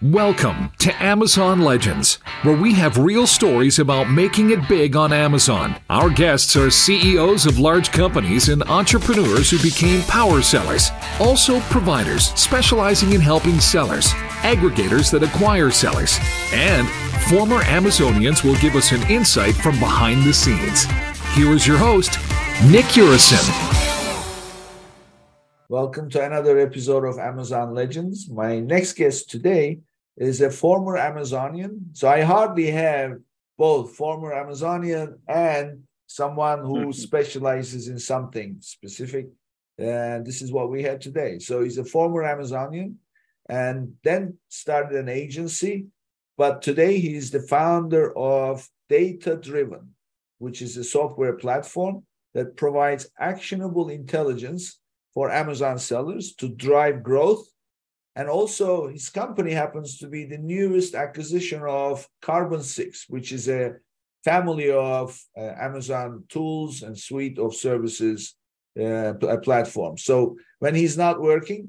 Welcome 0.00 0.70
to 0.78 1.02
Amazon 1.02 1.58
Legends, 1.62 2.20
where 2.42 2.56
we 2.56 2.72
have 2.74 2.98
real 2.98 3.26
stories 3.26 3.80
about 3.80 4.08
making 4.08 4.50
it 4.50 4.68
big 4.68 4.94
on 4.94 5.12
Amazon. 5.12 5.74
Our 5.90 6.08
guests 6.08 6.54
are 6.54 6.70
CEOs 6.70 7.46
of 7.46 7.58
large 7.58 7.90
companies 7.90 8.48
and 8.48 8.62
entrepreneurs 8.62 9.50
who 9.50 9.58
became 9.60 10.02
power 10.02 10.40
sellers, 10.40 10.92
also 11.18 11.58
providers 11.62 12.26
specializing 12.40 13.12
in 13.12 13.20
helping 13.20 13.58
sellers, 13.58 14.12
aggregators 14.42 15.10
that 15.10 15.24
acquire 15.24 15.72
sellers, 15.72 16.20
and 16.52 16.88
former 17.28 17.58
Amazonians 17.62 18.44
will 18.44 18.56
give 18.60 18.76
us 18.76 18.92
an 18.92 19.02
insight 19.10 19.56
from 19.56 19.80
behind 19.80 20.22
the 20.22 20.32
scenes. 20.32 20.84
Here 21.34 21.50
is 21.50 21.66
your 21.66 21.76
host, 21.76 22.20
Nick 22.70 22.84
Urison. 22.94 23.74
Welcome 25.68 26.08
to 26.10 26.24
another 26.24 26.56
episode 26.60 27.04
of 27.04 27.18
Amazon 27.18 27.74
Legends. 27.74 28.30
My 28.30 28.60
next 28.60 28.92
guest 28.92 29.28
today 29.28 29.80
is 30.18 30.40
a 30.40 30.50
former 30.50 30.96
Amazonian. 30.96 31.90
So 31.92 32.08
I 32.08 32.22
hardly 32.22 32.70
have 32.70 33.18
both 33.56 33.94
former 33.94 34.32
Amazonian 34.32 35.18
and 35.28 35.84
someone 36.06 36.60
who 36.60 36.78
mm-hmm. 36.78 36.90
specializes 36.90 37.88
in 37.88 37.98
something 37.98 38.56
specific. 38.60 39.28
And 39.78 40.26
this 40.26 40.42
is 40.42 40.52
what 40.52 40.70
we 40.70 40.82
had 40.82 41.00
today. 41.00 41.38
So 41.38 41.62
he's 41.62 41.78
a 41.78 41.84
former 41.84 42.24
Amazonian 42.24 42.98
and 43.48 43.94
then 44.02 44.38
started 44.48 44.98
an 44.98 45.08
agency. 45.08 45.86
But 46.36 46.62
today 46.62 46.98
he's 46.98 47.30
the 47.30 47.42
founder 47.42 48.16
of 48.16 48.68
D8a 48.90 49.40
Driven, 49.42 49.94
which 50.38 50.62
is 50.62 50.76
a 50.76 50.84
software 50.84 51.34
platform 51.34 52.04
that 52.34 52.56
provides 52.56 53.08
actionable 53.18 53.88
intelligence 53.88 54.80
for 55.14 55.30
Amazon 55.30 55.78
sellers 55.78 56.34
to 56.36 56.48
drive 56.48 57.02
growth 57.02 57.46
and 58.18 58.28
also, 58.28 58.88
his 58.88 59.10
company 59.10 59.52
happens 59.52 59.96
to 59.98 60.08
be 60.08 60.24
the 60.24 60.38
newest 60.38 60.96
acquisition 60.96 61.62
of 61.62 62.04
Carbon6, 62.20 63.04
which 63.08 63.30
is 63.30 63.48
a 63.48 63.76
family 64.24 64.72
of 64.72 65.16
uh, 65.36 65.52
Amazon 65.60 66.24
tools 66.28 66.82
and 66.82 66.98
suite 66.98 67.38
of 67.38 67.54
services 67.54 68.34
uh, 68.76 69.14
platform. 69.44 69.98
So 69.98 70.36
when 70.58 70.74
he's 70.74 70.98
not 70.98 71.22
working, 71.22 71.68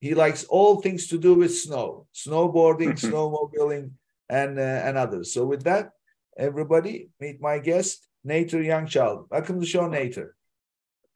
he 0.00 0.14
likes 0.14 0.44
all 0.44 0.80
things 0.80 1.08
to 1.08 1.18
do 1.18 1.34
with 1.34 1.52
snow, 1.52 2.06
snowboarding, 2.14 2.94
snowmobiling, 3.06 3.90
and 4.28 4.56
uh, 4.56 4.86
and 4.86 4.96
others. 4.96 5.34
So 5.34 5.46
with 5.46 5.64
that, 5.64 5.90
everybody, 6.38 7.08
meet 7.18 7.40
my 7.40 7.58
guest, 7.58 8.06
Nater 8.22 8.58
Youngchild. 8.58 9.26
Welcome 9.32 9.56
to 9.56 9.60
the 9.62 9.66
show, 9.66 9.88
Nater. 9.88 10.36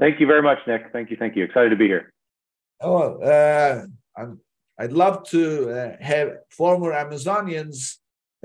Thank 0.01 0.19
you 0.19 0.27
very 0.27 0.43
much, 0.43 0.59
Nick. 0.67 0.91
Thank 0.93 1.12
you, 1.12 1.17
thank 1.17 1.37
you. 1.37 1.45
Excited 1.45 1.71
to 1.71 1.77
be 1.77 1.87
here. 1.87 2.12
Oh, 2.81 3.23
uh, 3.23 3.87
I'm 4.17 4.41
I'd 4.78 4.92
love 4.92 5.28
to 5.28 5.70
uh, 5.70 5.97
have 6.01 6.39
former 6.51 6.92
Amazonians 6.92 7.97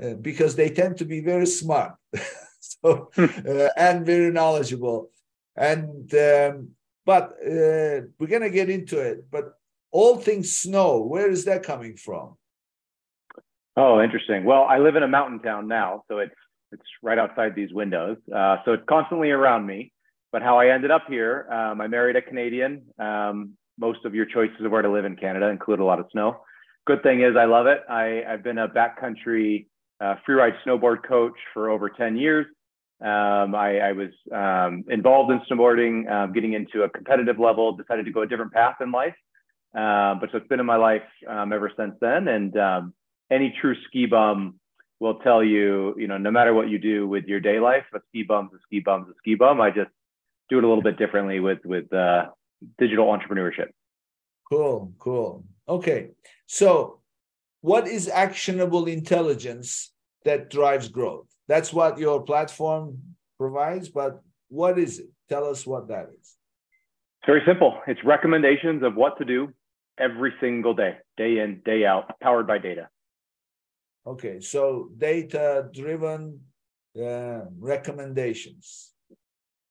uh, 0.02 0.14
because 0.14 0.54
they 0.54 0.68
tend 0.68 0.98
to 0.98 1.04
be 1.04 1.20
very 1.20 1.46
smart, 1.46 1.94
so 2.60 3.10
uh, 3.18 3.68
and 3.76 4.06
very 4.06 4.30
knowledgeable. 4.30 5.10
And 5.56 6.12
um, 6.14 6.70
but 7.04 7.32
uh, 7.44 8.06
we're 8.18 8.28
gonna 8.28 8.50
get 8.50 8.70
into 8.70 9.00
it. 9.00 9.30
But 9.30 9.54
all 9.90 10.16
things 10.16 10.56
snow, 10.56 11.00
where 11.00 11.30
is 11.30 11.44
that 11.46 11.62
coming 11.62 11.96
from? 11.96 12.36
Oh, 13.76 14.00
interesting. 14.02 14.44
Well, 14.44 14.64
I 14.64 14.78
live 14.78 14.96
in 14.96 15.02
a 15.02 15.08
mountain 15.08 15.40
town 15.40 15.68
now, 15.68 16.02
so 16.08 16.18
it's 16.18 16.34
it's 16.72 16.82
right 17.02 17.18
outside 17.18 17.54
these 17.54 17.72
windows. 17.72 18.18
Uh, 18.34 18.56
so 18.64 18.72
it's 18.74 18.84
constantly 18.88 19.30
around 19.30 19.66
me. 19.66 19.92
But 20.30 20.42
how 20.42 20.58
I 20.58 20.68
ended 20.68 20.90
up 20.90 21.04
here, 21.08 21.48
um, 21.50 21.80
I 21.80 21.86
married 21.86 22.16
a 22.16 22.22
Canadian. 22.22 22.82
Um, 22.98 23.56
most 23.78 24.04
of 24.04 24.14
your 24.14 24.26
choices 24.26 24.64
of 24.64 24.70
where 24.70 24.82
to 24.82 24.90
live 24.90 25.04
in 25.04 25.16
Canada 25.16 25.48
include 25.48 25.80
a 25.80 25.84
lot 25.84 26.00
of 26.00 26.06
snow. 26.12 26.40
Good 26.86 27.02
thing 27.02 27.22
is 27.22 27.36
I 27.36 27.44
love 27.44 27.66
it. 27.66 27.80
I, 27.88 28.22
I've 28.28 28.42
been 28.42 28.58
a 28.58 28.68
backcountry 28.68 29.66
uh, 30.00 30.16
freeride 30.26 30.54
snowboard 30.66 31.06
coach 31.06 31.34
for 31.52 31.70
over 31.70 31.88
10 31.88 32.16
years. 32.16 32.46
Um, 33.00 33.54
I, 33.54 33.78
I, 33.78 33.92
was 33.92 34.10
um, 34.32 34.84
involved 34.88 35.30
in 35.30 35.40
snowboarding, 35.48 36.10
um, 36.10 36.32
getting 36.32 36.54
into 36.54 36.82
a 36.82 36.88
competitive 36.88 37.38
level, 37.38 37.76
decided 37.76 38.06
to 38.06 38.10
go 38.10 38.22
a 38.22 38.26
different 38.26 38.52
path 38.52 38.76
in 38.80 38.90
life. 38.90 39.14
Uh, 39.72 40.14
but 40.14 40.30
so 40.32 40.38
it's 40.38 40.48
been 40.48 40.58
in 40.58 40.66
my 40.66 40.76
life 40.76 41.02
um, 41.28 41.52
ever 41.52 41.70
since 41.76 41.94
then. 42.00 42.26
And 42.26 42.56
um, 42.56 42.94
any 43.30 43.54
true 43.60 43.76
ski 43.86 44.06
bum 44.06 44.58
will 44.98 45.16
tell 45.16 45.44
you, 45.44 45.94
you 45.96 46.08
know, 46.08 46.18
no 46.18 46.32
matter 46.32 46.52
what 46.52 46.68
you 46.68 46.78
do 46.78 47.06
with 47.06 47.26
your 47.26 47.38
day 47.38 47.60
life, 47.60 47.84
a 47.94 48.00
ski 48.08 48.24
bum's 48.24 48.50
a 48.52 48.58
ski 48.66 48.80
bum's 48.80 49.08
a 49.08 49.14
ski 49.18 49.36
bum. 49.36 49.60
I 49.60 49.70
just 49.70 49.90
do 50.48 50.58
it 50.58 50.64
a 50.64 50.68
little 50.68 50.82
bit 50.82 50.98
differently 50.98 51.38
with 51.38 51.58
with 51.64 51.92
uh, 51.92 52.26
digital 52.78 53.06
entrepreneurship. 53.06 53.68
Cool, 54.50 54.92
cool. 54.98 55.44
Okay. 55.68 56.10
So, 56.46 57.00
what 57.60 57.86
is 57.86 58.08
actionable 58.08 58.86
intelligence 58.86 59.92
that 60.24 60.50
drives 60.50 60.88
growth? 60.88 61.26
That's 61.48 61.72
what 61.72 61.98
your 61.98 62.22
platform 62.22 62.98
provides, 63.38 63.88
but 63.88 64.22
what 64.48 64.78
is 64.78 64.98
it? 64.98 65.08
Tell 65.28 65.44
us 65.44 65.66
what 65.66 65.88
that 65.88 66.08
is. 66.18 66.36
Very 67.26 67.42
simple. 67.46 67.78
It's 67.86 68.00
recommendations 68.04 68.82
of 68.82 68.94
what 68.94 69.18
to 69.18 69.24
do 69.24 69.52
every 69.98 70.32
single 70.40 70.74
day, 70.74 70.96
day 71.16 71.38
in, 71.40 71.60
day 71.64 71.84
out, 71.84 72.18
powered 72.20 72.46
by 72.46 72.58
data. 72.58 72.88
Okay, 74.06 74.40
so 74.40 74.88
data 74.96 75.68
driven 75.74 76.40
uh, 76.98 77.40
recommendations. 77.58 78.92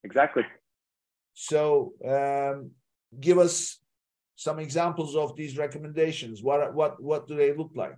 Exactly. 0.03 0.43
So 1.39 1.93
um, 2.03 2.71
give 3.19 3.37
us 3.37 3.77
some 4.35 4.57
examples 4.57 5.15
of 5.15 5.35
these 5.35 5.55
recommendations. 5.55 6.41
What 6.41 6.73
what 6.73 7.01
what 7.01 7.27
do 7.27 7.35
they 7.35 7.53
look 7.53 7.71
like? 7.75 7.95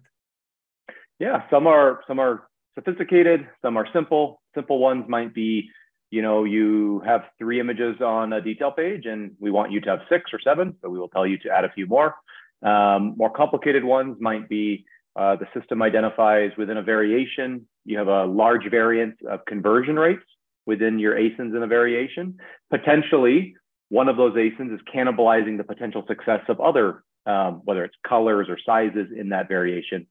Yeah, 1.19 1.43
some 1.49 1.65
are 1.65 2.01
some 2.05 2.19
are 2.19 2.49
sophisticated, 2.75 3.47
some 3.61 3.77
are 3.77 3.87
simple. 3.93 4.41
Simple 4.53 4.79
ones 4.79 5.05
might 5.07 5.33
be, 5.33 5.69
you 6.11 6.21
know, 6.21 6.43
you 6.43 7.01
have 7.05 7.21
three 7.37 7.61
images 7.61 8.01
on 8.01 8.33
a 8.33 8.41
detail 8.41 8.71
page, 8.71 9.05
and 9.05 9.31
we 9.39 9.51
want 9.51 9.71
you 9.71 9.79
to 9.81 9.89
have 9.89 9.99
six 10.09 10.31
or 10.33 10.39
seven, 10.43 10.75
so 10.81 10.89
we 10.89 10.99
will 10.99 11.07
tell 11.07 11.25
you 11.25 11.37
to 11.37 11.49
add 11.49 11.63
a 11.63 11.71
few 11.71 11.87
more. 11.87 12.15
Um, 12.61 13.13
more 13.15 13.31
complicated 13.31 13.85
ones 13.85 14.17
might 14.19 14.49
be 14.49 14.85
uh, 15.15 15.37
the 15.37 15.47
system 15.57 15.81
identifies 15.81 16.51
within 16.57 16.75
a 16.75 16.83
variation, 16.83 17.65
you 17.85 17.97
have 17.97 18.09
a 18.09 18.25
large 18.25 18.69
variance 18.69 19.15
of 19.29 19.45
conversion 19.45 19.95
rates 19.95 20.25
within 20.65 20.99
your 20.99 21.15
ASINs 21.15 21.55
in 21.55 21.63
a 21.63 21.67
variation. 21.67 22.37
Potentially, 22.69 23.55
one 23.89 24.07
of 24.07 24.17
those 24.17 24.33
ASINs 24.33 24.73
is 24.73 24.79
cannibalizing 24.93 25.57
the 25.57 25.63
potential 25.63 26.03
success 26.07 26.41
of 26.47 26.59
other, 26.59 27.03
um, 27.25 27.61
whether 27.65 27.83
it's 27.83 27.95
colors 28.07 28.47
or 28.49 28.57
sizes 28.65 29.07
in 29.15 29.29
that 29.29 29.47
variation. 29.47 30.07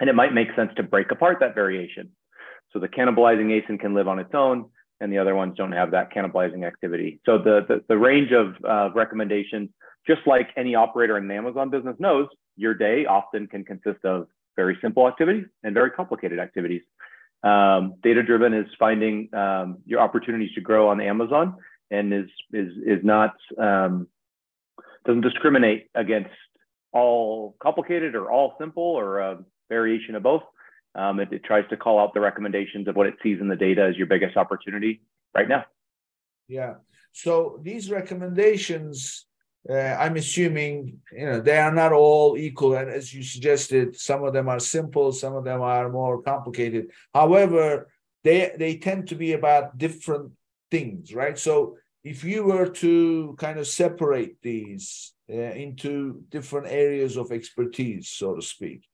And 0.00 0.08
it 0.08 0.14
might 0.14 0.34
make 0.34 0.48
sense 0.54 0.70
to 0.76 0.82
break 0.82 1.10
apart 1.10 1.38
that 1.40 1.54
variation. 1.54 2.10
So 2.72 2.78
the 2.78 2.88
cannibalizing 2.88 3.48
ASIN 3.50 3.80
can 3.80 3.94
live 3.94 4.08
on 4.08 4.18
its 4.18 4.34
own, 4.34 4.66
and 5.00 5.12
the 5.12 5.18
other 5.18 5.34
ones 5.34 5.54
don't 5.56 5.72
have 5.72 5.90
that 5.92 6.12
cannibalizing 6.12 6.66
activity. 6.66 7.20
So 7.24 7.38
the, 7.38 7.64
the, 7.66 7.84
the 7.88 7.96
range 7.96 8.30
of 8.32 8.54
uh, 8.68 8.92
recommendations, 8.94 9.70
just 10.06 10.20
like 10.26 10.48
any 10.56 10.74
operator 10.74 11.16
in 11.16 11.28
the 11.28 11.34
Amazon 11.34 11.70
business 11.70 11.96
knows, 11.98 12.26
your 12.56 12.74
day 12.74 13.06
often 13.06 13.46
can 13.46 13.64
consist 13.64 14.04
of 14.04 14.26
very 14.56 14.76
simple 14.82 15.06
activities 15.08 15.46
and 15.62 15.72
very 15.72 15.90
complicated 15.90 16.38
activities. 16.38 16.82
Um, 17.42 17.94
D8a 18.04 18.26
Driven 18.26 18.52
is 18.52 18.66
finding 18.78 19.32
um, 19.34 19.78
your 19.86 20.00
opportunities 20.00 20.52
to 20.54 20.60
grow 20.60 20.88
on 20.88 21.00
Amazon 21.00 21.56
and 21.90 22.12
is 22.12 22.28
is 22.52 22.72
is 22.84 23.04
not 23.04 23.34
um, 23.58 24.08
doesn't 25.04 25.22
discriminate 25.22 25.88
against 25.94 26.30
all 26.92 27.56
complicated 27.62 28.14
or 28.14 28.30
all 28.30 28.54
simple 28.58 28.82
or 28.82 29.18
a 29.20 29.38
variation 29.68 30.14
of 30.14 30.22
both. 30.22 30.42
Um, 30.94 31.20
it, 31.20 31.32
it, 31.32 31.44
tries 31.44 31.68
to 31.70 31.76
call 31.76 32.00
out 32.00 32.12
the 32.14 32.20
recommendations 32.20 32.88
of 32.88 32.96
what 32.96 33.06
it 33.06 33.14
sees 33.22 33.40
in 33.40 33.48
the 33.48 33.56
data 33.56 33.84
as 33.84 33.96
your 33.96 34.06
biggest 34.06 34.36
opportunity 34.36 35.02
right 35.34 35.48
now. 35.48 35.64
Yeah. 36.48 36.74
So 37.12 37.60
these 37.62 37.90
recommendations 37.90 39.26
uh, 39.68 39.96
I'm 39.98 40.16
assuming 40.16 40.98
you 41.12 41.26
know 41.26 41.40
they 41.40 41.58
are 41.58 41.72
not 41.72 41.92
all 41.92 42.36
equal, 42.36 42.74
and 42.74 42.90
as 42.90 43.12
you 43.12 43.22
suggested, 43.22 43.96
some 43.96 44.24
of 44.24 44.32
them 44.32 44.48
are 44.48 44.60
simple, 44.60 45.12
some 45.12 45.34
of 45.34 45.44
them 45.44 45.60
are 45.62 45.90
more 45.90 46.22
complicated. 46.22 46.90
However, 47.14 47.88
they 48.24 48.52
they 48.58 48.76
tend 48.76 49.08
to 49.08 49.14
be 49.14 49.32
about 49.32 49.76
different 49.78 50.32
things, 50.70 51.14
right? 51.14 51.38
So 51.38 51.76
if 52.04 52.24
you 52.24 52.44
were 52.44 52.68
to 52.68 53.34
kind 53.38 53.58
of 53.58 53.66
separate 53.66 54.36
these 54.42 55.12
uh, 55.30 55.34
into 55.64 56.22
different 56.30 56.68
areas 56.68 57.16
of 57.16 57.32
expertise, 57.32 58.08
so 58.08 58.34
to 58.34 58.42
speak, 58.42 58.84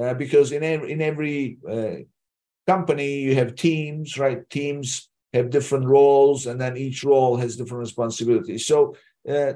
uh, 0.00 0.14
because 0.14 0.52
in 0.52 0.62
every, 0.62 0.92
in 0.92 1.02
every 1.02 1.58
uh, 1.68 1.96
company 2.66 3.20
you 3.20 3.34
have 3.34 3.54
teams, 3.54 4.18
right? 4.18 4.48
Teams 4.48 5.10
have 5.32 5.50
different 5.50 5.86
roles, 5.86 6.46
and 6.46 6.60
then 6.60 6.76
each 6.76 7.04
role 7.04 7.36
has 7.36 7.56
different 7.56 7.80
responsibilities. 7.80 8.66
So 8.66 8.94
uh, 9.28 9.54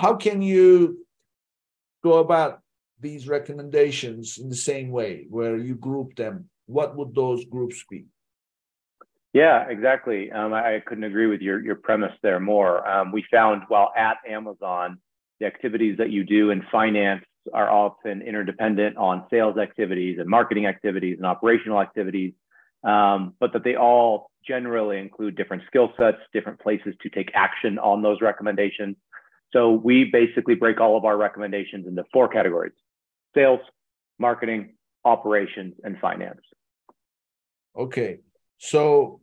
how 0.00 0.14
can 0.14 0.40
you 0.40 1.06
go 2.02 2.20
about 2.20 2.60
these 3.00 3.28
recommendations 3.28 4.38
in 4.38 4.48
the 4.48 4.56
same 4.56 4.90
way 4.90 5.26
where 5.28 5.58
you 5.58 5.74
group 5.74 6.16
them? 6.16 6.48
What 6.64 6.96
would 6.96 7.14
those 7.14 7.44
groups 7.44 7.84
be? 7.90 8.06
Yeah, 9.34 9.68
exactly. 9.68 10.32
Um, 10.32 10.54
I, 10.54 10.80
couldn't 10.86 11.04
agree 11.04 11.26
with 11.26 11.42
your, 11.42 11.62
your 11.62 11.74
premise 11.74 12.14
there 12.22 12.40
more. 12.40 12.88
Um, 12.88 13.12
we 13.12 13.24
found 13.30 13.62
while 13.68 13.92
at 13.94 14.16
Amazon, 14.26 14.98
the 15.38 15.46
activities 15.46 15.98
that 15.98 16.10
you 16.10 16.24
do 16.24 16.50
in 16.50 16.64
finance, 16.72 17.24
are 17.52 17.70
often 17.70 18.22
interdependent 18.22 18.96
on 18.96 19.26
sales 19.30 19.56
activities 19.58 20.18
and 20.18 20.28
marketing 20.28 20.66
activities 20.66 21.16
and 21.18 21.26
operational 21.26 21.80
activities, 21.80 22.32
um, 22.84 23.34
but 23.40 23.52
that 23.52 23.64
they 23.64 23.76
all 23.76 24.30
generally 24.46 24.98
include 24.98 25.36
different 25.36 25.62
skill 25.66 25.92
sets, 25.98 26.18
different 26.32 26.60
places 26.60 26.94
to 27.02 27.08
take 27.10 27.30
action 27.34 27.78
on 27.78 28.02
those 28.02 28.20
recommendations. 28.20 28.96
So 29.52 29.72
we 29.72 30.04
basically 30.04 30.54
break 30.54 30.80
all 30.80 30.96
of 30.96 31.04
our 31.04 31.16
recommendations 31.16 31.86
into 31.86 32.04
four 32.12 32.28
categories 32.28 32.72
sales, 33.34 33.60
marketing, 34.18 34.74
operations, 35.04 35.74
and 35.84 35.98
finance. 35.98 36.40
Okay. 37.76 38.18
So 38.58 39.20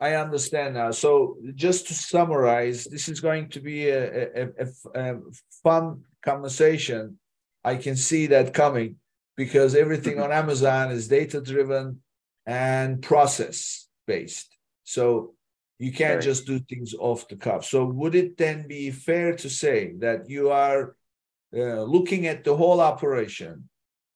I 0.00 0.14
understand 0.14 0.74
now. 0.74 0.90
So 0.90 1.36
just 1.54 1.88
to 1.88 1.94
summarize, 1.94 2.84
this 2.84 3.08
is 3.08 3.20
going 3.20 3.48
to 3.50 3.60
be 3.60 3.88
a, 3.88 4.44
a, 4.44 4.48
a, 4.58 5.14
a 5.14 5.18
fun 5.62 6.02
conversation. 6.22 7.18
I 7.64 7.76
can 7.76 7.96
see 7.96 8.26
that 8.26 8.52
coming 8.52 8.96
because 9.36 9.74
everything 9.74 10.18
on 10.18 10.30
mm-hmm. 10.30 10.38
Amazon 10.38 10.90
is 10.90 11.08
data 11.08 11.40
driven 11.40 12.02
and 12.44 13.02
process 13.02 13.86
based. 14.06 14.56
So 14.84 15.35
you 15.78 15.92
can't 15.92 16.22
just 16.22 16.46
do 16.46 16.58
things 16.58 16.94
off 16.98 17.28
the 17.28 17.36
cuff. 17.36 17.64
So 17.64 17.84
would 17.84 18.14
it 18.14 18.36
then 18.36 18.66
be 18.66 18.90
fair 18.90 19.34
to 19.36 19.50
say 19.50 19.94
that 19.98 20.28
you 20.28 20.50
are 20.50 20.96
uh, 21.54 21.82
looking 21.82 22.26
at 22.26 22.44
the 22.44 22.56
whole 22.56 22.80
operation 22.80 23.68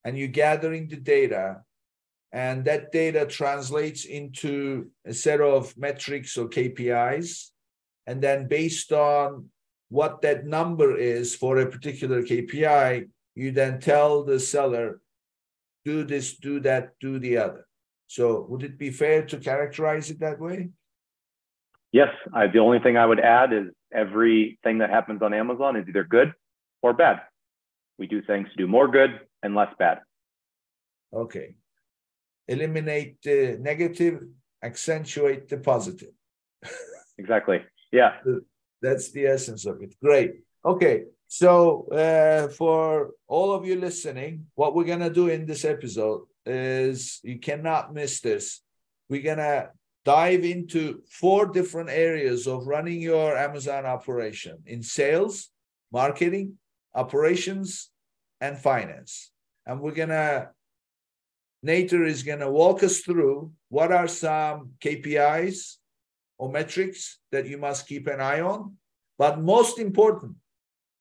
and 0.05 0.19
you're 0.19 0.29
gathering 0.29 0.89
the 0.89 0.97
data 0.97 1.62
and 2.33 2.65
that 2.65 2.93
data 2.93 3.27
translates 3.27 4.05
into 4.05 4.91
a 5.05 5.12
set 5.12 5.41
of 5.41 5.77
metrics 5.77 6.39
or 6.39 6.49
KPIs. 6.49 7.51
And 8.07 8.23
then 8.23 8.47
based 8.47 8.93
on 8.93 9.51
what 9.89 10.23
that 10.23 10.47
number 10.47 10.97
is 10.97 11.35
for 11.35 11.59
a 11.59 11.71
particular 11.71 12.23
KPI, 12.23 13.09
you 13.35 13.51
then 13.51 13.81
tell 13.81 14.23
the 14.23 14.39
seller, 14.39 15.01
do 15.85 16.05
this, 16.05 16.37
do 16.37 16.61
that, 16.61 16.93
do 17.01 17.19
the 17.19 17.37
other. 17.37 17.67
So 18.07 18.47
would 18.49 18.62
it 18.62 18.79
be 18.79 18.91
fair 18.91 19.25
to 19.27 19.37
characterize 19.39 20.11
it 20.11 20.21
that 20.21 20.41
way? 20.41 20.71
Yes. 21.92 22.08
I, 22.32 22.46
the 22.46 22.58
only 22.58 22.78
thing 22.78 22.96
I 22.96 23.06
would 23.06 23.20
add 23.20 23.52
is 23.52 23.66
everything 23.92 24.78
that 24.78 24.90
happens 24.90 25.22
on 25.22 25.34
Amazon 25.34 25.76
is 25.76 25.87
either 25.88 26.04
good 26.04 26.32
or 26.82 26.92
bad. 26.92 27.20
We 27.98 28.06
do 28.06 28.22
things 28.22 28.48
to 28.50 28.56
do 28.56 28.66
more 28.66 28.88
good 28.88 29.20
and 29.42 29.54
less 29.54 29.72
bad. 29.78 30.00
Okay 31.12 31.56
eliminate 32.50 33.22
the 33.22 33.56
negative, 33.60 34.26
accentuate 34.62 35.48
the 35.48 35.56
positive. 35.56 36.12
exactly. 37.19 37.60
Yeah. 37.92 38.12
That's 38.82 39.12
the 39.12 39.26
essence 39.26 39.64
of 39.66 39.81
it. 39.82 39.94
Great. 40.02 40.32
Okay. 40.64 41.04
So, 41.28 41.87
uh, 41.92 42.48
for 42.48 43.12
all 43.28 43.54
of 43.54 43.64
you 43.64 43.76
listening, 43.76 44.46
what 44.56 44.75
we're 44.75 44.90
going 44.92 45.06
to 45.08 45.19
do 45.20 45.28
in 45.28 45.46
this 45.46 45.64
episode 45.64 46.22
is 46.44 47.20
you 47.22 47.38
cannot 47.38 47.94
miss 47.94 48.20
this. 48.20 48.62
We're 49.08 49.22
going 49.22 49.38
to 49.38 49.70
dive 50.11 50.45
into 50.45 51.01
four 51.09 51.47
different 51.47 51.89
areas 51.89 52.49
of 52.49 52.67
running 52.67 53.01
your 53.01 53.37
Amazon 53.37 53.87
operation 53.87 54.57
in 54.67 54.83
sales, 54.83 55.51
marketing, 55.93 56.59
operations, 56.97 57.91
and 58.41 58.59
finance. 58.59 59.31
And 59.67 59.81
we're 59.81 60.01
going 60.03 60.09
to 60.09 60.51
Nater 61.62 62.03
is 62.05 62.25
going 62.25 62.41
to 62.41 62.51
walk 62.51 62.83
us 62.83 62.97
through 63.07 63.53
what 63.69 63.93
are 63.93 64.09
some 64.09 64.73
KPIs 64.85 65.77
or 66.39 66.51
metrics 66.51 67.21
that 67.31 67.47
you 67.47 67.59
must 67.59 67.87
keep 67.87 68.09
an 68.09 68.21
eye 68.21 68.41
on. 68.41 68.77
But 69.17 69.41
most 69.41 69.79
important, 69.79 70.35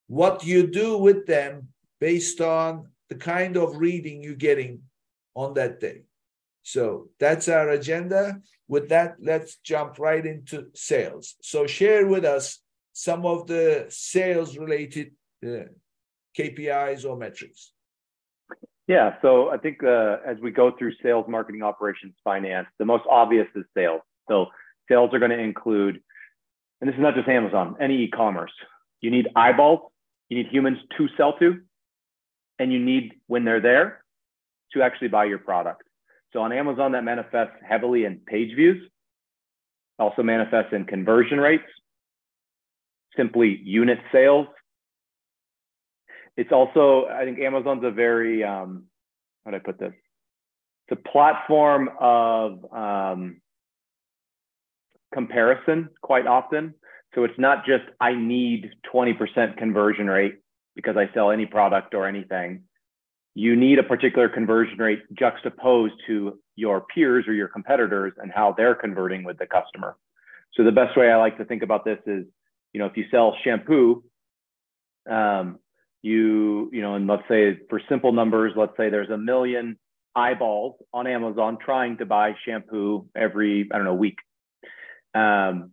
what 0.06 0.46
you 0.46 0.68
do 0.68 0.98
with 0.98 1.26
them 1.26 1.70
based 2.00 2.42
on 2.42 2.90
the 3.10 3.16
kind 3.16 3.58
of 3.58 3.78
reading 3.78 4.22
you're 4.22 4.46
getting 4.50 4.84
on 5.34 5.56
that 5.56 5.80
day. 5.80 6.04
So 6.64 7.10
that's 7.20 7.48
our 7.48 7.70
agenda. 7.70 8.42
With 8.68 8.90
that, 8.90 9.16
let's 9.20 9.58
jump 9.58 10.00
right 10.00 10.26
into 10.26 10.68
sales. 10.76 11.36
So 11.42 11.66
share 11.68 12.06
with 12.08 12.26
us 12.26 12.60
some 12.94 13.26
of 13.26 13.48
the 13.48 13.86
sales 13.90 14.58
related 14.58 15.12
uh, 15.46 15.70
KPIs 16.38 17.06
or 17.10 17.18
metrics. 17.18 17.72
Yeah, 18.88 19.16
so 19.22 19.50
I 19.50 19.58
think 19.58 19.84
uh, 19.84 20.18
as 20.26 20.38
we 20.42 20.52
go 20.52 20.72
through 20.78 20.94
sales, 21.04 21.26
marketing, 21.28 21.62
operations, 21.62 22.16
finance, 22.24 22.68
the 22.80 22.86
most 22.86 23.04
obvious 23.10 23.48
is 23.56 23.64
sales. 23.76 24.02
So 24.28 24.48
sales 24.90 25.14
are 25.14 25.20
going 25.20 25.32
to 25.32 25.38
include, 25.38 26.02
and 26.82 26.88
this 26.88 26.96
is 26.96 27.02
not 27.02 27.14
just 27.14 27.28
Amazon, 27.28 27.76
any 27.80 28.04
e-commerce. 28.04 28.52
You 29.02 29.12
need 29.12 29.28
eyeballs, 29.36 29.92
you 30.28 30.38
need 30.38 30.48
humans 30.52 30.80
to 30.98 31.08
sell 31.18 31.38
to, 31.38 31.62
and 32.58 32.74
you 32.74 32.80
need 32.80 33.14
when 33.28 33.46
they're 33.46 33.62
there 33.62 34.04
to 34.74 34.82
actually 34.82 35.10
buy 35.10 35.26
your 35.26 35.40
product. 35.40 35.84
So 36.34 36.42
on 36.42 36.52
Amazon, 36.52 36.92
that 36.92 37.04
manifests 37.04 37.56
heavily 37.68 38.06
in 38.06 38.18
page 38.26 38.56
views, 38.56 38.88
also 39.98 40.24
manifests 40.24 40.74
in 40.74 40.86
conversion 40.86 41.40
rates, 41.40 41.64
simply 43.16 43.60
unit 43.64 44.00
sales, 44.12 44.48
it's 46.40 46.54
also 46.54 47.06
I 47.06 47.26
think 47.26 47.38
Amazon's 47.40 47.84
a 47.84 47.92
very 47.92 48.46
um, 48.46 48.86
how 49.44 49.52
do 49.52 49.58
I 49.58 49.60
put 49.60 49.78
this? 49.78 49.92
It's 50.88 51.00
a 51.06 51.10
platform 51.10 51.90
of 52.00 52.66
um, 52.74 53.42
comparison 55.14 55.90
quite 56.02 56.28
often. 56.28 56.76
So 57.14 57.26
it's 57.26 57.38
not 57.38 57.66
just 57.66 57.84
I 58.00 58.14
need 58.14 58.70
20% 58.94 59.58
conversion 59.58 60.08
rate 60.08 60.36
because 60.78 60.96
I 60.96 61.10
sell 61.14 61.30
any 61.30 61.46
product 61.46 61.94
or 61.94 62.08
anything. 62.08 62.64
You 63.36 63.56
need 63.56 63.80
a 63.80 63.84
particular 63.84 64.28
conversion 64.28 64.78
rate 64.78 65.02
juxtaposed 65.14 65.94
to 66.08 66.40
your 66.56 66.82
peers 66.94 67.26
or 67.28 67.34
your 67.34 67.48
competitors 67.48 68.14
and 68.18 68.32
how 68.32 68.54
they're 68.58 68.76
converting 68.76 69.24
with 69.24 69.38
the 69.38 69.46
customer. 69.46 69.96
So 70.54 70.64
the 70.64 70.72
best 70.72 70.98
way 70.98 71.10
I 71.12 71.16
like 71.18 71.38
to 71.38 71.46
think 71.46 71.64
about 71.64 71.86
this 71.86 72.00
is, 72.06 72.26
you 72.74 72.80
know, 72.80 72.86
if 72.86 72.98
you 72.98 73.06
sell 73.12 73.36
shampoo, 73.44 74.04
um, 75.10 75.60
you 76.02 76.70
you 76.72 76.82
know 76.82 76.96
and 76.96 77.08
let's 77.08 77.24
say 77.28 77.60
for 77.70 77.82
simple 77.90 78.12
numbers 78.12 78.54
let's 78.56 78.76
say 78.78 78.90
there's 78.90 79.10
a 79.10 79.18
million 79.18 79.78
eyeballs 80.16 80.76
on 80.94 81.08
amazon 81.08 81.58
trying 81.64 81.98
to 81.98 82.06
buy 82.06 82.34
shampoo 82.46 83.06
every 83.16 83.68
i 83.72 83.78
don't 83.78 83.86
know 83.86 83.94
week 83.94 84.18
um, 85.16 85.72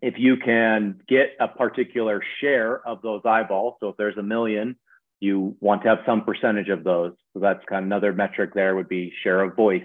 if 0.00 0.14
you 0.16 0.36
can 0.36 1.00
get 1.08 1.30
a 1.40 1.48
particular 1.48 2.22
share 2.40 2.86
of 2.86 3.02
those 3.02 3.20
eyeballs 3.24 3.74
so 3.80 3.88
if 3.88 3.96
there's 3.96 4.16
a 4.16 4.22
million 4.22 4.76
you 5.24 5.56
want 5.60 5.82
to 5.82 5.88
have 5.88 5.98
some 6.06 6.24
percentage 6.24 6.68
of 6.68 6.84
those 6.84 7.12
so 7.32 7.40
that's 7.40 7.64
kind 7.68 7.84
of 7.84 7.86
another 7.86 8.12
metric 8.12 8.50
there 8.54 8.74
would 8.76 8.88
be 8.88 9.12
share 9.22 9.42
of 9.42 9.56
voice 9.56 9.82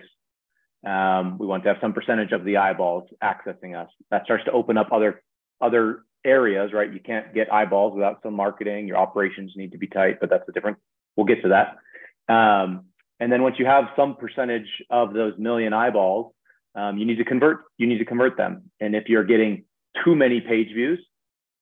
um, 0.85 1.37
we 1.37 1.45
want 1.45 1.63
to 1.63 1.69
have 1.69 1.77
some 1.81 1.93
percentage 1.93 2.31
of 2.31 2.45
the 2.45 2.57
eyeballs 2.57 3.09
accessing 3.23 3.79
us 3.79 3.89
that 4.11 4.23
starts 4.25 4.45
to 4.45 4.51
open 4.51 4.77
up 4.77 4.89
other 4.91 5.21
other 5.61 6.03
areas, 6.25 6.71
right? 6.73 6.91
You 6.91 6.99
can't 6.99 7.33
get 7.33 7.51
eyeballs 7.51 7.93
without 7.93 8.19
some 8.23 8.33
marketing. 8.33 8.87
Your 8.87 8.97
operations 8.97 9.53
need 9.55 9.71
to 9.71 9.77
be 9.77 9.87
tight, 9.87 10.19
but 10.19 10.29
that's 10.29 10.47
a 10.47 10.51
different. 10.51 10.77
We'll 11.15 11.25
get 11.25 11.41
to 11.43 11.49
that. 11.49 12.33
Um, 12.33 12.85
and 13.19 13.31
then 13.31 13.41
once 13.41 13.55
you 13.59 13.65
have 13.65 13.85
some 13.95 14.15
percentage 14.15 14.67
of 14.89 15.13
those 15.13 15.33
million 15.37 15.73
eyeballs, 15.73 16.33
um, 16.75 16.97
you 16.97 17.05
need 17.05 17.17
to 17.17 17.25
convert. 17.25 17.63
You 17.77 17.87
need 17.87 17.97
to 17.97 18.05
convert 18.05 18.37
them. 18.37 18.71
And 18.79 18.95
if 18.95 19.09
you're 19.09 19.25
getting 19.25 19.65
too 20.05 20.15
many 20.15 20.39
page 20.39 20.67
views, 20.73 20.99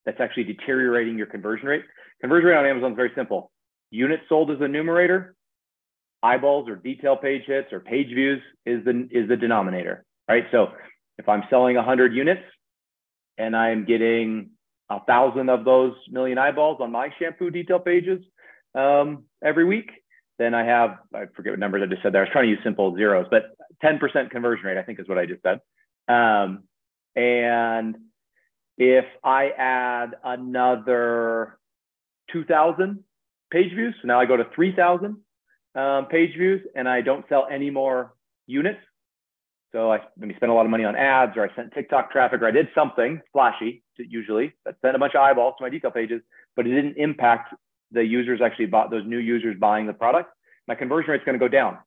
that's 0.05 0.19
actually 0.19 0.43
deteriorating 0.43 1.17
your 1.17 1.27
conversion 1.27 1.67
rate. 1.67 1.83
Conversion 2.21 2.49
rate 2.49 2.57
on 2.57 2.65
Amazon 2.65 2.91
is 2.91 2.95
very 2.95 3.11
simple. 3.15 3.51
Units 3.91 4.23
sold 4.29 4.51
is 4.51 4.59
the 4.59 4.67
numerator. 4.67 5.35
Eyeballs 6.23 6.67
or 6.67 6.75
detail 6.75 7.15
page 7.15 7.43
hits 7.45 7.71
or 7.71 7.79
page 7.79 8.07
views 8.07 8.41
is 8.65 8.83
the 8.85 9.07
is 9.11 9.29
the 9.29 9.37
denominator, 9.37 10.03
right? 10.27 10.45
So 10.51 10.69
if 11.17 11.29
I'm 11.29 11.43
selling 11.49 11.75
100 11.75 12.13
units, 12.13 12.41
and 13.37 13.55
I'm 13.55 13.85
getting 13.85 14.51
a 14.89 14.99
thousand 15.05 15.49
of 15.49 15.65
those 15.65 15.93
million 16.09 16.37
eyeballs 16.37 16.77
on 16.81 16.91
my 16.91 17.09
shampoo 17.19 17.49
detail 17.49 17.79
pages 17.79 18.23
um, 18.75 19.25
every 19.43 19.65
week, 19.65 19.91
then 20.39 20.53
I 20.53 20.65
have, 20.65 20.97
I 21.13 21.25
forget 21.35 21.51
what 21.51 21.59
numbers 21.59 21.83
I 21.83 21.87
just 21.87 22.03
said 22.03 22.13
there. 22.13 22.21
I 22.21 22.25
was 22.25 22.31
trying 22.31 22.45
to 22.45 22.51
use 22.51 22.59
simple 22.63 22.95
zeros, 22.95 23.27
but 23.29 23.55
10% 23.83 24.29
conversion 24.29 24.65
rate, 24.65 24.77
I 24.77 24.83
think 24.83 24.99
is 24.99 25.07
what 25.07 25.17
I 25.17 25.25
just 25.25 25.41
said. 25.43 25.59
Um, 26.07 26.63
and 27.15 27.95
if 28.77 29.05
I 29.23 29.49
add 29.49 30.15
another 30.23 31.57
2,000 32.31 33.03
page 33.51 33.73
views, 33.73 33.95
so 34.01 34.07
now 34.07 34.19
I 34.19 34.25
go 34.25 34.37
to 34.37 34.45
3,000 34.55 35.17
um, 35.75 36.05
page 36.07 36.35
views 36.37 36.61
and 36.75 36.87
I 36.87 37.01
don't 37.01 37.25
sell 37.29 37.47
any 37.51 37.69
more 37.69 38.13
units, 38.45 38.79
so 39.71 39.91
I 39.91 39.99
maybe 40.17 40.35
spent 40.35 40.51
a 40.51 40.55
lot 40.55 40.65
of 40.65 40.71
money 40.71 40.85
on 40.85 40.95
ads 40.95 41.37
or 41.37 41.43
I 41.49 41.55
sent 41.55 41.73
TikTok 41.73 42.11
traffic 42.11 42.41
or 42.41 42.47
I 42.47 42.51
did 42.51 42.67
something 42.73 43.21
flashy 43.33 43.83
usually 43.97 44.53
that 44.65 44.75
sent 44.81 44.95
a 44.95 44.99
bunch 44.99 45.15
of 45.15 45.21
eyeballs 45.21 45.55
to 45.57 45.63
my 45.63 45.69
detail 45.69 45.91
pages, 45.91 46.21
but 46.55 46.67
it 46.67 46.73
didn't 46.73 46.97
impact 46.97 47.53
the 47.91 48.03
users 48.03 48.41
actually 48.41 48.65
bought 48.65 48.91
those 48.91 49.05
new 49.05 49.17
users 49.17 49.55
buying 49.59 49.87
the 49.87 49.93
product. 49.93 50.29
My 50.67 50.75
conversion 50.75 51.11
rate 51.11 51.21
is 51.21 51.25
going 51.25 51.39
to 51.39 51.43
go 51.43 51.47
down. 51.47 51.77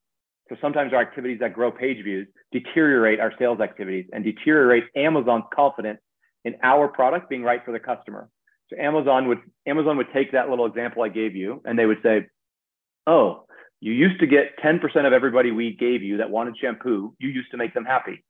So 0.49 0.57
sometimes 0.61 0.93
our 0.93 1.01
activities 1.01 1.39
that 1.41 1.53
grow 1.53 1.71
page 1.71 2.03
views 2.03 2.27
deteriorate 2.53 3.21
our 3.21 3.33
sales 3.39 3.61
activities 3.61 4.07
and 4.13 4.25
deteriorate 4.25 4.85
Amazon's 4.97 5.45
confidence 5.55 6.01
in 6.45 6.57
our 6.63 6.89
product 6.89 7.29
being 7.29 7.43
right 7.43 7.65
for 7.65 7.73
the 7.73 7.79
customer. 7.79 8.29
So 8.71 8.81
Amazon 8.81 9.29
would 9.29 9.41
Amazon 9.67 9.97
would 9.97 10.13
take 10.13 10.33
that 10.33 10.49
little 10.49 10.67
example 10.67 11.03
I 11.03 11.09
gave 11.09 11.35
you, 11.35 11.61
and 11.65 11.79
they 11.79 11.87
would 11.87 12.03
say, 12.03 12.29
"Oh, 13.07 13.47
you 13.81 13.93
used 13.93 14.21
to 14.21 14.27
get 14.27 14.59
10% 14.59 15.07
of 15.07 15.13
everybody 15.13 15.51
we 15.51 15.75
gave 15.75 16.03
you 16.03 16.19
that 16.19 16.31
wanted 16.31 16.57
shampoo. 16.59 17.15
You 17.19 17.29
used 17.29 17.51
to 17.53 17.57
make 17.57 17.73
them 17.73 17.85
happy. 17.85 18.25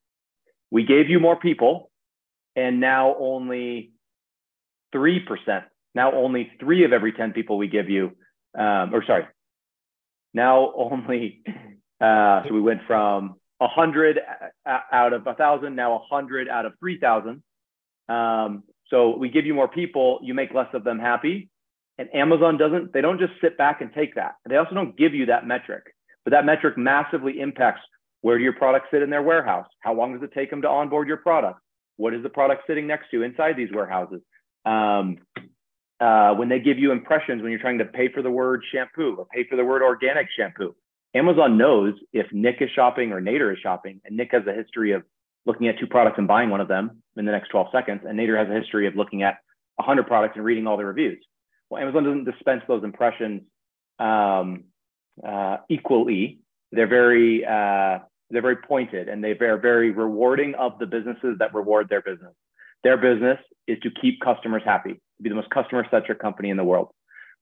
We 0.70 0.85
gave 0.85 1.11
you 1.11 1.18
more 1.18 1.37
people, 1.37 1.90
and 2.54 2.80
now 2.80 3.16
only 3.18 3.90
3%. 4.94 5.64
Now 5.94 6.12
only 6.12 6.52
three 6.61 6.85
of 6.85 6.92
every 6.92 7.12
10 7.12 7.32
people 7.32 7.59
we 7.59 7.66
give 7.66 7.90
you, 7.90 8.12
um, 8.56 8.94
or 8.94 9.04
sorry, 9.04 9.26
now 10.32 10.73
only, 10.76 11.42
uh, 12.00 12.44
so 12.47 12.54
we 12.54 12.61
went 12.61 12.82
from 12.87 13.35
100 13.59 14.20
out 14.66 15.12
of 15.12 15.26
1,000, 15.26 15.75
now 15.75 15.92
100 16.09 16.49
out 16.49 16.64
of 16.64 16.75
3,000. 16.78 17.42
Um, 18.09 18.62
so 18.90 19.16
we 19.16 19.28
give 19.28 19.47
you 19.47 19.54
more 19.54 19.68
people, 19.68 20.18
you 20.23 20.35
make 20.35 20.52
less 20.52 20.68
of 20.75 20.85
them 20.85 20.99
happy. 20.99 21.49
And 21.99 22.09
Amazon 22.14 22.56
doesn't, 22.56 22.92
they 22.92 23.00
don't 23.00 23.20
just 23.20 23.32
sit 23.40 23.56
back 23.56 23.80
and 23.80 23.92
take 23.92 24.14
that. 24.16 24.37
They 24.49 24.56
also 24.56 24.75
don't 24.75 24.97
give 24.97 25.14
you 25.14 25.26
that 25.26 25.47
metric, 25.47 25.85
but 26.25 26.32
that 26.32 26.44
metric 26.44 26.76
massively 26.76 27.40
impacts 27.40 27.80
where 28.23 28.37
do 28.37 28.44
your 28.44 28.52
products 28.52 28.88
sit 28.90 29.02
in 29.02 29.11
their 29.11 29.23
warehouse? 29.23 29.66
How 29.80 29.94
long 29.94 30.12
does 30.12 30.23
it 30.23 30.32
take 30.35 30.50
them 30.50 30.62
to 30.62 30.68
onboard 30.68 31.09
your 31.09 31.18
product? 31.18 31.61
What 31.97 32.14
is 32.14 32.23
the 32.23 32.28
product 32.28 32.62
sitting 32.66 32.87
next 32.87 33.11
to 33.11 33.23
inside 33.23 33.56
these 33.56 33.70
warehouses? 33.73 34.20
Um, 34.64 35.18
uh, 36.00 36.35
when 36.35 36.49
they 36.49 36.59
give 36.59 36.78
you 36.78 36.92
impressions 36.92 37.42
when 37.42 37.50
you're 37.50 37.61
trying 37.61 37.78
to 37.78 37.85
pay 37.85 38.11
for 38.12 38.23
the 38.23 38.30
word 38.30 38.62
shampoo 38.73 39.16
or 39.18 39.26
pay 39.26 39.47
for 39.49 39.56
the 39.56 39.64
word 39.64 39.82
organic 39.82 40.28
shampoo, 40.37 40.75
Amazon 41.14 41.59
knows 41.59 41.94
if 42.12 42.26
Nick 42.32 42.56
is 42.61 42.70
shopping 42.75 43.12
or 43.12 43.20
Nater 43.20 43.52
is 43.52 43.59
shopping, 43.62 44.00
and 44.04 44.16
Nick 44.16 44.30
has 44.32 44.42
a 44.47 44.52
history 44.52 44.92
of 44.92 45.02
looking 45.47 45.68
at 45.68 45.78
two 45.78 45.87
products 45.87 46.18
and 46.18 46.28
buying 46.28 46.50
one 46.50 46.61
of 46.61 46.68
them 46.68 47.02
in 47.16 47.25
the 47.25 47.32
next 47.32 47.49
12 47.49 47.68
seconds, 47.73 48.02
and 48.06 48.16
Nater 48.16 48.37
has 48.37 48.49
a 48.49 48.61
history 48.61 48.87
of 48.87 48.97
looking 48.97 49.23
at 49.23 49.38
100 49.76 50.06
products 50.06 50.35
and 50.37 50.44
reading 50.44 50.66
all 50.66 50.76
the 50.76 50.85
reviews. 50.85 51.23
Well, 51.68 51.82
Amazon 51.82 52.04
doesn't 52.04 52.25
dispense 52.25 52.62
those 52.68 52.85
impressions 52.85 53.42
um, 53.99 54.64
uh, 55.26 55.59
equally. 55.68 56.40
They're 56.73 56.88
very 56.88 57.44
uh, 57.44 58.00
they're 58.30 58.42
very 58.42 58.56
pointed, 58.56 59.09
and 59.09 59.23
they 59.23 59.30
are 59.30 59.59
very 59.59 59.90
rewarding 59.90 60.54
of 60.54 60.78
the 60.78 60.87
businesses 60.87 61.37
that 61.38 61.52
reward 61.54 61.88
their 61.88 62.02
business. 62.02 62.32
Their 62.85 62.97
business 62.97 63.38
is 63.66 63.78
to 63.82 63.90
keep 63.90 64.20
customers 64.20 64.62
happy, 64.64 64.94
to 64.94 65.23
be 65.23 65.28
the 65.28 65.35
most 65.35 65.50
customer 65.50 65.87
centric 65.90 66.20
company 66.20 66.50
in 66.50 66.56
the 66.56 66.64
world. 66.64 66.88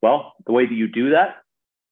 Well, 0.03 0.35
the 0.47 0.53
way 0.53 0.67
that 0.67 0.75
you 0.75 0.89
do 0.89 1.11
that 1.11 1.37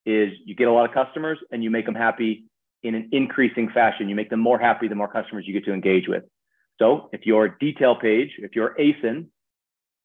is 0.05 0.33
you 0.45 0.55
get 0.55 0.69
a 0.69 0.73
lot 0.73 0.89
of 0.89 0.95
customers 0.95 1.39
and 1.51 1.63
you 1.63 1.71
make 1.71 1.87
them 1.87 1.95
happy 1.95 2.45
in 2.87 2.95
an 2.95 3.09
increasing 3.13 3.69
fashion. 3.71 4.09
You 4.09 4.15
make 4.15 4.31
them 4.31 4.41
more 4.41 4.59
happy 4.59 4.89
the 4.89 4.95
more 4.95 5.09
customers 5.09 5.45
you 5.47 5.53
get 5.53 5.65
to 5.65 5.73
engage 5.73 6.09
with. 6.09 6.25
So 6.79 7.09
if 7.13 7.25
your 7.25 7.49
detail 7.49 7.97
page, 7.97 8.31
if 8.39 8.55
your 8.55 8.75
ASIN 8.79 9.27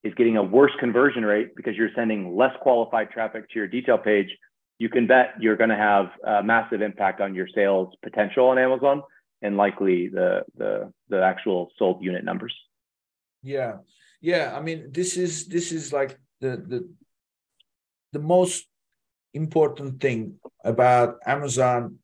is 0.04 0.14
getting 0.16 0.38
a 0.38 0.44
worse 0.44 0.72
conversion 0.80 1.24
rate 1.24 1.56
because 1.56 1.76
you're 1.76 1.92
sending 1.96 2.36
less 2.36 2.54
qualified 2.62 3.12
traffic 3.12 3.50
to 3.50 3.60
your 3.60 3.68
detail 3.68 3.98
page, 3.98 4.30
you 4.80 4.90
can 4.90 5.06
bet 5.06 5.34
you're 5.40 5.58
going 5.58 5.70
to 5.70 5.76
have 5.76 6.08
a 6.26 6.42
massive 6.44 6.82
impact 6.82 7.22
on 7.22 7.36
your 7.36 7.48
sales 7.54 7.94
potential 8.02 8.48
on 8.48 8.58
Amazon 8.58 9.04
and 9.42 9.58
likely 9.58 10.08
the 10.08 10.44
the 10.58 10.92
the 11.10 11.22
actual 11.22 11.70
sold 11.78 12.04
unit 12.04 12.24
numbers. 12.24 12.56
Yeah, 13.44 13.78
yeah. 14.22 14.54
I 14.56 14.62
mean, 14.62 14.92
this 14.92 15.18
is 15.18 15.48
this 15.48 15.72
is 15.72 15.92
like 15.92 16.18
the 16.40 16.58
the 16.58 16.90
the 18.14 18.20
most 18.20 18.66
important 19.34 20.02
thing 20.02 20.40
about 20.64 21.20
Amazon, 21.26 21.98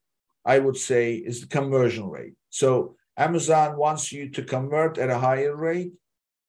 I 0.47 0.59
would 0.59 0.77
say, 0.77 1.15
is 1.15 1.41
the 1.41 1.47
conversion 1.47 2.09
rate. 2.09 2.35
So 2.49 2.95
Amazon 3.17 3.77
wants 3.77 4.13
you 4.13 4.29
to 4.29 4.43
convert 4.43 4.97
at 4.97 5.09
a 5.09 5.19
higher 5.19 5.55
rate 5.55 5.91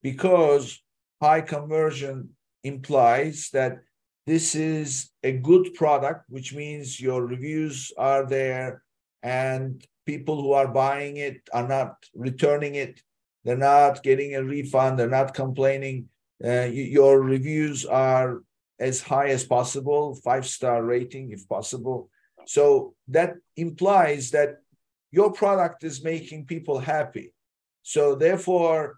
because 0.03 0.81
high 1.21 1.41
conversion 1.41 2.31
implies 2.63 3.51
that 3.53 3.81
this 4.25 4.55
is 4.55 5.11
a 5.25 5.33
good 5.33 5.75
product, 5.75 6.27
which 6.29 6.55
means 6.55 7.01
your 7.01 7.27
reviews 7.27 7.93
are 7.99 8.25
there 8.25 8.83
and 9.23 9.85
people 10.07 10.41
who 10.43 10.53
are 10.53 10.69
buying 10.69 11.17
it 11.17 11.41
are 11.53 11.67
not 11.67 11.97
returning 12.15 12.77
it. 12.77 13.03
They're 13.45 13.57
not 13.57 14.03
getting 14.03 14.35
a 14.35 14.45
refund. 14.45 14.99
They're 14.99 15.09
not 15.21 15.35
complaining. 15.35 16.09
Uh, 16.45 16.69
your 16.71 17.21
reviews 17.21 17.85
are 17.85 18.43
as 18.79 19.03
high 19.03 19.29
as 19.29 19.45
possible, 19.45 20.15
five 20.15 20.47
star 20.47 20.85
rating 20.85 21.33
if 21.33 21.49
possible. 21.49 22.11
So 22.49 22.95
that 23.09 23.35
implies 23.57 24.31
that 24.31 24.63
your 25.11 25.31
product 25.31 25.85
is 25.85 26.03
making 26.03 26.47
people 26.47 26.79
happy. 26.79 27.35
So 27.83 28.15
therefore, 28.15 28.97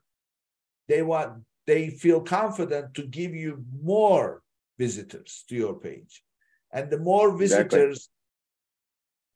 they 0.87 1.02
want 1.02 1.42
they 1.66 1.90
feel 1.90 2.21
confident 2.21 2.95
to 2.95 3.02
give 3.02 3.35
you 3.35 3.64
more 3.83 4.42
visitors 4.78 5.45
to 5.49 5.57
your 5.57 5.75
page. 5.75 6.23
And 6.73 6.90
the 6.90 6.99
more 6.99 7.37
visitors 7.37 8.09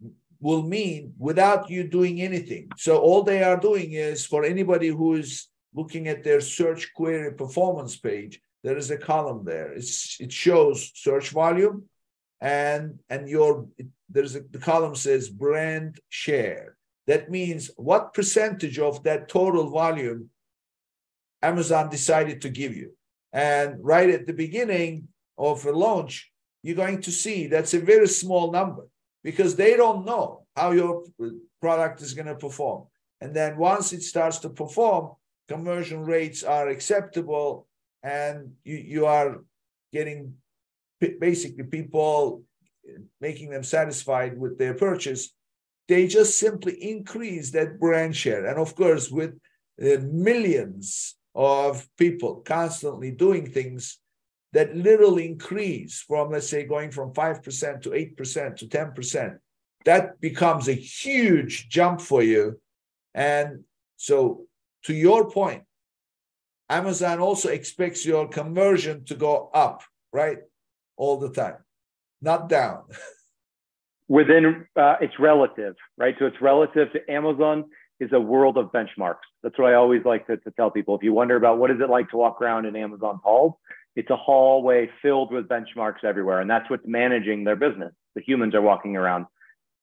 exactly. 0.00 0.16
will 0.40 0.62
mean 0.62 1.14
without 1.18 1.68
you 1.68 1.82
doing 1.82 2.22
anything. 2.22 2.68
So 2.76 2.98
all 2.98 3.24
they 3.24 3.42
are 3.42 3.58
doing 3.58 3.94
is 3.94 4.24
for 4.24 4.44
anybody 4.44 4.88
who 4.88 5.14
is 5.14 5.48
looking 5.74 6.06
at 6.06 6.22
their 6.22 6.40
search 6.40 6.92
query 6.94 7.32
performance 7.34 7.96
page, 7.96 8.40
there 8.62 8.76
is 8.76 8.92
a 8.92 8.96
column 9.12 9.44
there. 9.44 9.72
It's, 9.72 10.18
it 10.20 10.32
shows 10.32 10.92
search 10.94 11.30
volume 11.30 11.88
and 12.44 12.98
and 13.08 13.28
your 13.28 13.66
there's 14.14 14.36
a 14.36 14.40
the 14.50 14.58
column 14.58 14.94
says 14.94 15.28
brand 15.28 16.00
share. 16.08 16.76
That 17.06 17.30
means 17.30 17.70
what 17.76 18.14
percentage 18.14 18.78
of 18.78 19.02
that 19.02 19.28
total 19.28 19.68
volume 19.68 20.30
Amazon 21.42 21.90
decided 21.90 22.40
to 22.40 22.48
give 22.48 22.74
you. 22.74 22.92
And 23.32 23.76
right 23.84 24.08
at 24.08 24.26
the 24.26 24.32
beginning 24.32 25.08
of 25.36 25.66
a 25.66 25.72
launch, 25.72 26.30
you're 26.62 26.76
going 26.76 27.02
to 27.02 27.10
see 27.10 27.46
that's 27.46 27.74
a 27.74 27.80
very 27.80 28.08
small 28.08 28.50
number 28.50 28.86
because 29.22 29.54
they 29.54 29.76
don't 29.76 30.06
know 30.06 30.46
how 30.56 30.70
your 30.70 31.04
product 31.60 32.00
is 32.00 32.14
going 32.14 32.28
to 32.28 32.36
perform. 32.36 32.86
And 33.20 33.34
then 33.34 33.58
once 33.58 33.92
it 33.92 34.02
starts 34.02 34.38
to 34.38 34.48
perform, 34.48 35.12
conversion 35.48 36.04
rates 36.04 36.42
are 36.42 36.68
acceptable 36.68 37.66
and 38.02 38.52
you, 38.64 38.76
you 38.76 39.06
are 39.06 39.42
getting 39.92 40.34
basically 41.20 41.64
people 41.64 42.42
making 43.20 43.50
them 43.50 43.62
satisfied 43.62 44.38
with 44.38 44.58
their 44.58 44.74
purchase 44.74 45.32
they 45.86 46.06
just 46.06 46.38
simply 46.38 46.72
increase 46.82 47.50
that 47.50 47.78
brand 47.78 48.16
share 48.16 48.46
and 48.46 48.58
of 48.58 48.74
course 48.74 49.10
with 49.10 49.32
uh, 49.82 49.98
millions 50.10 51.16
of 51.34 51.86
people 51.98 52.36
constantly 52.36 53.10
doing 53.10 53.46
things 53.46 53.98
that 54.52 54.76
literally 54.76 55.26
increase 55.26 56.02
from 56.06 56.30
let's 56.30 56.48
say 56.48 56.64
going 56.64 56.90
from 56.90 57.12
5% 57.12 57.82
to 57.82 57.90
8% 57.90 58.56
to 58.56 58.66
10% 58.66 59.38
that 59.84 60.20
becomes 60.20 60.68
a 60.68 60.72
huge 60.72 61.68
jump 61.68 62.00
for 62.00 62.22
you 62.22 62.60
and 63.14 63.64
so 63.96 64.46
to 64.84 64.94
your 64.94 65.30
point 65.30 65.64
Amazon 66.68 67.20
also 67.20 67.50
expects 67.50 68.06
your 68.06 68.28
conversion 68.28 69.04
to 69.04 69.14
go 69.14 69.50
up, 69.52 69.82
right? 70.12 70.38
All 70.96 71.18
the 71.18 71.30
time, 71.30 71.58
not 72.24 72.48
down. 72.48 72.82
Within, 74.08 74.66
uh, 74.76 74.96
it's 75.00 75.18
relative, 75.18 75.76
right? 75.96 76.14
So 76.18 76.26
it's 76.26 76.40
relative 76.40 76.92
to 76.92 77.10
Amazon 77.10 77.64
is 78.00 78.10
a 78.12 78.20
world 78.20 78.58
of 78.58 78.72
benchmarks. 78.72 79.24
That's 79.42 79.58
what 79.58 79.70
I 79.70 79.74
always 79.74 80.02
like 80.04 80.26
to, 80.26 80.36
to 80.36 80.50
tell 80.52 80.70
people. 80.70 80.96
If 80.96 81.02
you 81.02 81.12
wonder 81.12 81.36
about 81.36 81.58
what 81.58 81.70
is 81.70 81.78
it 81.80 81.88
like 81.88 82.10
to 82.10 82.16
walk 82.16 82.42
around 82.42 82.66
in 82.66 82.76
Amazon 82.76 83.20
halls, 83.22 83.54
it's 83.96 84.10
a 84.10 84.16
hallway 84.16 84.90
filled 85.00 85.32
with 85.32 85.48
benchmarks 85.48 86.02
everywhere. 86.02 86.40
And 86.40 86.50
that's 86.50 86.68
what's 86.68 86.86
managing 86.86 87.44
their 87.44 87.56
business. 87.56 87.92
The 88.14 88.22
humans 88.22 88.54
are 88.54 88.62
walking 88.62 88.96
around 88.96 89.26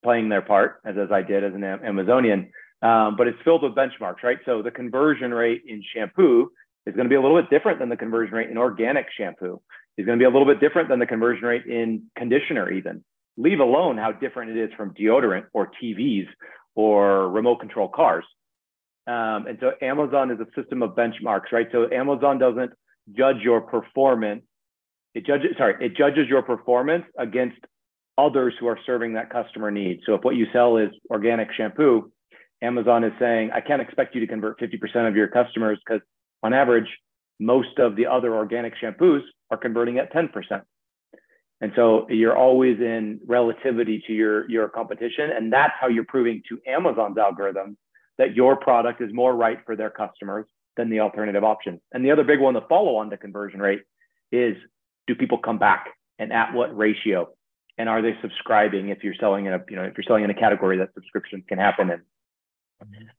playing 0.04 0.30
their 0.30 0.42
part, 0.42 0.82
as, 0.86 0.96
as 0.98 1.12
I 1.12 1.22
did 1.22 1.44
as 1.44 1.54
an 1.54 1.64
Amazonian. 1.64 2.52
Um, 2.82 3.16
but 3.16 3.28
it's 3.28 3.38
filled 3.44 3.64
with 3.64 3.74
benchmarks, 3.74 4.24
right? 4.24 4.40
So 4.46 4.62
the 4.62 4.72
conversion 4.72 5.34
rate 5.34 5.64
in 5.68 5.84
shampoo 5.94 6.52
is 6.86 6.96
going 6.96 7.06
to 7.06 7.10
be 7.10 7.16
a 7.16 7.22
little 7.22 7.40
bit 7.40 7.50
different 7.50 7.80
than 7.80 7.90
the 7.90 7.98
conversion 7.98 8.34
rate 8.34 8.50
in 8.50 8.58
organic 8.58 9.08
shampoo. 9.18 9.62
Is 9.98 10.06
going 10.06 10.18
to 10.18 10.22
be 10.22 10.26
a 10.26 10.30
little 10.30 10.48
bit 10.48 10.60
different 10.60 10.90
than 10.90 11.00
the 11.00 11.06
conversion 11.06 11.44
rate 11.44 11.66
in 11.66 12.04
conditioner, 12.18 12.72
even. 12.72 13.04
Leave 13.38 13.60
alone 13.60 13.98
how 13.98 14.12
different 14.12 14.52
it 14.52 14.58
is 14.58 14.70
from 14.76 14.94
deodorant 14.94 15.46
or 15.54 15.72
TVs 15.82 16.28
or 16.76 17.30
remote 17.30 17.60
control 17.60 17.90
cars. 17.90 18.26
Um, 19.08 19.48
and 19.48 19.58
so 19.60 19.72
Amazon 19.82 20.32
is 20.32 20.40
a 20.40 20.48
system 20.60 20.82
of 20.82 20.92
benchmarks, 20.92 21.52
right? 21.52 21.68
So 21.72 21.92
Amazon 21.92 22.38
doesn't 22.38 22.72
judge 23.16 23.38
your 23.44 23.62
performance. 23.62 24.44
It 25.14 25.26
judges, 25.26 25.52
sorry, 25.58 25.76
it 25.86 25.98
judges 25.98 26.28
your 26.30 26.42
performance 26.42 27.04
against 27.18 27.58
others 28.18 28.54
who 28.60 28.68
are 28.68 28.80
serving 28.86 29.14
that 29.14 29.30
customer 29.30 29.72
need. 29.72 30.02
So 30.06 30.16
if 30.16 30.24
what 30.24 30.36
you 30.36 30.46
sell 30.54 30.78
is 30.78 30.90
organic 31.10 31.50
shampoo, 31.56 32.12
Amazon 32.62 33.04
is 33.04 33.12
saying, 33.20 33.52
I 33.54 33.62
can't 33.62 33.82
expect 33.82 34.14
you 34.14 34.22
to 34.22 34.28
convert 34.28 34.60
50% 34.60 35.08
of 35.08 35.16
your 35.16 35.28
customers 35.28 35.80
because 35.86 36.02
on 36.44 36.54
average, 36.54 36.88
most 37.40 37.80
of 37.80 37.96
the 37.96 38.06
other 38.06 38.36
organic 38.36 38.74
shampoos 38.82 39.22
are 39.50 39.58
converting 39.58 39.98
at 39.98 40.14
10%. 40.14 40.30
And 41.62 41.72
so 41.76 42.08
you're 42.10 42.36
always 42.36 42.80
in 42.80 43.20
relativity 43.26 44.04
to 44.08 44.14
your, 44.14 44.50
your 44.50 44.68
competition. 44.68 45.30
And 45.32 45.54
that's 45.54 45.74
how 45.80 45.88
you're 45.88 46.06
proving 46.06 46.42
to 46.50 46.60
Amazon's 46.68 47.18
algorithm 47.18 47.78
that 48.18 48.36
your 48.36 48.56
product 48.56 49.02
is 49.02 49.14
more 49.14 49.36
right 49.36 49.60
for 49.66 49.76
their 49.76 49.90
customers 49.90 50.46
than 50.78 50.90
the 50.90 51.00
alternative 51.00 51.44
option. 51.44 51.80
And 51.92 52.04
the 52.04 52.12
other 52.12 52.24
big 52.24 52.40
one, 52.40 52.54
the 52.54 52.62
follow 52.68 52.96
on 52.96 53.10
to 53.12 53.18
conversion 53.18 53.60
rate, 53.60 53.82
is 54.32 54.56
do 55.08 55.16
people 55.16 55.38
come 55.38 55.60
back 55.60 55.88
and 56.18 56.32
at 56.32 56.54
what 56.54 56.76
ratio? 56.76 57.30
And 57.78 57.90
are 57.90 58.02
they 58.02 58.16
subscribing 58.22 58.90
if 58.90 59.04
you're 59.04 59.16
selling 59.20 59.46
in 59.46 59.54
a, 59.54 59.60
you 59.70 59.76
know, 59.76 59.84
if 59.84 59.94
you're 59.98 60.04
selling 60.06 60.24
in 60.24 60.30
a 60.30 60.36
category 60.36 60.78
that 60.78 60.94
subscriptions 60.94 61.44
can 61.48 61.58
happen 61.58 61.90
in? 61.90 62.02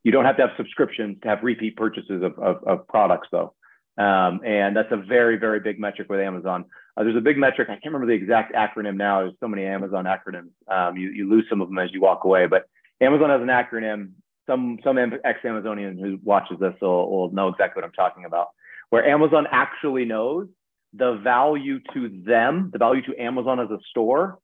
You 0.02 0.12
don't 0.12 0.24
have 0.24 0.36
to 0.36 0.42
have 0.42 0.56
subscriptions 0.56 1.18
to 1.22 1.28
have 1.28 1.42
repeat 1.42 1.76
purchases 1.76 2.22
of, 2.22 2.38
of, 2.38 2.64
of 2.64 2.88
products 2.88 3.28
though. 3.30 3.54
Um, 3.98 4.40
and 4.44 4.74
that's 4.74 4.90
a 4.90 4.96
very, 4.96 5.36
very 5.36 5.60
big 5.60 5.78
metric 5.78 6.08
with 6.08 6.20
Amazon. 6.20 6.64
Uh, 6.96 7.04
there's 7.04 7.16
a 7.16 7.20
big 7.20 7.36
metric. 7.36 7.68
I 7.68 7.74
can't 7.74 7.92
remember 7.92 8.06
the 8.06 8.12
exact 8.14 8.54
acronym 8.54 8.96
now. 8.96 9.20
There's 9.20 9.34
so 9.40 9.48
many 9.48 9.64
Amazon 9.64 10.04
acronyms. 10.04 10.50
Um, 10.66 10.96
you, 10.96 11.10
you 11.10 11.28
lose 11.28 11.44
some 11.48 11.60
of 11.60 11.68
them 11.68 11.78
as 11.78 11.90
you 11.92 12.00
walk 12.00 12.24
away, 12.24 12.46
but 12.46 12.68
Amazon 13.00 13.30
has 13.30 13.42
an 13.42 13.48
acronym. 13.48 14.12
Some, 14.46 14.78
some 14.82 14.98
ex-Amazonian 14.98 15.98
who 15.98 16.18
watches 16.22 16.58
this 16.58 16.74
will, 16.80 17.10
will 17.10 17.30
know 17.32 17.48
exactly 17.48 17.80
what 17.80 17.86
I'm 17.86 17.92
talking 17.92 18.24
about, 18.24 18.48
where 18.90 19.06
Amazon 19.06 19.46
actually 19.50 20.04
knows 20.04 20.48
the 20.94 21.14
value 21.22 21.78
to 21.94 22.22
them, 22.26 22.70
the 22.72 22.78
value 22.78 23.02
to 23.02 23.16
Amazon 23.20 23.60
as 23.60 23.70
a 23.70 23.78
store, 23.90 24.38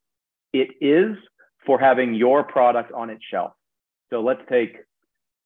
it 0.52 0.68
is 0.80 1.16
for 1.66 1.78
having 1.78 2.14
your 2.14 2.42
product 2.42 2.92
on 2.92 3.10
its 3.10 3.22
shelf. 3.30 3.52
So 4.10 4.22
let's 4.22 4.40
take, 4.48 4.76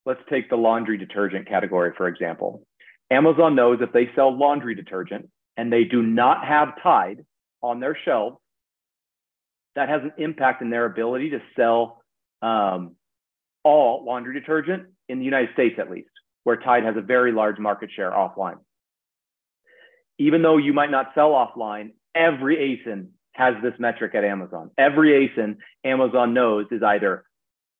let's 0.04 0.20
take 0.28 0.50
the 0.50 0.56
laundry 0.56 0.98
detergent 0.98 1.48
category, 1.48 1.92
for 1.96 2.08
example 2.08 2.66
Amazon 3.12 3.54
knows 3.54 3.78
if 3.82 3.92
they 3.92 4.10
sell 4.16 4.36
laundry 4.36 4.74
detergent 4.74 5.28
and 5.56 5.70
they 5.70 5.84
do 5.84 6.02
not 6.02 6.46
have 6.46 6.82
Tide 6.82 7.24
on 7.62 7.78
their 7.78 7.96
shelves, 8.04 8.38
that 9.76 9.88
has 9.88 10.02
an 10.02 10.12
impact 10.16 10.62
in 10.62 10.70
their 10.70 10.86
ability 10.86 11.30
to 11.30 11.40
sell 11.54 12.02
um, 12.40 12.96
all 13.62 14.04
laundry 14.04 14.38
detergent 14.38 14.84
in 15.08 15.18
the 15.18 15.24
United 15.24 15.50
States, 15.52 15.76
at 15.78 15.90
least, 15.90 16.10
where 16.44 16.56
Tide 16.56 16.84
has 16.84 16.96
a 16.96 17.02
very 17.02 17.32
large 17.32 17.58
market 17.58 17.90
share 17.94 18.10
offline. 18.10 18.58
Even 20.18 20.40
though 20.42 20.56
you 20.56 20.72
might 20.72 20.90
not 20.90 21.12
sell 21.14 21.30
offline, 21.30 21.92
every 22.14 22.56
ASIN 22.56 23.08
has 23.32 23.54
this 23.62 23.74
metric 23.78 24.14
at 24.14 24.24
Amazon. 24.24 24.70
Every 24.78 25.28
ASIN 25.28 25.56
Amazon 25.84 26.32
knows 26.34 26.66
is 26.70 26.82
either 26.82 27.24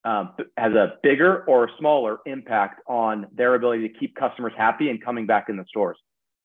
um, 0.04 0.34
has 0.56 0.72
a 0.72 0.94
bigger 1.02 1.44
or 1.44 1.70
smaller 1.78 2.18
impact 2.26 2.80
on 2.88 3.26
their 3.34 3.54
ability 3.54 3.88
to 3.88 3.98
keep 3.98 4.14
customers 4.16 4.52
happy 4.56 4.90
and 4.90 5.02
coming 5.04 5.26
back 5.26 5.48
in 5.48 5.56
the 5.56 5.64
stores. 5.68 5.96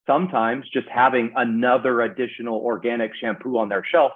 Sometimes 0.06 0.66
just 0.72 0.88
having 0.88 1.34
another 1.36 2.02
additional 2.02 2.58
organic 2.58 3.12
shampoo 3.20 3.58
on 3.58 3.68
their 3.70 3.84
shelf 3.84 4.12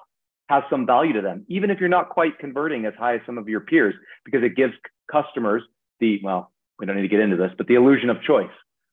has 0.49 0.63
some 0.69 0.85
value 0.85 1.13
to 1.13 1.21
them, 1.21 1.45
even 1.47 1.69
if 1.69 1.79
you're 1.79 1.89
not 1.89 2.09
quite 2.09 2.37
converting 2.39 2.85
as 2.85 2.93
high 2.99 3.15
as 3.15 3.21
some 3.25 3.37
of 3.37 3.47
your 3.47 3.61
peers, 3.61 3.95
because 4.25 4.43
it 4.43 4.55
gives 4.55 4.73
customers 5.11 5.63
the, 5.99 6.19
well, 6.23 6.51
we 6.79 6.85
don't 6.85 6.95
need 6.95 7.01
to 7.03 7.07
get 7.07 7.19
into 7.19 7.37
this, 7.37 7.51
but 7.57 7.67
the 7.67 7.75
illusion 7.75 8.09
of 8.09 8.21
choice 8.23 8.49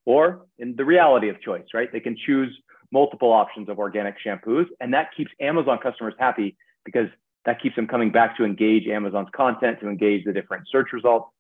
or 0.07 0.47
in 0.59 0.75
the 0.77 0.85
reality 0.85 1.29
of 1.29 1.41
choice, 1.43 1.65
right? 1.75 1.93
They 1.93 2.01
can 2.01 2.17
choose 2.27 2.57
multiple 2.91 3.33
options 3.33 3.69
of 3.69 3.79
organic 3.79 4.15
shampoos, 4.25 4.65
and 4.81 4.95
that 4.95 5.09
keeps 5.17 5.31
Amazon 5.41 5.79
customers 5.83 6.15
happy 6.19 6.57
because 6.85 7.09
that 7.45 7.61
keeps 7.63 7.77
them 7.77 7.87
coming 7.87 8.11
back 8.11 8.37
to 8.37 8.45
engage 8.45 8.87
Amazon's 8.89 9.29
content, 9.35 9.81
to 9.81 9.89
engage 9.89 10.25
the 10.25 10.33
different 10.33 10.69
search 10.71 10.93
results, 10.93 11.31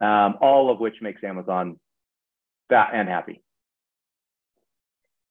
um, 0.00 0.36
all 0.40 0.70
of 0.70 0.80
which 0.80 0.94
makes 1.02 1.22
Amazon 1.24 1.78
fat 2.68 2.90
and 2.92 3.08
happy. 3.08 3.42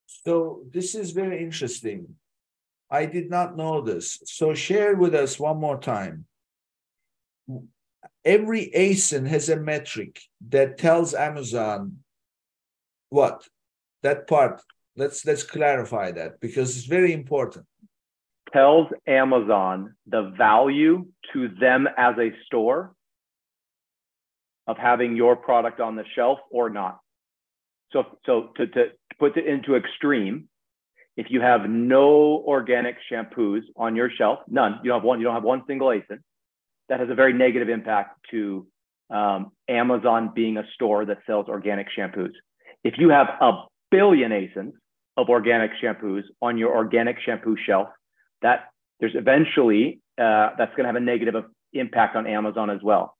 So 0.06 0.62
this 0.72 0.94
is 0.94 1.10
very 1.12 1.42
interesting. 1.42 2.14
I 2.90 3.06
did 3.06 3.30
not 3.30 3.56
know 3.56 3.80
this. 3.80 4.20
So 4.24 4.54
share 4.54 4.96
with 4.96 5.14
us 5.14 5.38
one 5.38 5.58
more 5.58 5.78
time. 5.78 6.26
Every 8.24 8.70
ASIN 8.74 9.26
has 9.26 9.48
a 9.48 9.56
metric 9.56 10.20
that 10.48 10.78
tells 10.78 11.14
Amazon 11.14 11.98
what 13.10 13.46
that 14.02 14.26
part. 14.26 14.62
Let's 14.96 15.24
let's 15.24 15.44
clarify 15.44 16.12
that 16.12 16.40
because 16.40 16.76
it's 16.76 16.86
very 16.86 17.12
important 17.12 17.66
tells 18.52 18.88
Amazon 19.06 19.94
the 20.06 20.32
value 20.36 21.06
to 21.32 21.48
them 21.60 21.88
as 21.96 22.14
a 22.18 22.30
store 22.46 22.92
of 24.66 24.76
having 24.76 25.16
your 25.16 25.36
product 25.36 25.80
on 25.80 25.96
the 25.96 26.04
shelf 26.14 26.38
or 26.50 26.68
not. 26.68 26.98
So, 27.92 28.04
so 28.26 28.50
to, 28.56 28.66
to 28.66 28.84
put 29.18 29.36
it 29.36 29.46
into 29.46 29.76
extreme, 29.76 30.48
if 31.16 31.26
you 31.30 31.40
have 31.40 31.68
no 31.68 32.44
organic 32.46 32.96
shampoos 33.10 33.62
on 33.76 33.96
your 33.96 34.10
shelf, 34.10 34.40
none, 34.46 34.78
you 34.82 34.90
don't 34.90 35.00
have 35.00 35.04
one, 35.04 35.18
you 35.20 35.24
don't 35.24 35.34
have 35.34 35.42
one 35.42 35.62
single 35.66 35.88
ASIN, 35.88 36.18
that 36.88 37.00
has 37.00 37.08
a 37.10 37.14
very 37.14 37.32
negative 37.32 37.68
impact 37.68 38.18
to 38.30 38.66
um, 39.10 39.52
Amazon 39.68 40.32
being 40.34 40.58
a 40.58 40.64
store 40.74 41.06
that 41.06 41.18
sells 41.26 41.48
organic 41.48 41.88
shampoos. 41.96 42.32
If 42.84 42.94
you 42.98 43.08
have 43.08 43.28
a 43.40 43.64
billion 43.90 44.32
ASINs 44.32 44.72
of 45.16 45.28
organic 45.28 45.72
shampoos 45.82 46.22
on 46.40 46.58
your 46.58 46.76
organic 46.76 47.16
shampoo 47.24 47.56
shelf, 47.66 47.88
that 48.42 48.68
there's 49.00 49.14
eventually 49.14 50.00
uh, 50.18 50.50
that's 50.58 50.74
going 50.74 50.84
to 50.84 50.88
have 50.88 50.96
a 50.96 51.00
negative 51.00 51.34
impact 51.72 52.16
on 52.16 52.26
Amazon 52.26 52.70
as 52.70 52.80
well. 52.82 53.16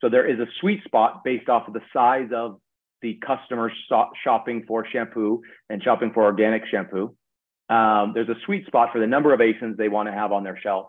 So 0.00 0.08
there 0.08 0.28
is 0.28 0.38
a 0.40 0.46
sweet 0.60 0.82
spot 0.84 1.22
based 1.24 1.48
off 1.48 1.68
of 1.68 1.74
the 1.74 1.80
size 1.92 2.28
of 2.34 2.58
the 3.02 3.18
customer 3.26 3.70
shopping 4.24 4.64
for 4.66 4.86
shampoo 4.90 5.42
and 5.70 5.82
shopping 5.82 6.12
for 6.12 6.24
organic 6.24 6.62
shampoo. 6.70 7.14
Um, 7.68 8.12
there's 8.14 8.28
a 8.28 8.36
sweet 8.44 8.66
spot 8.66 8.90
for 8.92 9.00
the 9.00 9.06
number 9.06 9.32
of 9.32 9.40
ASINs 9.40 9.76
they 9.76 9.88
want 9.88 10.08
to 10.08 10.12
have 10.12 10.32
on 10.32 10.44
their 10.44 10.58
shelf. 10.60 10.86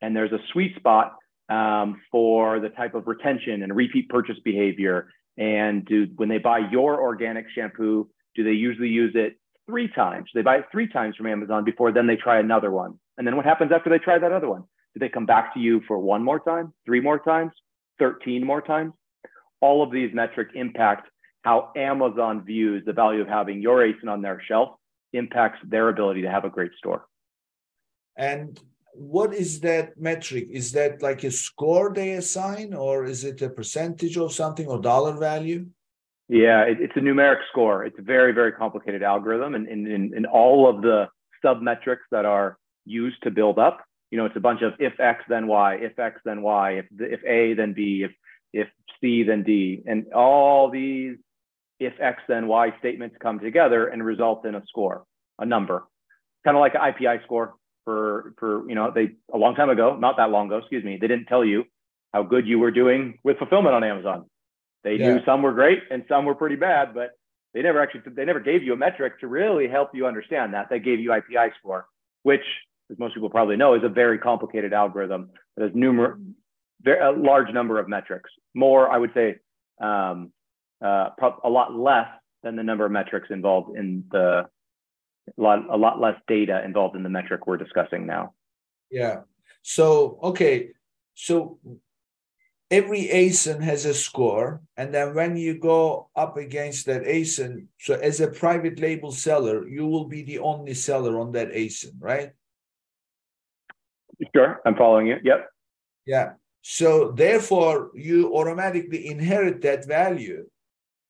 And 0.00 0.14
there's 0.16 0.32
a 0.32 0.38
sweet 0.52 0.74
spot 0.76 1.14
um, 1.48 2.00
for 2.10 2.60
the 2.60 2.68
type 2.70 2.94
of 2.94 3.06
retention 3.06 3.62
and 3.62 3.74
repeat 3.74 4.08
purchase 4.08 4.38
behavior. 4.44 5.08
And 5.36 5.84
do 5.84 6.06
when 6.16 6.28
they 6.28 6.38
buy 6.38 6.60
your 6.70 7.00
organic 7.00 7.46
shampoo, 7.54 8.08
do 8.34 8.44
they 8.44 8.52
usually 8.52 8.88
use 8.88 9.12
it 9.14 9.38
three 9.66 9.88
times? 9.88 10.30
Do 10.32 10.38
They 10.38 10.44
buy 10.44 10.56
it 10.58 10.66
three 10.72 10.88
times 10.88 11.16
from 11.16 11.26
Amazon 11.26 11.64
before 11.64 11.92
then 11.92 12.06
they 12.06 12.16
try 12.16 12.38
another 12.38 12.70
one. 12.70 12.98
And 13.18 13.26
then 13.26 13.36
what 13.36 13.44
happens 13.44 13.72
after 13.72 13.90
they 13.90 13.98
try 13.98 14.18
that 14.18 14.32
other 14.32 14.48
one? 14.48 14.62
Do 14.94 15.00
they 15.00 15.08
come 15.08 15.26
back 15.26 15.54
to 15.54 15.60
you 15.60 15.80
for 15.86 15.98
one 15.98 16.22
more 16.22 16.40
time, 16.40 16.72
three 16.84 17.00
more 17.00 17.18
times, 17.18 17.52
13 17.98 18.44
more 18.44 18.60
times? 18.60 18.92
All 19.60 19.82
of 19.82 19.90
these 19.90 20.10
metrics 20.12 20.52
impact 20.54 21.08
how 21.42 21.72
Amazon 21.76 22.44
views 22.44 22.84
the 22.84 22.92
value 22.92 23.20
of 23.20 23.28
having 23.28 23.60
your 23.60 23.78
ASIN 23.78 24.08
on 24.08 24.22
their 24.22 24.40
shelf 24.46 24.70
impacts 25.12 25.58
their 25.68 25.88
ability 25.88 26.22
to 26.22 26.30
have 26.30 26.44
a 26.44 26.50
great 26.50 26.72
store. 26.78 27.06
And 28.16 28.58
what 28.94 29.34
is 29.34 29.60
that 29.60 29.98
metric? 29.98 30.48
Is 30.50 30.72
that 30.72 31.02
like 31.02 31.24
a 31.24 31.30
score 31.30 31.92
they 31.92 32.12
assign, 32.12 32.74
or 32.74 33.04
is 33.04 33.24
it 33.24 33.42
a 33.42 33.48
percentage 33.48 34.16
of 34.16 34.32
something 34.32 34.66
or 34.66 34.80
dollar 34.80 35.18
value? 35.18 35.66
Yeah, 36.28 36.62
it, 36.62 36.78
it's 36.80 36.96
a 36.96 37.00
numeric 37.00 37.40
score. 37.50 37.84
It's 37.84 37.98
a 37.98 38.02
very, 38.02 38.32
very 38.32 38.52
complicated 38.52 39.02
algorithm. 39.02 39.54
And 39.54 39.66
in, 39.68 40.26
all 40.26 40.68
of 40.68 40.82
the 40.82 41.08
sub 41.42 41.60
metrics 41.60 42.02
that 42.10 42.24
are 42.24 42.58
used 42.84 43.22
to 43.22 43.30
build 43.30 43.58
up. 43.58 43.84
You 44.10 44.18
know, 44.18 44.26
it's 44.26 44.36
a 44.36 44.40
bunch 44.40 44.62
of 44.62 44.74
if 44.78 44.98
X 45.00 45.24
then 45.28 45.46
Y, 45.46 45.76
if 45.76 45.98
X 45.98 46.20
then 46.24 46.42
Y, 46.42 46.72
if 46.72 46.86
if 46.98 47.24
A 47.24 47.54
then 47.54 47.72
B, 47.72 48.04
if 48.04 48.12
if 48.52 48.68
C 49.00 49.22
then 49.22 49.42
D, 49.42 49.82
and 49.86 50.12
all 50.12 50.70
these 50.70 51.16
if 51.80 51.94
X 52.00 52.22
then 52.28 52.46
Y 52.46 52.72
statements 52.78 53.16
come 53.20 53.40
together 53.40 53.88
and 53.88 54.04
result 54.04 54.44
in 54.44 54.54
a 54.54 54.62
score, 54.66 55.04
a 55.38 55.46
number, 55.46 55.84
kind 56.44 56.56
of 56.56 56.60
like 56.60 56.74
an 56.74 56.80
IPI 56.80 57.24
score 57.24 57.54
for 57.84 58.34
for 58.38 58.68
you 58.68 58.74
know 58.74 58.90
they 58.94 59.12
a 59.32 59.38
long 59.38 59.54
time 59.54 59.70
ago, 59.70 59.96
not 59.96 60.16
that 60.18 60.30
long 60.30 60.46
ago, 60.46 60.58
excuse 60.58 60.84
me, 60.84 60.98
they 61.00 61.08
didn't 61.08 61.26
tell 61.26 61.44
you 61.44 61.64
how 62.12 62.22
good 62.22 62.46
you 62.46 62.58
were 62.58 62.70
doing 62.70 63.18
with 63.24 63.38
fulfillment 63.38 63.74
on 63.74 63.82
Amazon. 63.82 64.26
They 64.84 64.96
yeah. 64.96 65.14
knew 65.14 65.24
some 65.24 65.42
were 65.42 65.52
great 65.52 65.82
and 65.90 66.04
some 66.08 66.24
were 66.24 66.34
pretty 66.34 66.56
bad, 66.56 66.94
but 66.94 67.12
they 67.54 67.62
never 67.62 67.80
actually 67.80 68.02
they 68.14 68.24
never 68.24 68.40
gave 68.40 68.62
you 68.62 68.72
a 68.72 68.76
metric 68.76 69.20
to 69.20 69.26
really 69.26 69.68
help 69.68 69.90
you 69.94 70.06
understand 70.06 70.54
that. 70.54 70.68
They 70.70 70.78
gave 70.78 71.00
you 71.00 71.10
IPI 71.10 71.50
score, 71.58 71.86
which 72.22 72.44
as 72.92 72.98
most 72.98 73.14
people 73.14 73.30
probably 73.30 73.56
know, 73.56 73.74
is 73.74 73.82
a 73.82 73.88
very 73.88 74.18
complicated 74.18 74.72
algorithm 74.72 75.30
that 75.56 75.64
has 75.64 75.72
numerous, 75.74 76.20
a 76.86 77.10
large 77.10 77.52
number 77.52 77.78
of 77.78 77.88
metrics. 77.88 78.30
More, 78.54 78.90
I 78.90 78.98
would 78.98 79.12
say, 79.14 79.36
um, 79.80 80.32
uh, 80.84 81.10
a 81.44 81.48
lot 81.48 81.74
less 81.74 82.08
than 82.42 82.56
the 82.56 82.62
number 82.62 82.84
of 82.84 82.92
metrics 82.92 83.28
involved 83.30 83.76
in 83.76 84.04
the 84.10 84.48
a 85.38 85.40
lot, 85.40 85.60
a 85.70 85.76
lot 85.76 86.00
less 86.00 86.16
data 86.26 86.64
involved 86.64 86.96
in 86.96 87.04
the 87.04 87.08
metric 87.08 87.46
we're 87.46 87.56
discussing 87.56 88.06
now. 88.06 88.34
Yeah. 88.90 89.20
So 89.62 90.18
okay. 90.22 90.70
So 91.14 91.58
every 92.70 93.06
ASIN 93.06 93.62
has 93.62 93.84
a 93.84 93.94
score, 93.94 94.62
and 94.76 94.92
then 94.92 95.14
when 95.14 95.36
you 95.36 95.58
go 95.58 96.08
up 96.16 96.36
against 96.36 96.86
that 96.86 97.02
ASIN, 97.04 97.66
so 97.78 97.94
as 97.94 98.20
a 98.20 98.26
private 98.26 98.80
label 98.80 99.12
seller, 99.12 99.68
you 99.68 99.86
will 99.86 100.06
be 100.06 100.22
the 100.22 100.40
only 100.40 100.74
seller 100.74 101.20
on 101.20 101.30
that 101.32 101.52
ASIN, 101.52 101.92
right? 102.00 102.32
Sure, 104.34 104.60
I'm 104.64 104.76
following 104.76 105.06
you. 105.06 105.16
Yep. 105.22 105.48
Yeah. 106.06 106.32
So 106.62 107.10
therefore, 107.10 107.90
you 107.94 108.34
automatically 108.34 109.08
inherit 109.08 109.62
that 109.62 109.86
value 109.86 110.44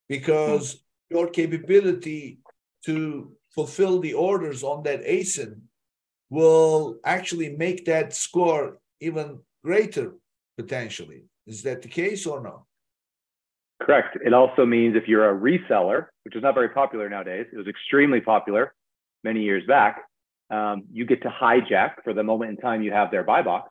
because 0.09 0.75
mm-hmm. 0.75 1.15
your 1.15 1.27
capability 1.29 2.39
to 2.85 3.31
fulfill 3.53 3.99
the 3.99 4.13
orders 4.13 4.63
on 4.63 4.83
that 4.83 5.03
ASIN 5.03 5.61
will 6.29 6.97
actually 7.05 7.55
make 7.55 7.85
that 7.85 8.13
score 8.13 8.79
even 8.99 9.39
greater 9.63 10.13
potentially. 10.57 11.25
Is 11.45 11.61
that 11.63 11.81
the 11.81 11.87
case 11.87 12.25
or 12.25 12.41
no? 12.41 12.65
Correct. 13.81 14.17
It 14.25 14.33
also 14.33 14.65
means 14.65 14.95
if 14.95 15.07
you're 15.07 15.29
a 15.29 15.39
reseller, 15.39 16.07
which 16.23 16.35
is 16.35 16.41
not 16.41 16.55
very 16.55 16.69
popular 16.69 17.09
nowadays, 17.09 17.45
it 17.51 17.57
was 17.57 17.67
extremely 17.67 18.21
popular 18.21 18.73
many 19.23 19.41
years 19.41 19.63
back. 19.67 20.03
Um, 20.49 20.83
you 20.91 21.05
get 21.05 21.23
to 21.23 21.29
hijack 21.29 22.03
for 22.03 22.13
the 22.13 22.23
moment 22.23 22.51
in 22.51 22.57
time 22.57 22.81
you 22.81 22.91
have 22.91 23.11
their 23.11 23.23
buy 23.23 23.41
box. 23.41 23.69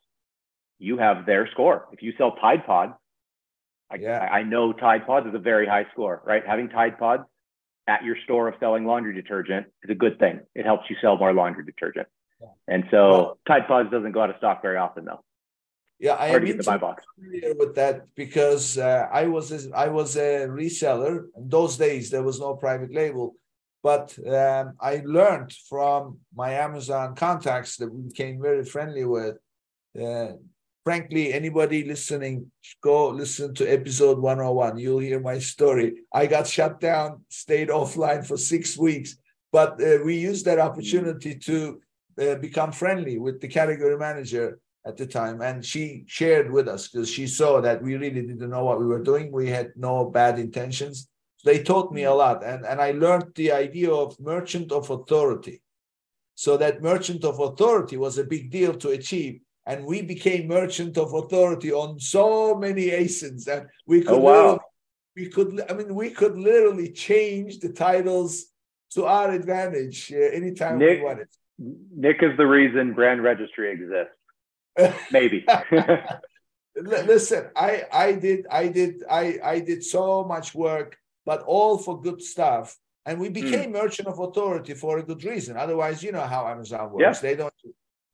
You 0.78 0.98
have 0.98 1.26
their 1.26 1.48
score. 1.52 1.88
If 1.92 2.02
you 2.02 2.12
sell 2.18 2.32
Tide 2.36 2.66
Pods, 2.66 2.92
I, 3.90 3.96
yeah. 3.96 4.18
I 4.20 4.42
know 4.42 4.72
Tide 4.72 5.06
Pods 5.06 5.26
is 5.26 5.34
a 5.34 5.38
very 5.38 5.66
high 5.66 5.86
score, 5.92 6.22
right? 6.24 6.42
Having 6.46 6.70
Tide 6.70 6.98
Pods 6.98 7.22
at 7.86 8.04
your 8.04 8.16
store 8.24 8.48
of 8.48 8.54
selling 8.58 8.84
laundry 8.84 9.14
detergent 9.14 9.66
is 9.82 9.90
a 9.90 9.94
good 9.94 10.18
thing. 10.18 10.40
It 10.54 10.64
helps 10.64 10.88
you 10.88 10.96
sell 11.00 11.16
more 11.16 11.32
laundry 11.32 11.64
detergent. 11.64 12.08
Yeah. 12.40 12.48
And 12.68 12.84
so 12.90 13.08
well, 13.08 13.38
Tide 13.46 13.68
Pods 13.68 13.90
doesn't 13.90 14.12
go 14.12 14.22
out 14.22 14.30
of 14.30 14.36
stock 14.36 14.62
very 14.62 14.76
often, 14.76 15.04
though. 15.04 15.22
Yeah, 16.00 16.14
I 16.14 16.28
am 16.28 16.44
familiar 16.44 17.54
with 17.54 17.76
that 17.76 18.12
because 18.16 18.76
uh, 18.76 19.06
I 19.12 19.28
was 19.28 19.52
a, 19.52 19.72
I 19.72 19.86
was 19.86 20.16
a 20.16 20.48
reseller. 20.48 21.26
In 21.36 21.48
those 21.48 21.76
days, 21.76 22.10
there 22.10 22.24
was 22.24 22.40
no 22.40 22.56
private 22.56 22.92
label, 22.92 23.36
but 23.82 24.16
um, 24.26 24.74
I 24.80 25.02
learned 25.04 25.52
from 25.68 26.18
my 26.34 26.52
Amazon 26.52 27.14
contacts 27.14 27.76
that 27.76 27.92
we 27.92 28.02
became 28.02 28.40
very 28.40 28.64
friendly 28.64 29.04
with. 29.04 29.36
Uh, 30.00 30.32
frankly, 30.84 31.32
anybody 31.32 31.84
listening, 31.84 32.50
go 32.80 33.08
listen 33.08 33.54
to 33.54 33.66
episode 33.66 34.18
101. 34.18 34.78
You'll 34.78 35.00
hear 35.00 35.20
my 35.20 35.38
story. 35.38 36.04
I 36.12 36.26
got 36.26 36.46
shut 36.46 36.80
down, 36.80 37.24
stayed 37.28 37.68
offline 37.68 38.26
for 38.26 38.36
six 38.36 38.78
weeks, 38.78 39.16
but 39.50 39.82
uh, 39.82 39.98
we 40.04 40.16
used 40.16 40.44
that 40.46 40.58
opportunity 40.58 41.34
to 41.34 41.80
uh, 42.20 42.34
become 42.36 42.72
friendly 42.72 43.18
with 43.18 43.40
the 43.40 43.48
category 43.48 43.98
manager 43.98 44.58
at 44.86 44.96
the 44.96 45.06
time. 45.06 45.40
And 45.40 45.64
she 45.64 46.04
shared 46.06 46.50
with 46.50 46.68
us 46.68 46.88
because 46.88 47.10
she 47.10 47.26
saw 47.26 47.60
that 47.60 47.82
we 47.82 47.96
really 47.96 48.22
didn't 48.22 48.50
know 48.50 48.64
what 48.64 48.80
we 48.80 48.86
were 48.86 49.02
doing. 49.02 49.32
We 49.32 49.48
had 49.48 49.72
no 49.76 50.06
bad 50.10 50.38
intentions. 50.38 51.08
They 51.44 51.62
taught 51.62 51.92
me 51.92 52.04
a 52.04 52.14
lot. 52.14 52.44
And, 52.44 52.64
and 52.64 52.80
I 52.80 52.92
learned 52.92 53.32
the 53.34 53.52
idea 53.52 53.90
of 53.92 54.18
merchant 54.20 54.72
of 54.72 54.90
authority. 54.90 55.62
So 56.34 56.56
that 56.56 56.82
merchant 56.82 57.24
of 57.24 57.40
authority 57.40 57.96
was 57.96 58.18
a 58.18 58.24
big 58.24 58.50
deal 58.50 58.74
to 58.74 58.90
achieve. 58.90 59.40
And 59.66 59.84
we 59.84 60.02
became 60.02 60.48
merchant 60.48 60.98
of 60.98 61.12
authority 61.12 61.72
on 61.72 62.00
so 62.00 62.54
many 62.54 62.90
ASINs. 62.90 63.46
And 63.46 63.68
we 63.86 64.02
could 64.02 64.14
oh, 64.14 64.18
wow. 64.18 64.60
we 65.14 65.28
could, 65.28 65.62
I 65.70 65.74
mean, 65.74 65.94
we 65.94 66.10
could 66.10 66.36
literally 66.36 66.90
change 66.92 67.60
the 67.60 67.72
titles 67.72 68.46
to 68.94 69.06
our 69.06 69.30
advantage 69.30 70.12
uh, 70.12 70.18
anytime 70.18 70.78
Nick, 70.78 70.98
we 70.98 71.04
wanted. 71.04 71.28
Nick 71.58 72.22
is 72.22 72.36
the 72.36 72.46
reason 72.46 72.92
brand 72.92 73.22
registry 73.22 73.72
exists. 73.72 74.14
Maybe. 75.10 75.44
Listen, 76.76 77.50
I 77.54 77.84
I 77.92 78.12
did 78.12 78.46
I 78.50 78.68
did 78.68 79.04
I 79.10 79.38
I 79.44 79.60
did 79.60 79.84
so 79.84 80.24
much 80.24 80.54
work, 80.54 80.96
but 81.24 81.42
all 81.42 81.78
for 81.78 82.00
good 82.00 82.22
stuff. 82.22 82.76
And 83.04 83.18
we 83.18 83.28
hmm. 83.28 83.34
became 83.34 83.70
mm. 83.70 83.82
merchant 83.82 84.08
of 84.08 84.18
authority 84.20 84.74
for 84.74 84.98
a 84.98 85.02
good 85.02 85.24
reason. 85.24 85.56
Otherwise, 85.56 86.02
you 86.02 86.12
know 86.12 86.26
how 86.34 86.46
Amazon 86.46 86.92
works. 86.92 87.02
Yeah. 87.02 87.28
They 87.28 87.36
don't. 87.36 87.54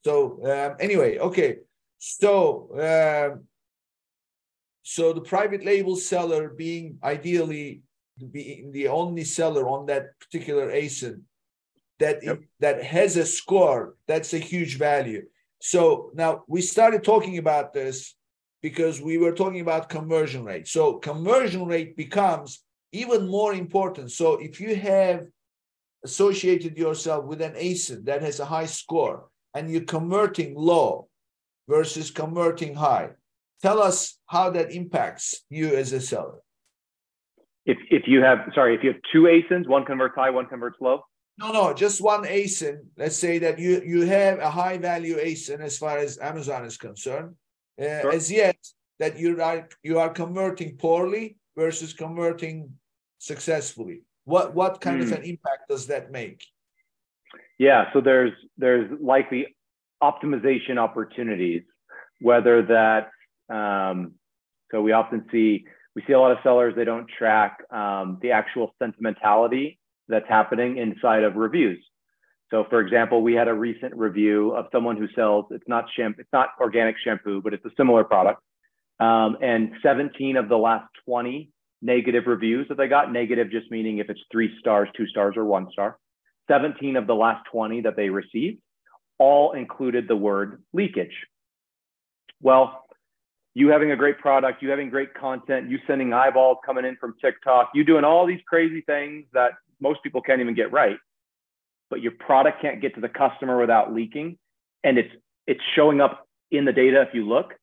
So 0.03 0.39
um, 0.45 0.77
anyway, 0.79 1.19
okay. 1.19 1.57
So 1.99 2.69
um, 2.79 3.45
so 4.81 5.13
the 5.13 5.21
private 5.21 5.63
label 5.63 5.95
seller 5.95 6.49
being 6.49 6.97
ideally 7.03 7.83
being 8.31 8.71
the 8.71 8.87
only 8.87 9.23
seller 9.23 9.69
on 9.69 9.85
that 9.85 10.19
particular 10.19 10.71
ASIN 10.71 11.21
that 11.99 12.23
yep. 12.23 12.37
it, 12.37 12.47
that 12.59 12.83
has 12.83 13.17
a 13.17 13.25
score, 13.25 13.95
that's 14.07 14.33
a 14.33 14.39
huge 14.39 14.77
value. 14.77 15.23
So 15.61 16.11
now 16.13 16.43
we 16.47 16.61
started 16.61 17.03
talking 17.03 17.37
about 17.37 17.73
this 17.73 18.15
because 18.61 19.01
we 19.01 19.17
were 19.17 19.33
talking 19.33 19.59
about 19.59 19.89
conversion 19.89 20.43
rate. 20.43 20.67
So 20.67 20.93
conversion 20.93 21.65
rate 21.65 21.95
becomes 21.95 22.63
even 22.91 23.27
more 23.27 23.53
important. 23.53 24.11
So 24.11 24.37
if 24.37 24.59
you 24.59 24.75
have 24.75 25.27
associated 26.03 26.77
yourself 26.77 27.25
with 27.25 27.41
an 27.41 27.53
ASIN 27.53 28.05
that 28.05 28.21
has 28.21 28.39
a 28.39 28.45
high 28.45 28.65
score 28.65 29.27
and 29.53 29.69
you're 29.69 29.81
converting 29.81 30.55
low 30.55 31.07
versus 31.67 32.11
converting 32.11 32.75
high, 32.75 33.09
tell 33.61 33.81
us 33.81 34.17
how 34.27 34.49
that 34.51 34.71
impacts 34.71 35.43
you 35.49 35.75
as 35.75 35.93
a 35.93 36.01
seller. 36.01 36.39
If, 37.65 37.77
if 37.91 38.03
you 38.07 38.21
have, 38.21 38.39
sorry, 38.55 38.75
if 38.75 38.83
you 38.83 38.93
have 38.93 39.01
two 39.11 39.23
ASINs, 39.23 39.67
one 39.67 39.85
converts 39.85 40.15
high, 40.15 40.29
one 40.29 40.47
converts 40.47 40.77
low? 40.81 41.03
No, 41.37 41.53
no, 41.53 41.73
just 41.73 42.01
one 42.01 42.23
ASIN. 42.23 42.79
Let's 42.97 43.15
say 43.15 43.39
that 43.39 43.59
you 43.59 43.81
you 43.85 44.01
have 44.05 44.39
a 44.39 44.49
high 44.49 44.77
value 44.77 45.15
ASIN 45.17 45.61
as 45.61 45.77
far 45.77 45.97
as 45.97 46.17
Amazon 46.17 46.65
is 46.65 46.75
concerned. 46.75 47.35
Uh, 47.79 48.01
sure. 48.01 48.11
As 48.11 48.29
yet, 48.29 48.57
that 48.99 49.17
you 49.17 49.41
are 49.41 49.69
you 49.81 49.99
are 49.99 50.09
converting 50.09 50.75
poorly 50.75 51.37
versus 51.55 51.93
converting 51.93 52.73
successfully. 53.19 54.01
What 54.25 54.55
what 54.55 54.81
kind 54.81 54.99
mm. 54.99 55.03
of 55.03 55.09
hmm. 55.09 55.15
an 55.15 55.23
impact 55.23 55.69
does 55.69 55.87
that 55.87 56.11
make? 56.11 56.43
Yeah, 57.57 57.85
so 57.93 58.01
there's 58.01 58.33
there's 58.57 58.89
likely 58.99 59.55
optimization 60.01 60.77
opportunities, 60.77 61.63
whether 62.21 62.63
that 62.63 63.09
um, 63.53 64.13
so 64.71 64.81
we 64.81 64.93
often 64.93 65.25
see 65.31 65.65
we 65.95 66.03
see 66.07 66.13
a 66.13 66.19
lot 66.19 66.31
of 66.31 66.37
sellers 66.43 66.73
they 66.75 66.85
don't 66.85 67.07
track 67.17 67.57
um, 67.71 68.17
the 68.21 68.31
actual 68.31 68.73
sentimentality 68.81 69.79
that's 70.07 70.27
happening 70.27 70.77
inside 70.77 71.23
of 71.23 71.35
reviews. 71.35 71.83
So, 72.51 72.65
for 72.69 72.79
example, 72.79 73.21
we 73.21 73.33
had 73.33 73.47
a 73.47 73.53
recent 73.53 73.95
review 73.95 74.51
of 74.55 74.65
someone 74.71 74.97
who 74.97 75.07
sells 75.15 75.45
it's 75.51 75.67
not 75.67 75.85
shampoo, 75.95 76.21
it's 76.21 76.33
not 76.33 76.49
organic 76.59 76.95
shampoo, 77.03 77.41
but 77.41 77.53
it's 77.53 77.65
a 77.65 77.71
similar 77.77 78.03
product. 78.03 78.41
Um, 78.99 79.37
and 79.41 79.73
17 79.83 80.35
of 80.35 80.49
the 80.49 80.57
last 80.57 80.85
20 81.05 81.51
negative 81.81 82.25
reviews 82.27 82.67
that 82.69 82.77
they 82.77 82.87
got, 82.87 83.11
negative 83.11 83.49
just 83.49 83.71
meaning 83.71 83.99
if 83.99 84.09
it's 84.09 84.19
three 84.31 84.55
stars, 84.59 84.89
two 84.95 85.07
stars, 85.07 85.35
or 85.37 85.45
one 85.45 85.69
star. 85.71 85.97
17 86.49 86.95
of 86.95 87.07
the 87.07 87.15
last 87.15 87.45
20 87.51 87.81
that 87.81 87.95
they 87.95 88.09
received 88.09 88.59
all 89.19 89.51
included 89.51 90.07
the 90.07 90.15
word 90.15 90.63
leakage. 90.73 91.13
Well, 92.41 92.85
you 93.53 93.69
having 93.69 93.91
a 93.91 93.95
great 93.95 94.17
product, 94.19 94.61
you 94.61 94.69
having 94.69 94.89
great 94.89 95.13
content, 95.13 95.69
you 95.69 95.79
sending 95.85 96.13
eyeballs 96.13 96.57
coming 96.65 96.85
in 96.85 96.95
from 96.95 97.15
TikTok, 97.21 97.71
you 97.73 97.83
doing 97.83 98.03
all 98.03 98.25
these 98.25 98.39
crazy 98.47 98.81
things 98.81 99.25
that 99.33 99.51
most 99.79 100.01
people 100.03 100.21
can't 100.21 100.41
even 100.41 100.55
get 100.55 100.71
right 100.71 100.97
but 101.89 102.01
your 102.01 102.11
product 102.11 102.61
can't 102.61 102.81
get 102.81 102.95
to 102.95 103.01
the 103.01 103.09
customer 103.09 103.59
without 103.59 103.93
leaking 103.93 104.37
and 104.83 104.97
it's 104.97 105.13
it's 105.47 105.61
showing 105.75 106.01
up 106.01 106.27
in 106.51 106.65
the 106.65 106.71
data 106.73 107.01
if 107.01 107.13
you 107.13 107.27
look 107.27 107.53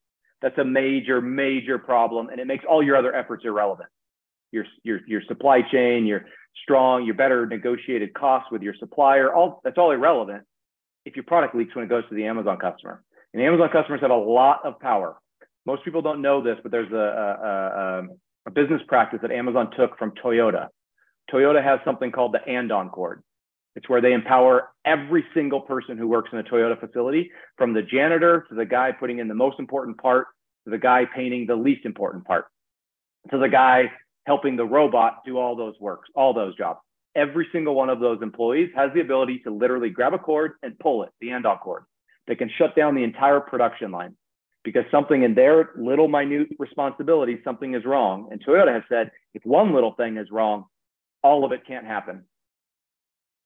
that's 0.43 0.59
a 0.59 0.65
major 0.65 1.21
major 1.21 1.79
problem 1.79 2.29
and 2.29 2.41
it 2.41 2.47
makes 2.47 2.65
all 2.69 2.83
your 2.83 2.97
other 2.97 3.15
efforts 3.15 3.45
irrelevant 3.45 3.89
your 4.53 4.65
your 4.83 5.01
your 5.07 5.23
supply 5.29 5.61
chain 5.63 6.07
your 6.07 6.25
strong 6.63 7.05
your 7.05 7.15
better 7.15 7.47
negotiated 7.47 8.15
costs 8.15 8.51
with 8.51 8.63
your 8.63 8.75
supplier 8.79 9.35
all 9.35 9.61
that's 9.65 9.79
all 9.79 9.91
irrelevant 9.91 10.43
if 11.05 11.15
your 11.15 11.25
product 11.25 11.55
leaks 11.55 11.75
when 11.75 11.85
it 11.85 11.89
goes 11.89 12.05
to 12.09 12.15
the 12.15 12.25
amazon 12.25 12.59
customer. 12.59 13.03
And 13.35 13.43
amazon 13.43 13.69
customers 13.73 14.01
have 14.01 14.11
a 14.11 14.17
lot 14.17 14.61
of 14.65 14.81
power. 14.81 15.17
Most 15.67 15.85
people 15.85 16.03
don't 16.03 16.23
know 16.23 16.43
this 16.43 16.59
but 16.63 16.73
there's 16.73 16.93
a, 16.93 16.97
a, 16.97 17.49
a, 17.49 18.03
a 18.47 18.51
business 18.51 18.81
practice 18.89 19.21
that 19.23 19.33
amazon 19.33 19.71
took 19.77 19.99
from 19.99 20.13
toyota. 20.13 20.69
Toyota 21.33 21.63
has 21.63 21.81
something 21.85 22.13
called 22.13 22.33
the 22.33 22.49
Andon 22.49 22.89
cord. 22.91 23.23
It's 23.77 23.89
where 23.91 24.01
they 24.01 24.15
empower 24.15 24.71
every 24.87 25.25
single 25.35 25.61
person 25.61 25.99
who 25.99 26.09
works 26.09 26.31
in 26.33 26.39
a 26.39 26.43
Toyota 26.43 26.81
facility, 26.81 27.31
from 27.59 27.75
the 27.75 27.83
janitor 27.83 28.47
to 28.49 28.55
the 28.55 28.65
guy 28.65 28.91
putting 28.91 29.19
in 29.19 29.29
the 29.29 29.35
most 29.35 29.61
important 29.61 29.99
part, 29.99 30.29
to 30.65 30.71
the 30.71 30.79
guy 30.79 31.05
painting 31.15 31.47
the 31.47 31.57
least 31.57 31.85
important 31.85 32.25
part, 32.25 32.47
to 33.31 33.39
the 33.39 33.49
guy 33.49 33.91
helping 34.27 34.57
the 34.57 34.65
robot 34.65 35.23
do 35.25 35.39
all 35.39 35.57
those 35.57 35.75
works, 35.81 36.09
all 36.15 36.35
those 36.35 36.57
jobs. 36.57 36.81
Every 37.15 37.47
single 37.53 37.75
one 37.75 37.89
of 37.89 38.01
those 38.01 38.21
employees 38.21 38.71
has 38.77 38.91
the 38.93 39.01
ability 39.01 39.41
to 39.45 39.51
literally 39.51 39.89
grab 39.89 40.13
a 40.13 40.19
cord 40.19 40.53
and 40.63 40.79
pull 40.79 41.05
it, 41.05 41.11
the 41.21 41.31
Andon 41.31 41.57
cord. 41.59 41.85
They 42.27 42.35
can 42.35 42.51
shut 42.59 42.77
down 42.77 42.95
the 42.95 43.05
entire 43.05 43.41
production 43.41 43.91
line 43.91 44.17
because 44.65 44.85
something 44.91 45.23
in 45.23 45.35
their 45.35 45.71
little 45.77 46.09
minute 46.09 46.49
responsibility, 46.59 47.39
something 47.45 47.75
is 47.75 47.85
wrong. 47.85 48.29
And 48.31 48.45
Toyota 48.45 48.75
has 48.75 48.83
said, 48.89 49.13
if 49.33 49.47
one 49.47 49.73
little 49.73 49.95
thing 49.95 50.17
is 50.17 50.31
wrong, 50.31 50.65
all 51.23 51.45
of 51.45 51.53
it 51.53 51.67
can't 51.67 51.87
happen. 51.87 52.25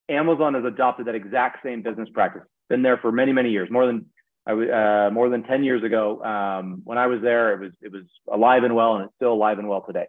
Amazon 0.08 0.54
has 0.54 0.64
adopted 0.64 1.06
that 1.06 1.14
exact 1.14 1.62
same 1.62 1.82
business 1.82 2.08
practice. 2.12 2.42
Been 2.68 2.82
there 2.82 2.96
for 2.96 3.12
many, 3.12 3.32
many 3.32 3.50
years, 3.50 3.70
more 3.70 3.86
than 3.86 4.06
uh, 4.46 5.10
more 5.12 5.28
than 5.28 5.44
10 5.44 5.62
years 5.62 5.84
ago. 5.84 6.22
Um, 6.24 6.80
when 6.84 6.98
I 6.98 7.06
was 7.06 7.20
there, 7.22 7.52
it 7.52 7.60
was 7.60 7.72
it 7.82 7.92
was 7.92 8.02
alive 8.32 8.64
and 8.64 8.74
well, 8.74 8.96
and 8.96 9.04
it's 9.04 9.14
still 9.16 9.32
alive 9.32 9.58
and 9.58 9.68
well 9.68 9.82
today. 9.82 10.06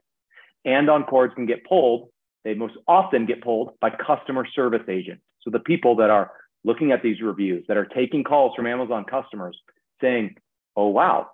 Andon 0.66 1.04
cords 1.04 1.34
can 1.36 1.46
get 1.46 1.66
pulled. 1.66 2.10
They 2.44 2.54
most 2.54 2.76
often 2.88 3.26
get 3.26 3.44
pulled 3.44 3.80
by 3.80 3.92
customer 3.92 4.46
service 4.54 4.88
agents. 4.88 5.24
So 5.42 5.50
the 5.50 5.60
people 5.60 5.96
that 5.98 6.10
are 6.10 6.32
looking 6.64 6.92
at 6.92 7.02
these 7.02 7.22
reviews, 7.22 7.66
that 7.68 7.78
are 7.78 7.86
taking 7.86 8.24
calls 8.24 8.56
from 8.56 8.68
Amazon 8.68 9.06
customers, 9.06 9.58
saying, 10.00 10.36
"Oh 10.76 10.88
wow, 10.88 11.32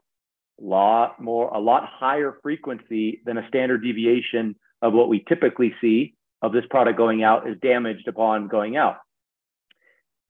a 0.59 0.63
lot 0.63 1.21
more, 1.21 1.49
a 1.49 1.59
lot 1.59 1.85
higher 1.85 2.37
frequency 2.41 3.21
than 3.25 3.37
a 3.37 3.47
standard 3.47 3.83
deviation 3.83 4.55
of 4.81 4.93
what 4.93 5.09
we 5.09 5.23
typically 5.27 5.73
see 5.81 6.15
of 6.41 6.51
this 6.51 6.65
product 6.69 6.97
going 6.97 7.23
out 7.23 7.49
is 7.49 7.57
damaged 7.61 8.07
upon 8.07 8.47
going 8.47 8.77
out. 8.77 8.97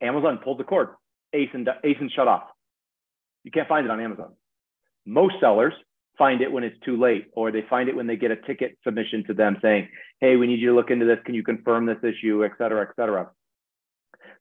Amazon 0.01 0.39
pulled 0.43 0.59
the 0.59 0.63
cord. 0.63 0.89
ASIN, 1.35 1.65
ASIN 1.83 2.11
shut 2.11 2.27
off. 2.27 2.43
You 3.43 3.51
can't 3.51 3.67
find 3.67 3.85
it 3.85 3.91
on 3.91 3.99
Amazon. 3.99 4.33
Most 5.05 5.35
sellers 5.39 5.73
find 6.17 6.41
it 6.41 6.51
when 6.51 6.63
it's 6.63 6.79
too 6.83 6.99
late, 6.99 7.27
or 7.33 7.51
they 7.51 7.63
find 7.69 7.89
it 7.89 7.95
when 7.95 8.07
they 8.07 8.15
get 8.15 8.31
a 8.31 8.35
ticket 8.35 8.77
submission 8.83 9.23
to 9.27 9.33
them 9.33 9.57
saying, 9.61 9.87
hey, 10.19 10.35
we 10.35 10.47
need 10.47 10.59
you 10.59 10.69
to 10.69 10.75
look 10.75 10.89
into 10.89 11.05
this. 11.05 11.19
Can 11.25 11.35
you 11.35 11.43
confirm 11.43 11.85
this 11.85 11.97
issue, 12.03 12.43
et 12.43 12.51
cetera, 12.57 12.81
et 12.81 12.93
cetera. 12.95 13.29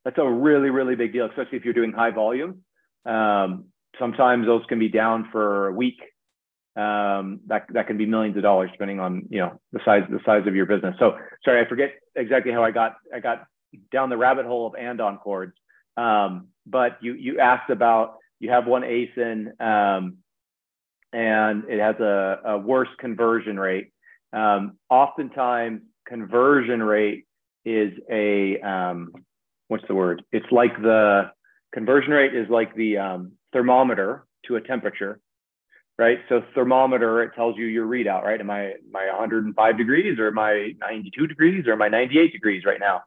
that's 0.03 0.17
a 0.17 0.29
really 0.29 0.69
really 0.69 0.95
big 0.95 1.13
deal, 1.13 1.25
especially 1.25 1.57
if 1.57 1.65
you're 1.65 1.73
doing 1.73 1.91
high 1.91 2.11
volume. 2.11 2.63
Um, 3.05 3.65
sometimes 3.99 4.45
those 4.45 4.63
can 4.67 4.79
be 4.79 4.89
down 4.89 5.29
for 5.31 5.67
a 5.67 5.73
week. 5.73 5.99
Um, 6.75 7.39
that 7.47 7.65
that 7.73 7.87
can 7.87 7.97
be 7.97 8.05
millions 8.05 8.37
of 8.37 8.43
dollars 8.43 8.69
depending 8.71 8.99
on 8.99 9.27
you 9.29 9.39
know 9.39 9.59
the 9.71 9.79
size 9.83 10.03
the 10.09 10.19
size 10.25 10.45
of 10.45 10.55
your 10.55 10.67
business. 10.67 10.95
So 10.99 11.17
sorry, 11.43 11.63
I 11.63 11.67
forget 11.67 11.93
exactly 12.15 12.51
how 12.51 12.63
I 12.63 12.71
got 12.71 12.95
I 13.13 13.19
got 13.19 13.45
down 13.91 14.09
the 14.09 14.17
rabbit 14.17 14.45
hole 14.45 14.67
of 14.67 14.75
andon 14.75 15.17
cords. 15.17 15.53
Um, 15.95 16.49
but 16.65 16.97
you 17.01 17.13
you 17.13 17.39
asked 17.39 17.71
about 17.71 18.17
you 18.39 18.51
have 18.51 18.67
one 18.67 18.83
ASIN 18.83 19.59
um, 19.59 20.17
and 21.17 21.63
it 21.67 21.79
has 21.79 21.95
a, 21.99 22.39
a 22.45 22.57
worse 22.59 22.89
conversion 22.99 23.59
rate. 23.59 23.91
Um, 24.33 24.77
oftentimes, 24.87 25.81
conversion 26.07 26.83
rate 26.83 27.25
is 27.65 27.91
a 28.09 28.59
um, 28.61 29.11
what's 29.67 29.83
the 29.87 29.95
word? 29.95 30.23
It's 30.31 30.45
like 30.51 30.79
the 30.79 31.31
conversion 31.73 32.11
rate 32.11 32.35
is 32.35 32.47
like 32.49 32.75
the 32.75 32.99
um, 32.99 33.31
thermometer 33.51 34.27
to 34.45 34.57
a 34.57 34.61
temperature, 34.61 35.19
right? 35.97 36.19
So 36.29 36.43
thermometer 36.53 37.23
it 37.23 37.31
tells 37.33 37.57
you 37.57 37.65
your 37.65 37.87
readout, 37.87 38.21
right? 38.21 38.39
Am 38.39 38.51
I 38.51 38.73
I 38.95 39.07
105 39.07 39.77
degrees 39.77 40.19
or 40.19 40.27
am 40.27 40.37
I 40.37 40.75
92 40.79 41.25
degrees 41.25 41.65
or 41.65 41.73
am 41.73 41.81
I 41.81 41.87
98 41.87 42.31
degrees 42.31 42.63
right 42.63 42.79
now? 42.79 43.01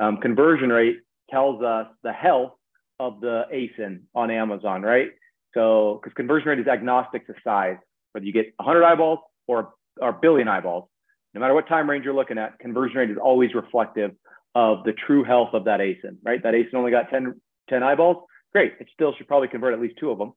Um, 0.00 0.16
conversion 0.16 0.70
rate 0.70 1.02
tells 1.30 1.62
us 1.62 1.86
the 2.02 2.12
health 2.12 2.54
of 2.98 3.20
the 3.20 3.44
ASIN 3.52 4.00
on 4.12 4.32
Amazon, 4.32 4.82
right? 4.82 5.10
So, 5.54 6.00
because 6.02 6.14
conversion 6.14 6.48
rate 6.48 6.58
is 6.58 6.66
agnostic 6.66 7.26
to 7.28 7.34
size, 7.42 7.76
whether 8.12 8.26
you 8.26 8.32
get 8.32 8.52
100 8.56 8.84
eyeballs 8.84 9.20
or, 9.46 9.72
a 10.02 10.12
billion 10.12 10.48
eyeballs, 10.48 10.88
no 11.34 11.40
matter 11.40 11.54
what 11.54 11.68
time 11.68 11.88
range 11.88 12.04
you're 12.04 12.14
looking 12.14 12.36
at, 12.36 12.58
conversion 12.58 12.96
rate 12.96 13.10
is 13.10 13.16
always 13.16 13.54
reflective 13.54 14.10
of 14.56 14.82
the 14.82 14.92
true 14.92 15.22
health 15.22 15.50
of 15.52 15.66
that 15.66 15.78
ASIN, 15.78 16.16
right? 16.24 16.42
That 16.42 16.54
ASIN 16.54 16.74
only 16.74 16.90
got 16.90 17.10
10, 17.10 17.40
10 17.68 17.82
eyeballs. 17.84 18.24
Great. 18.52 18.72
It 18.80 18.88
still 18.92 19.14
should 19.16 19.28
probably 19.28 19.46
convert 19.46 19.72
at 19.72 19.80
least 19.80 19.94
two 20.00 20.10
of 20.10 20.18
them. 20.18 20.32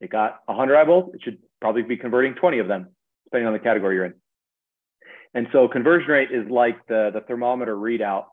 It 0.00 0.10
got 0.10 0.40
100 0.46 0.76
eyeballs. 0.76 1.10
It 1.12 1.22
should 1.24 1.38
probably 1.60 1.82
be 1.82 1.96
converting 1.96 2.34
20 2.34 2.60
of 2.60 2.68
them, 2.68 2.88
depending 3.24 3.48
on 3.48 3.52
the 3.52 3.58
category 3.58 3.96
you're 3.96 4.04
in. 4.04 4.14
And 5.34 5.48
so 5.52 5.66
conversion 5.66 6.10
rate 6.10 6.30
is 6.30 6.48
like 6.48 6.76
the, 6.86 7.10
the 7.12 7.22
thermometer 7.22 7.74
readout 7.74 8.26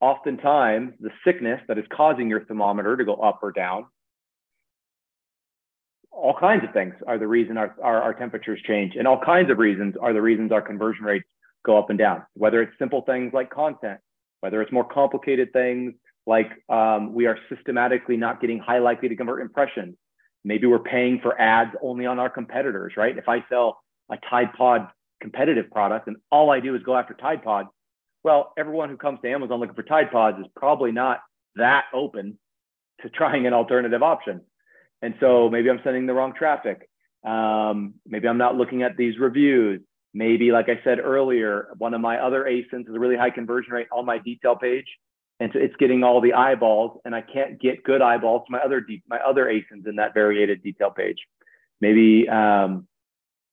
oftentimes 0.00 0.92
the 1.00 1.10
sickness 1.24 1.60
that 1.66 1.78
is 1.78 1.84
causing 1.92 2.28
your 2.28 2.44
thermometer 2.44 2.96
to 2.96 3.04
go 3.04 3.14
up 3.16 3.40
or 3.42 3.50
down 3.50 3.86
all 6.24 6.34
kinds 6.38 6.64
of 6.64 6.72
things 6.72 6.94
are 7.06 7.18
the 7.18 7.26
reason 7.26 7.58
our, 7.58 7.74
our, 7.82 8.00
our, 8.00 8.14
temperatures 8.14 8.58
change 8.66 8.94
and 8.96 9.06
all 9.06 9.20
kinds 9.20 9.50
of 9.50 9.58
reasons 9.58 9.94
are 10.00 10.14
the 10.14 10.22
reasons 10.22 10.50
our 10.52 10.62
conversion 10.62 11.04
rates 11.04 11.26
go 11.66 11.78
up 11.78 11.90
and 11.90 11.98
down. 11.98 12.22
Whether 12.32 12.62
it's 12.62 12.72
simple 12.78 13.02
things 13.02 13.32
like 13.34 13.50
content 13.50 14.00
whether 14.40 14.60
it's 14.60 14.72
more 14.72 14.84
complicated 14.84 15.52
things 15.52 15.94
like 16.26 16.50
um, 16.68 17.14
we 17.14 17.26
are 17.26 17.38
systematically 17.54 18.16
not 18.16 18.40
getting 18.40 18.58
high 18.58 18.78
likely 18.78 19.08
to 19.08 19.16
convert 19.16 19.40
impressions. 19.40 19.96
Maybe 20.44 20.66
we're 20.66 20.78
paying 20.78 21.20
for 21.22 21.38
ads 21.40 21.70
only 21.82 22.06
on 22.06 22.18
our 22.18 22.30
competitors 22.30 22.94
right? 22.96 23.16
If 23.16 23.28
i 23.28 23.44
sell 23.50 23.80
a 24.10 24.16
tide 24.30 24.52
pod 24.56 24.88
competitive 25.20 25.70
product 25.70 26.08
and 26.08 26.16
all 26.30 26.50
i 26.50 26.60
do 26.60 26.74
is 26.74 26.82
go 26.82 26.96
after 26.96 27.14
tide 27.14 27.42
pod 27.42 27.66
well, 28.24 28.54
everyone 28.56 28.88
who 28.88 28.96
comes 28.96 29.20
to 29.22 29.30
Amazon 29.30 29.60
looking 29.60 29.74
for 29.74 29.82
Tide 29.82 30.10
Pods 30.10 30.38
is 30.40 30.46
probably 30.56 30.90
not 30.90 31.20
that 31.56 31.84
open 31.92 32.38
to 33.02 33.10
trying 33.10 33.46
an 33.46 33.52
alternative 33.52 34.02
option. 34.02 34.40
And 35.04 35.14
so 35.20 35.50
maybe 35.50 35.68
I'm 35.68 35.80
sending 35.84 36.06
the 36.06 36.14
wrong 36.14 36.32
traffic. 36.32 36.88
Um, 37.26 37.94
maybe 38.06 38.26
I'm 38.26 38.38
not 38.38 38.56
looking 38.56 38.82
at 38.82 38.96
these 38.96 39.18
reviews. 39.18 39.82
Maybe, 40.14 40.50
like 40.50 40.70
I 40.70 40.82
said 40.82 40.98
earlier, 40.98 41.68
one 41.76 41.92
of 41.92 42.00
my 42.00 42.16
other 42.18 42.44
ASINs 42.44 42.88
is 42.88 42.94
a 42.94 42.98
really 42.98 43.16
high 43.16 43.28
conversion 43.28 43.74
rate 43.74 43.88
on 43.92 44.06
my 44.06 44.16
detail 44.16 44.56
page. 44.56 44.86
And 45.40 45.50
so 45.52 45.58
it's 45.58 45.76
getting 45.76 46.04
all 46.04 46.22
the 46.22 46.32
eyeballs, 46.32 47.00
and 47.04 47.14
I 47.14 47.20
can't 47.20 47.60
get 47.60 47.84
good 47.84 48.00
eyeballs 48.00 48.46
to 48.46 48.52
my 48.52 48.60
other 48.60 48.86
my 49.06 49.18
other 49.18 49.44
ASINs 49.44 49.86
in 49.86 49.96
that 49.96 50.14
variated 50.14 50.62
detail 50.62 50.90
page. 50.90 51.18
Maybe 51.82 52.26
um, 52.28 52.86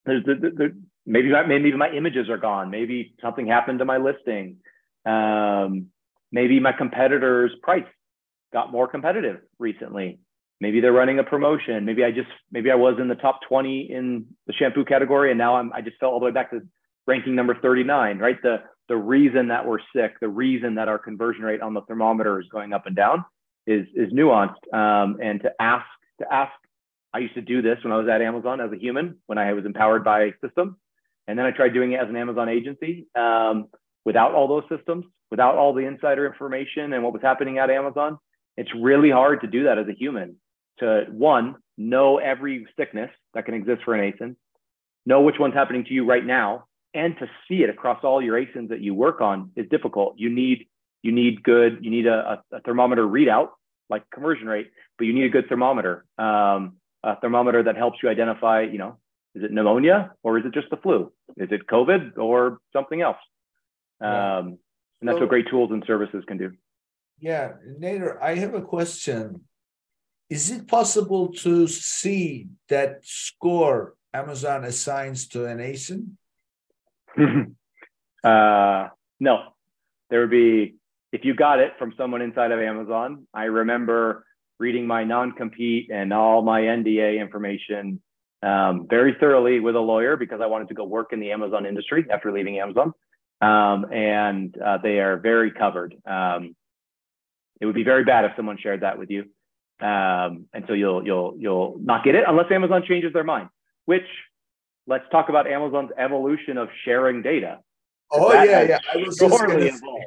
there's, 0.06 0.24
the 0.24 0.54
there, 0.56 0.72
maybe 1.06 1.32
my, 1.32 1.46
maybe 1.46 1.74
my 1.76 1.92
images 1.92 2.30
are 2.30 2.38
gone. 2.38 2.70
Maybe 2.70 3.14
something 3.22 3.46
happened 3.46 3.80
to 3.80 3.86
my 3.86 3.98
listing. 3.98 4.58
Um, 5.06 5.88
maybe 6.32 6.62
my 6.62 6.72
competitor's 6.72 7.52
price 7.62 7.92
got 8.54 8.72
more 8.72 8.88
competitive 8.88 9.40
recently. 9.60 10.20
Maybe 10.62 10.80
they're 10.80 10.94
running 10.94 11.18
a 11.18 11.24
promotion. 11.24 11.86
Maybe 11.86 12.04
I 12.04 12.12
just 12.12 12.30
maybe 12.52 12.70
I 12.70 12.76
was 12.76 13.00
in 13.02 13.08
the 13.08 13.16
top 13.16 13.40
20 13.50 13.92
in 13.92 14.28
the 14.46 14.54
shampoo 14.54 14.86
category 14.86 15.32
and 15.32 15.38
now 15.38 15.56
I'm 15.56 15.74
I 15.74 15.82
just 15.82 15.98
fell 16.00 16.10
all 16.10 16.20
the 16.20 16.28
way 16.28 16.32
back 16.32 16.52
to 16.52 16.62
ranking 17.08 17.34
number 17.34 17.58
39, 17.60 18.20
right? 18.20 18.40
The 18.44 18.58
the 18.88 18.96
reason 18.96 19.48
that 19.48 19.66
we're 19.66 19.80
sick, 19.96 20.20
the 20.22 20.30
reason 20.30 20.76
that 20.76 20.88
our 20.88 21.00
conversion 21.00 21.44
rate 21.44 21.62
on 21.62 21.74
the 21.74 21.82
thermometer 21.82 22.40
is 22.40 22.48
going 22.52 22.74
up 22.74 22.86
and 22.86 22.96
down 22.96 23.26
is 23.66 23.88
is 23.96 24.14
nuanced. 24.14 24.72
Um, 24.72 25.18
and 25.20 25.42
to 25.42 25.52
ask 25.60 25.86
to 26.20 26.32
ask, 26.32 26.52
I 27.12 27.20
used 27.20 27.34
to 27.34 27.42
do 27.42 27.64
this 27.64 27.80
when 27.84 27.92
I 27.92 27.98
was 27.98 28.08
at 28.08 28.22
Amazon 28.22 28.62
as 28.62 28.72
a 28.72 28.78
human 28.78 29.18
when 29.26 29.40
I 29.40 29.54
was 29.54 29.66
empowered 29.66 30.04
by 30.04 30.26
a 30.26 30.32
system. 30.46 30.78
And 31.28 31.40
then 31.40 31.48
I 31.48 31.52
tried 31.52 31.74
doing 31.74 31.94
it 31.94 32.00
as 32.00 32.08
an 32.08 32.16
Amazon 32.16 32.50
agency 32.50 33.08
um, 33.18 33.68
without 34.06 34.34
all 34.34 34.48
those 34.48 34.64
systems, 34.70 35.06
without 35.32 35.56
all 35.56 35.74
the 35.74 35.86
insider 35.86 36.28
information 36.28 36.94
and 36.94 37.04
what 37.04 37.14
was 37.14 37.22
happening 37.24 37.58
at 37.58 37.72
Amazon. 37.72 38.20
It's 38.58 38.72
really 38.76 39.10
hard 39.10 39.42
to 39.42 39.48
do 39.48 39.64
that 39.64 39.80
as 39.80 39.88
a 39.88 39.94
human. 39.94 40.36
To 40.80 41.06
one, 41.10 41.56
know 41.78 42.18
every 42.18 42.66
sickness 42.78 43.12
that 43.34 43.46
can 43.46 43.54
exist 43.54 43.84
for 43.84 43.94
an 43.94 44.12
ASIN, 44.12 44.36
know 45.06 45.22
which 45.22 45.36
one's 45.40 45.54
happening 45.54 45.86
to 45.86 45.94
you 45.94 46.06
right 46.06 46.26
now, 46.26 46.66
and 46.94 47.16
to 47.20 47.30
see 47.48 47.64
it 47.64 47.70
across 47.70 48.04
all 48.04 48.22
your 48.22 48.40
ASINs 48.40 48.70
that 48.70 48.82
you 48.82 48.94
work 48.94 49.22
on 49.22 49.52
is 49.56 49.68
difficult. 49.70 50.16
You 50.18 50.30
need 50.30 50.68
you 51.04 51.12
need 51.12 51.44
good, 51.44 51.80
you 51.82 51.90
need 51.90 52.06
a, 52.06 52.44
a 52.52 52.62
thermometer 52.62 53.04
readout 53.04 53.50
like 53.92 54.10
conversion 54.12 54.48
rate, 54.48 54.72
but 54.98 55.06
you 55.06 55.14
need 55.14 55.26
a 55.26 55.30
good 55.30 55.48
thermometer, 55.50 56.06
um, 56.18 56.78
a 57.04 57.20
thermometer 57.20 57.64
that 57.64 57.76
helps 57.76 58.00
you 58.02 58.10
identify, 58.10 58.62
you 58.62 58.78
know, 58.78 58.98
is 59.36 59.44
it 59.44 59.52
pneumonia 59.52 60.12
or 60.24 60.40
is 60.40 60.46
it 60.46 60.54
just 60.54 60.70
the 60.70 60.78
flu? 60.78 61.12
Is 61.38 61.50
it 61.52 61.68
COVID 61.68 62.18
or 62.18 62.60
something 62.74 63.02
else? 63.02 63.18
Um, 64.00 64.58
and 65.00 65.08
that's 65.08 65.18
so, 65.18 65.22
what 65.22 65.30
great 65.30 65.48
tools 65.50 65.72
and 65.72 65.84
services 65.86 66.24
can 66.28 66.38
do. 66.38 66.52
Yeah, 67.20 67.54
Nater, 67.78 68.22
I 68.22 68.36
have 68.36 68.56
a 68.56 68.62
question. 68.62 69.42
Is 70.32 70.50
it 70.50 70.66
possible 70.66 71.34
to 71.44 71.68
see 71.68 72.48
that 72.70 73.02
score 73.04 73.96
Amazon 74.14 74.64
assigns 74.64 75.28
to 75.28 75.46
an 75.46 75.58
ASIN? 75.58 76.12
uh, 78.24 78.88
no, 79.20 79.40
there 80.10 80.22
would 80.22 80.30
be, 80.30 80.76
if 81.12 81.26
you 81.26 81.36
got 81.36 81.60
it 81.60 81.74
from 81.78 81.94
someone 81.98 82.22
inside 82.22 82.54
of 82.54 82.62
Amazon, 82.62 83.28
I 83.34 83.44
remember 83.44 84.26
reading 84.58 84.88
my 84.88 85.04
non 85.04 85.34
compete 85.34 85.92
and 85.92 86.14
all 86.14 86.42
my 86.44 86.62
NDA 86.62 87.20
information 87.20 88.02
um, 88.42 88.88
very 88.90 89.18
thoroughly 89.20 89.60
with 89.60 89.76
a 89.76 89.82
lawyer 89.82 90.16
because 90.16 90.40
I 90.42 90.46
wanted 90.46 90.70
to 90.70 90.76
go 90.76 90.86
work 90.86 91.12
in 91.12 91.20
the 91.20 91.32
Amazon 91.34 91.66
industry 91.66 92.06
after 92.10 92.32
leaving 92.32 92.58
Amazon. 92.58 92.94
Um, 93.42 93.92
and 93.92 94.56
uh, 94.62 94.78
they 94.82 95.00
are 95.00 95.18
very 95.18 95.52
covered. 95.52 95.94
Um, 96.06 96.56
it 97.60 97.66
would 97.66 97.76
be 97.76 97.84
very 97.84 98.06
bad 98.06 98.24
if 98.24 98.32
someone 98.38 98.58
shared 98.58 98.80
that 98.84 98.98
with 98.98 99.10
you. 99.10 99.26
Um, 99.82 100.46
and 100.54 100.66
so 100.68 100.74
you'll 100.74 101.06
you'll 101.06 101.36
you'll 101.38 101.80
not 101.82 102.04
get 102.04 102.16
it 102.16 102.24
unless 102.28 102.52
Amazon 102.52 102.84
changes 102.88 103.14
their 103.14 103.24
mind. 103.24 103.50
Which 103.86 104.06
let's 104.88 105.06
talk 105.12 105.30
about 105.30 105.48
Amazon's 105.48 105.92
evolution 105.98 106.58
of 106.58 106.70
sharing 106.86 107.22
data. 107.22 107.60
Oh 108.12 108.34
yeah, 108.34 108.62
yeah. 108.64 108.80
I 108.94 108.98
was 108.98 109.18
just 109.18 109.42
gonna 109.42 109.72
say, 109.72 110.06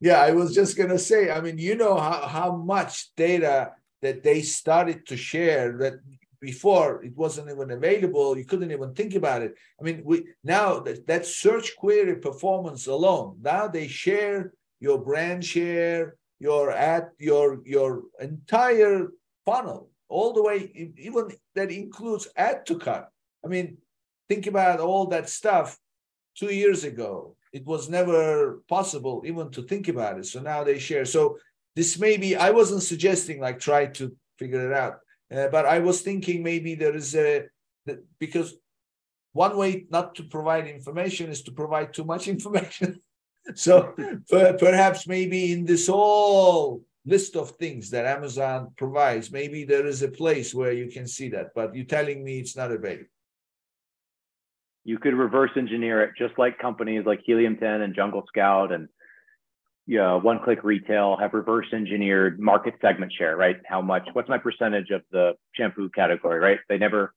yeah, 0.00 0.20
I 0.20 0.32
was 0.32 0.54
just 0.54 0.76
gonna 0.76 0.98
say. 0.98 1.30
I 1.30 1.40
mean, 1.40 1.58
you 1.58 1.76
know 1.76 1.96
how 1.96 2.26
how 2.26 2.56
much 2.56 3.14
data 3.16 3.72
that 4.02 4.22
they 4.22 4.42
started 4.42 5.06
to 5.06 5.16
share 5.16 5.76
that 5.78 5.94
before 6.42 7.04
it 7.04 7.16
wasn't 7.16 7.48
even 7.48 7.70
available 7.70 8.36
you 8.36 8.44
couldn't 8.44 8.72
even 8.72 8.92
think 8.92 9.14
about 9.14 9.42
it 9.42 9.54
i 9.80 9.84
mean 9.84 10.02
we 10.04 10.26
now 10.42 10.80
that, 10.80 11.06
that 11.06 11.24
search 11.24 11.76
query 11.76 12.16
performance 12.16 12.88
alone 12.88 13.38
now 13.40 13.68
they 13.68 13.86
share 13.86 14.52
your 14.80 14.98
brand 14.98 15.44
share 15.44 16.16
your 16.46 16.64
ad 16.92 17.04
your 17.18 17.46
your 17.64 17.90
entire 18.20 18.98
funnel 19.46 19.80
all 20.08 20.30
the 20.34 20.44
way 20.48 20.56
even 21.08 21.24
that 21.56 21.70
includes 21.70 22.28
add 22.36 22.58
to 22.66 22.74
cart. 22.78 23.06
I 23.44 23.48
mean 23.54 23.66
think 24.28 24.44
about 24.46 24.80
all 24.80 25.06
that 25.06 25.28
stuff 25.28 25.78
two 26.40 26.52
years 26.62 26.84
ago. 26.84 27.36
It 27.58 27.64
was 27.66 27.88
never 27.98 28.62
possible 28.76 29.16
even 29.30 29.50
to 29.54 29.62
think 29.62 29.88
about 29.88 30.18
it. 30.18 30.26
So 30.26 30.40
now 30.40 30.64
they 30.64 30.78
share. 30.78 31.04
So 31.04 31.22
this 31.74 31.98
may 31.98 32.14
be 32.18 32.36
i 32.36 32.50
wasn't 32.50 32.82
suggesting 32.82 33.40
like 33.40 33.58
try 33.58 33.82
to 33.98 34.04
figure 34.38 34.62
it 34.68 34.74
out 34.84 34.96
uh, 35.32 35.48
but 35.48 35.64
I 35.66 35.78
was 35.78 36.02
thinking 36.02 36.42
maybe 36.42 36.74
there 36.74 36.94
is 36.94 37.14
a 37.14 37.44
because 38.18 38.54
one 39.32 39.56
way 39.56 39.86
not 39.90 40.14
to 40.16 40.24
provide 40.24 40.66
information 40.66 41.30
is 41.30 41.42
to 41.44 41.52
provide 41.52 41.94
too 41.94 42.04
much 42.04 42.28
information. 42.36 43.00
So 43.54 43.94
perhaps 44.28 45.06
maybe 45.06 45.52
in 45.52 45.64
this 45.64 45.86
whole 45.86 46.82
list 47.04 47.36
of 47.36 47.50
things 47.52 47.90
that 47.90 48.06
Amazon 48.06 48.72
provides, 48.76 49.32
maybe 49.32 49.64
there 49.64 49.86
is 49.86 50.02
a 50.02 50.08
place 50.08 50.54
where 50.54 50.72
you 50.72 50.90
can 50.90 51.06
see 51.06 51.28
that. 51.30 51.48
But 51.54 51.74
you're 51.74 51.84
telling 51.84 52.22
me 52.24 52.38
it's 52.38 52.56
not 52.56 52.70
available. 52.70 53.06
You 54.84 54.98
could 54.98 55.14
reverse 55.14 55.50
engineer 55.56 56.02
it, 56.02 56.12
just 56.18 56.38
like 56.38 56.58
companies 56.58 57.04
like 57.06 57.20
Helium 57.24 57.56
10 57.56 57.82
and 57.82 57.94
Jungle 57.94 58.24
Scout 58.28 58.72
and 58.72 58.88
you 59.86 59.98
know, 59.98 60.18
one 60.20 60.40
click 60.44 60.62
retail 60.62 61.16
have 61.18 61.34
reverse 61.34 61.66
engineered 61.72 62.38
market 62.38 62.74
segment 62.80 63.12
share, 63.12 63.36
right? 63.36 63.56
How 63.66 63.80
much, 63.80 64.08
what's 64.12 64.28
my 64.28 64.38
percentage 64.38 64.90
of 64.90 65.02
the 65.10 65.32
shampoo 65.56 65.88
category, 65.90 66.38
right? 66.38 66.58
They 66.68 66.78
never, 66.78 67.14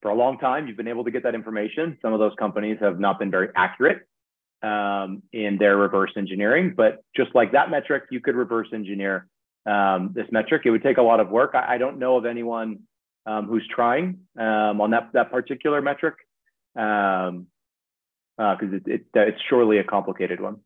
for 0.00 0.10
a 0.10 0.14
long 0.14 0.38
time, 0.38 0.66
you've 0.66 0.78
been 0.78 0.88
able 0.88 1.04
to 1.04 1.10
get 1.10 1.22
that 1.24 1.34
information. 1.34 1.98
Some 2.00 2.14
of 2.14 2.18
those 2.18 2.32
companies 2.38 2.78
have 2.80 2.98
not 2.98 3.18
been 3.18 3.30
very 3.30 3.48
accurate 3.54 4.08
um, 4.62 5.22
in 5.32 5.56
their 5.58 5.76
reverse 5.76 6.12
engineering, 6.16 6.74
but 6.76 7.02
just 7.16 7.34
like 7.34 7.52
that 7.52 7.70
metric, 7.70 8.04
you 8.10 8.20
could 8.20 8.34
reverse 8.34 8.68
engineer 8.72 9.26
um, 9.66 10.10
this 10.14 10.26
metric. 10.30 10.62
It 10.64 10.70
would 10.70 10.82
take 10.82 10.98
a 10.98 11.02
lot 11.02 11.20
of 11.20 11.30
work. 11.30 11.52
I, 11.54 11.74
I 11.74 11.78
don't 11.78 11.98
know 11.98 12.16
of 12.16 12.26
anyone 12.26 12.80
um, 13.26 13.46
who's 13.46 13.66
trying 13.74 14.20
um, 14.38 14.80
on 14.80 14.90
that, 14.90 15.10
that 15.12 15.30
particular 15.30 15.80
metric 15.82 16.14
because 16.74 17.28
um, 17.28 17.46
uh, 18.38 18.56
it, 18.60 18.82
it, 18.86 19.04
it's 19.14 19.40
surely 19.48 19.78
a 19.78 19.84
complicated 19.84 20.40
one 20.40 20.56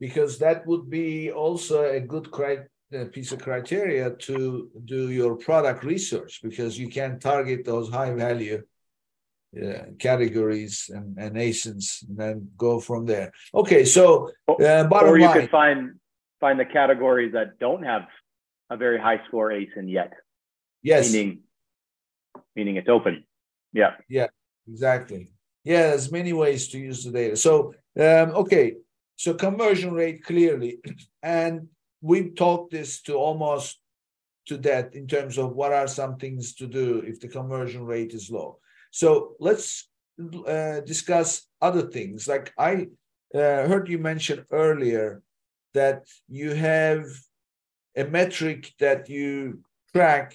because 0.00 0.38
that 0.38 0.66
would 0.66 0.88
be 0.88 1.30
also 1.30 1.84
a 1.84 2.00
good 2.00 2.30
cri- 2.30 2.66
piece 3.12 3.32
of 3.32 3.40
criteria 3.40 4.10
to 4.12 4.70
do 4.84 5.10
your 5.10 5.36
product 5.36 5.84
research 5.84 6.40
because 6.42 6.78
you 6.78 6.88
can 6.88 7.18
target 7.18 7.64
those 7.64 7.90
high 7.90 8.12
value 8.12 8.62
uh, 9.56 9.84
categories 9.98 10.90
and, 10.92 11.16
and 11.18 11.36
ASINs 11.36 12.06
and 12.08 12.18
then 12.18 12.50
go 12.56 12.80
from 12.80 13.06
there. 13.06 13.32
Okay, 13.54 13.84
so 13.84 14.30
uh, 14.48 14.84
bottom 14.84 15.08
or 15.08 15.18
you 15.18 15.26
line, 15.26 15.40
could 15.40 15.50
find 15.50 15.94
find 16.40 16.60
the 16.60 16.64
categories 16.64 17.32
that 17.32 17.58
don't 17.58 17.82
have 17.82 18.02
a 18.70 18.76
very 18.76 18.98
high 18.98 19.20
score 19.26 19.50
ASIN 19.50 19.90
yet. 19.90 20.12
Yes, 20.82 21.12
meaning 21.12 21.40
meaning 22.54 22.76
it's 22.76 22.88
open. 22.88 23.24
Yeah. 23.72 23.92
Yeah. 24.08 24.28
Exactly. 24.68 25.28
Yeah, 25.64 25.88
there's 25.88 26.12
many 26.12 26.32
ways 26.32 26.68
to 26.68 26.78
use 26.78 27.04
the 27.04 27.10
data. 27.10 27.36
So 27.36 27.74
um, 27.98 28.30
okay, 28.42 28.74
so 29.16 29.34
conversion 29.34 29.92
rate 29.92 30.24
clearly, 30.24 30.78
and 31.22 31.68
we've 32.00 32.34
talked 32.34 32.72
this 32.72 33.02
to 33.02 33.14
almost 33.14 33.80
to 34.46 34.56
that 34.58 34.94
in 34.94 35.06
terms 35.06 35.36
of 35.36 35.52
what 35.52 35.72
are 35.72 35.88
some 35.88 36.16
things 36.16 36.54
to 36.54 36.66
do 36.66 37.02
if 37.06 37.20
the 37.20 37.28
conversion 37.28 37.84
rate 37.84 38.12
is 38.12 38.30
low. 38.30 38.58
So 38.98 39.36
let's 39.38 39.88
uh, 40.18 40.80
discuss 40.80 41.46
other 41.62 41.82
things. 41.82 42.26
Like 42.26 42.52
I 42.58 42.88
uh, 43.32 43.62
heard 43.70 43.88
you 43.88 43.98
mention 43.98 44.44
earlier 44.50 45.22
that 45.72 46.08
you 46.28 46.50
have 46.54 47.04
a 47.96 48.02
metric 48.02 48.72
that 48.80 49.08
you 49.08 49.60
track. 49.92 50.34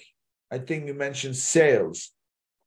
I 0.50 0.56
think 0.56 0.86
you 0.86 0.94
mentioned 0.94 1.36
sales 1.36 2.12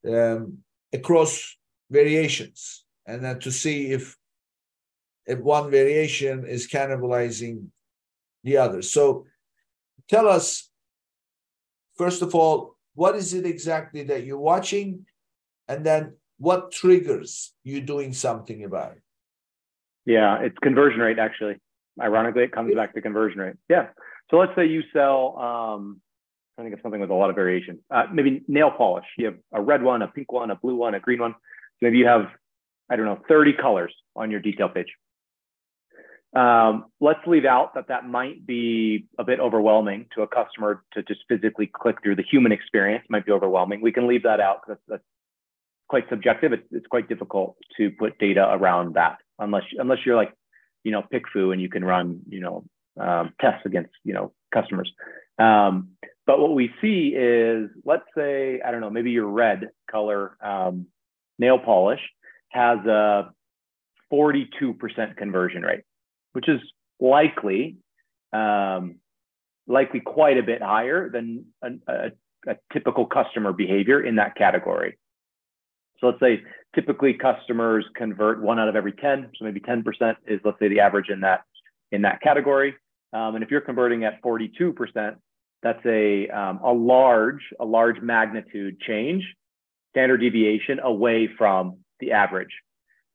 um, 0.08 0.60
across 0.94 1.58
variations, 1.90 2.86
and 3.08 3.24
then 3.24 3.40
to 3.40 3.52
see 3.52 3.88
if 3.88 4.16
if 5.26 5.40
one 5.40 5.72
variation 5.72 6.46
is 6.46 6.68
cannibalizing 6.68 7.70
the 8.44 8.58
other. 8.58 8.84
So 8.84 9.26
tell 10.08 10.28
us, 10.28 10.70
first 11.96 12.22
of 12.22 12.36
all, 12.36 12.76
what 12.94 13.16
is 13.16 13.34
it 13.34 13.48
exactly 13.48 14.04
that 14.04 14.26
you're 14.26 14.48
watching? 14.54 15.08
And 15.68 15.86
then 15.86 16.16
what 16.38 16.72
triggers 16.72 17.54
you 17.64 17.82
doing 17.82 18.14
something 18.14 18.64
about 18.64 18.94
it? 18.94 19.02
Yeah, 20.06 20.40
it's 20.40 20.58
conversion 20.60 21.00
rate 21.00 21.20
actually. 21.20 21.56
Ironically, 22.02 22.44
it 22.44 22.52
comes 22.52 22.74
back 22.76 22.94
to 22.94 23.02
conversion 23.02 23.40
rate. 23.40 23.56
Yeah. 23.70 23.88
So 24.30 24.38
let's 24.38 24.54
say 24.56 24.68
you 24.68 24.84
sell, 24.94 25.38
um, 25.38 26.02
I 26.58 26.64
think 26.64 26.74
of 26.74 26.80
something 26.82 27.02
with 27.02 27.10
a 27.10 27.14
lot 27.14 27.30
of 27.30 27.36
variation. 27.36 27.80
Uh, 27.90 28.06
maybe 28.12 28.44
nail 28.48 28.72
polish. 28.72 29.06
You 29.18 29.26
have 29.26 29.36
a 29.54 29.62
red 29.62 29.82
one, 29.84 30.02
a 30.02 30.08
pink 30.08 30.32
one, 30.32 30.52
a 30.52 30.56
blue 30.56 30.76
one, 30.76 30.96
a 30.96 31.00
green 31.00 31.20
one. 31.20 31.34
So 31.34 31.78
maybe 31.82 31.98
you 31.98 32.08
have, 32.08 32.28
I 32.90 32.96
don't 32.96 33.06
know, 33.06 33.20
30 33.28 33.54
colors 33.54 33.94
on 34.16 34.32
your 34.32 34.40
detail 34.40 34.70
page. 34.70 34.88
Um, 36.36 36.86
let's 37.00 37.26
leave 37.26 37.46
out 37.46 37.76
that 37.76 37.88
that 37.88 38.08
might 38.08 38.46
be 38.46 39.08
a 39.18 39.24
bit 39.24 39.40
overwhelming 39.40 40.08
to 40.16 40.24
a 40.24 40.28
customer 40.28 40.84
to 40.94 41.04
just 41.04 41.22
physically 41.28 41.68
click 41.72 41.98
through 42.04 42.16
the 42.16 42.24
human 42.24 42.52
experience 42.52 43.06
might 43.10 43.26
be 43.26 43.32
overwhelming. 43.32 43.82
We 43.82 43.92
can 43.92 44.08
leave 44.08 44.24
that 44.24 44.40
out 44.40 44.62
because 44.62 44.80
that's, 44.88 45.02
that's, 45.02 45.04
quite 45.88 46.08
subjective. 46.10 46.54
It's, 46.54 46.68
it's 46.72 46.88
quite 46.88 47.10
difficult 47.10 47.58
to 47.78 47.92
put 47.92 48.18
data 48.20 48.48
around 48.52 48.96
that 48.96 49.18
unless 49.40 49.64
unless 49.78 50.00
you're 50.06 50.16
like, 50.16 50.34
you 50.84 50.92
know, 50.92 51.04
PickFu 51.14 51.52
and 51.54 51.62
you 51.62 51.70
can 51.70 51.84
run, 51.84 52.22
you 52.28 52.40
know, 52.40 52.64
um, 53.00 53.34
tests 53.40 53.66
against, 53.66 53.92
you 54.04 54.14
know, 54.14 54.34
customers. 54.54 54.92
Um, 55.40 55.90
but 56.26 56.40
what 56.40 56.54
we 56.54 56.72
see 56.82 57.14
is, 57.16 57.70
let's 57.86 58.06
say, 58.16 58.60
I 58.66 58.72
don't 58.72 58.82
know, 58.82 58.90
maybe 58.90 59.12
your 59.12 59.28
red 59.28 59.70
color 59.90 60.38
um, 60.44 60.88
nail 61.40 61.60
polish 61.60 62.02
has 62.50 62.80
a 62.86 63.32
42% 64.12 65.16
conversion 65.18 65.62
rate 65.62 65.84
which 66.38 66.48
is 66.48 66.62
likely 67.00 67.78
um, 68.32 68.98
likely 69.66 70.00
quite 70.00 70.38
a 70.38 70.44
bit 70.44 70.62
higher 70.62 71.10
than 71.10 71.46
a, 71.64 71.70
a, 71.88 72.12
a, 72.48 72.56
typical 72.72 73.08
customer 73.08 73.54
behavior 73.54 74.04
in 74.06 74.18
that 74.18 74.36
category. 74.36 75.00
So 76.00 76.08
let's 76.08 76.20
say 76.20 76.42
typically 76.76 77.14
customers 77.14 77.86
convert 77.96 78.42
one 78.42 78.60
out 78.60 78.70
of 78.70 78.76
every 78.76 78.94
10, 78.94 79.32
so 79.36 79.46
maybe 79.46 79.60
10% 79.60 79.84
is 80.28 80.40
let's 80.44 80.60
say 80.60 80.68
the 80.68 80.80
average 80.80 81.10
in 81.10 81.22
that 81.22 81.42
in 81.92 82.02
that 82.04 82.22
category. 82.22 82.76
Um, 83.14 83.36
and 83.36 83.44
if 83.44 83.50
you're 83.50 83.62
converting 83.62 84.04
at 84.04 84.22
42%, 84.22 85.16
that's 85.64 85.86
a 85.86 86.28
um, 86.30 86.60
a 86.64 86.72
large 86.72 87.42
a 87.60 87.66
large 87.66 88.00
magnitude 88.02 88.80
change, 88.82 89.24
standard 89.92 90.18
deviation 90.18 90.80
away 90.80 91.30
from 91.38 91.78
the 92.00 92.12
average 92.12 92.52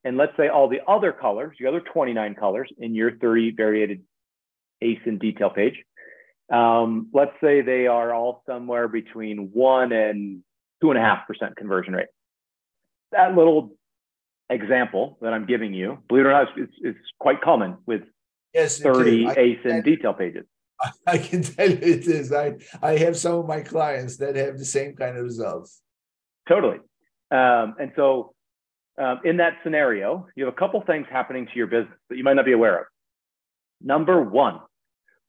and 0.03 0.17
let's 0.17 0.35
say 0.35 0.49
all 0.49 0.67
the 0.67 0.81
other 0.87 1.11
colors, 1.11 1.55
the 1.59 1.67
other 1.67 1.79
29 1.79 2.35
colors 2.35 2.69
in 2.77 2.93
your 2.93 3.17
30 3.17 3.51
variated 3.51 4.01
ASIN 4.83 5.19
detail 5.19 5.49
page, 5.49 5.75
um, 6.51 7.09
let's 7.13 7.31
say 7.41 7.61
they 7.61 7.87
are 7.87 8.13
all 8.13 8.43
somewhere 8.45 8.87
between 8.87 9.49
one 9.53 9.91
and 9.93 10.43
two 10.81 10.91
and 10.91 10.99
a 10.99 11.01
half 11.01 11.25
percent 11.25 11.55
conversion 11.55 11.93
rate. 11.93 12.07
That 13.13 13.35
little 13.35 13.71
example 14.49 15.17
that 15.21 15.33
I'm 15.33 15.45
giving 15.45 15.73
you, 15.73 15.99
believe 16.07 16.25
it 16.25 16.29
or 16.29 16.31
not, 16.31 16.47
it's, 16.57 16.73
it's 16.81 16.99
quite 17.19 17.41
common 17.41 17.77
with 17.85 18.01
yes, 18.53 18.79
30 18.79 19.25
ASIN 19.25 19.83
detail 19.83 20.13
pages. 20.13 20.45
I 21.07 21.17
can 21.17 21.43
tell 21.43 21.69
you 21.69 21.77
it 21.77 22.07
is. 22.07 22.33
I, 22.33 22.55
I 22.81 22.97
have 22.97 23.17
some 23.17 23.35
of 23.35 23.47
my 23.47 23.61
clients 23.61 24.17
that 24.17 24.35
have 24.35 24.57
the 24.57 24.65
same 24.65 24.95
kind 24.95 25.17
of 25.17 25.23
results. 25.23 25.81
Totally. 26.47 26.77
Um, 27.31 27.75
and 27.79 27.91
so 27.95 28.33
um, 29.01 29.21
in 29.23 29.37
that 29.37 29.53
scenario, 29.63 30.27
you 30.35 30.45
have 30.45 30.53
a 30.53 30.57
couple 30.57 30.81
things 30.81 31.07
happening 31.09 31.47
to 31.47 31.51
your 31.55 31.67
business 31.67 31.97
that 32.09 32.17
you 32.17 32.23
might 32.23 32.35
not 32.35 32.45
be 32.45 32.51
aware 32.51 32.79
of. 32.81 32.85
Number 33.81 34.21
one, 34.21 34.59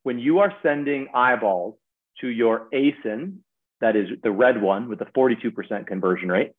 when 0.03 0.19
you 0.19 0.39
are 0.39 0.53
sending 0.61 1.07
eyeballs 1.13 1.75
to 2.21 2.27
your 2.27 2.67
ASIN, 2.73 3.37
that 3.81 3.95
is 3.95 4.07
the 4.23 4.31
red 4.31 4.61
one 4.61 4.87
with 4.87 4.99
the 4.99 5.05
42% 5.05 5.87
conversion 5.87 6.29
rate, 6.29 6.51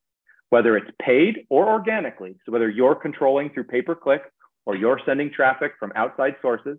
whether 0.50 0.76
it's 0.76 0.90
paid 1.00 1.46
or 1.50 1.68
organically, 1.68 2.36
so 2.44 2.52
whether 2.52 2.68
you're 2.68 2.94
controlling 2.94 3.50
through 3.50 3.64
pay 3.64 3.82
per 3.82 3.94
click 3.94 4.22
or 4.64 4.76
you're 4.76 5.00
sending 5.06 5.30
traffic 5.32 5.72
from 5.78 5.92
outside 5.94 6.34
sources, 6.42 6.78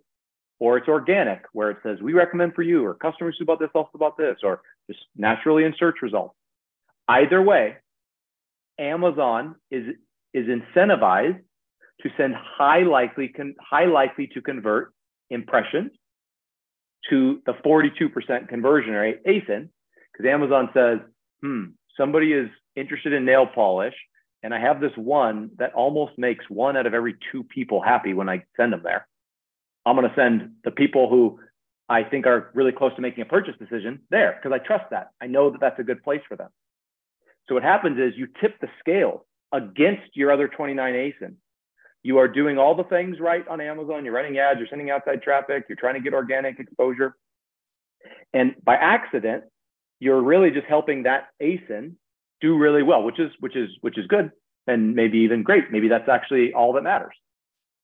or 0.59 0.77
it's 0.77 0.87
organic 0.87 1.43
where 1.53 1.69
it 1.69 1.77
says, 1.83 1.99
we 2.01 2.13
recommend 2.13 2.53
for 2.53 2.63
you, 2.63 2.83
or 2.83 2.93
customers 2.95 3.35
who 3.37 3.45
bought 3.45 3.59
this 3.59 3.69
also 3.75 3.97
bought 3.97 4.17
this, 4.17 4.37
or 4.43 4.61
just 4.89 4.99
naturally 5.15 5.63
in 5.63 5.73
search 5.77 5.97
results. 6.01 6.35
Either 7.07 7.41
way, 7.41 7.77
Amazon 8.79 9.55
is 9.71 9.95
is 10.33 10.47
incentivized 10.47 11.39
to 12.01 12.09
send 12.17 12.35
high 12.35 12.83
likely, 12.83 13.29
con- 13.29 13.55
high 13.59 13.85
likely 13.85 14.27
to 14.27 14.41
convert 14.41 14.93
impressions 15.29 15.91
to 17.09 17.41
the 17.45 17.53
42% 17.65 18.47
conversion 18.49 18.91
rate 18.91 19.23
ASIN, 19.25 19.69
because 20.11 20.29
Amazon 20.29 20.69
says, 20.73 20.99
hmm, 21.41 21.65
somebody 21.95 22.33
is 22.33 22.49
interested 22.77 23.13
in 23.13 23.25
nail 23.25 23.47
polish, 23.47 23.95
and 24.43 24.53
I 24.53 24.59
have 24.59 24.79
this 24.79 24.91
one 24.95 25.51
that 25.57 25.73
almost 25.73 26.17
makes 26.17 26.45
one 26.49 26.77
out 26.77 26.85
of 26.85 26.93
every 26.93 27.15
two 27.31 27.43
people 27.43 27.81
happy 27.81 28.13
when 28.13 28.29
I 28.29 28.43
send 28.55 28.71
them 28.71 28.81
there. 28.83 29.07
I'm 29.85 29.95
going 29.95 30.07
to 30.07 30.15
send 30.15 30.51
the 30.63 30.71
people 30.71 31.09
who 31.09 31.39
I 31.89 32.03
think 32.03 32.27
are 32.27 32.51
really 32.53 32.71
close 32.71 32.93
to 32.95 33.01
making 33.01 33.21
a 33.21 33.25
purchase 33.25 33.55
decision 33.57 34.01
there 34.09 34.37
because 34.37 34.53
I 34.53 34.65
trust 34.65 34.85
that. 34.91 35.09
I 35.21 35.27
know 35.27 35.49
that 35.49 35.61
that's 35.61 35.79
a 35.79 35.83
good 35.83 36.03
place 36.03 36.21
for 36.27 36.35
them. 36.35 36.49
So 37.47 37.55
what 37.55 37.63
happens 37.63 37.97
is 37.97 38.17
you 38.17 38.27
tip 38.41 38.59
the 38.59 38.67
scale 38.79 39.25
against 39.53 40.15
your 40.15 40.31
other 40.31 40.47
29 40.47 40.93
ASIN. 40.93 41.35
You 42.03 42.17
are 42.19 42.27
doing 42.27 42.57
all 42.57 42.75
the 42.75 42.83
things 42.83 43.19
right 43.19 43.47
on 43.47 43.61
Amazon. 43.61 44.05
You're 44.05 44.13
running 44.13 44.37
ads, 44.37 44.59
you're 44.59 44.67
sending 44.67 44.91
outside 44.91 45.21
traffic, 45.21 45.65
you're 45.67 45.77
trying 45.77 45.95
to 45.95 46.01
get 46.01 46.13
organic 46.13 46.59
exposure. 46.59 47.15
And 48.33 48.55
by 48.63 48.75
accident, 48.75 49.45
you're 49.99 50.21
really 50.21 50.51
just 50.51 50.67
helping 50.67 51.03
that 51.03 51.27
ASIN 51.41 51.93
do 52.41 52.57
really 52.57 52.83
well, 52.83 53.03
which 53.03 53.19
is 53.19 53.31
which 53.39 53.55
is 53.55 53.69
which 53.81 53.97
is 53.97 54.07
good 54.07 54.31
and 54.67 54.93
maybe 54.95 55.19
even 55.19 55.43
great. 55.43 55.71
Maybe 55.71 55.87
that's 55.87 56.09
actually 56.09 56.53
all 56.53 56.73
that 56.73 56.83
matters. 56.83 57.15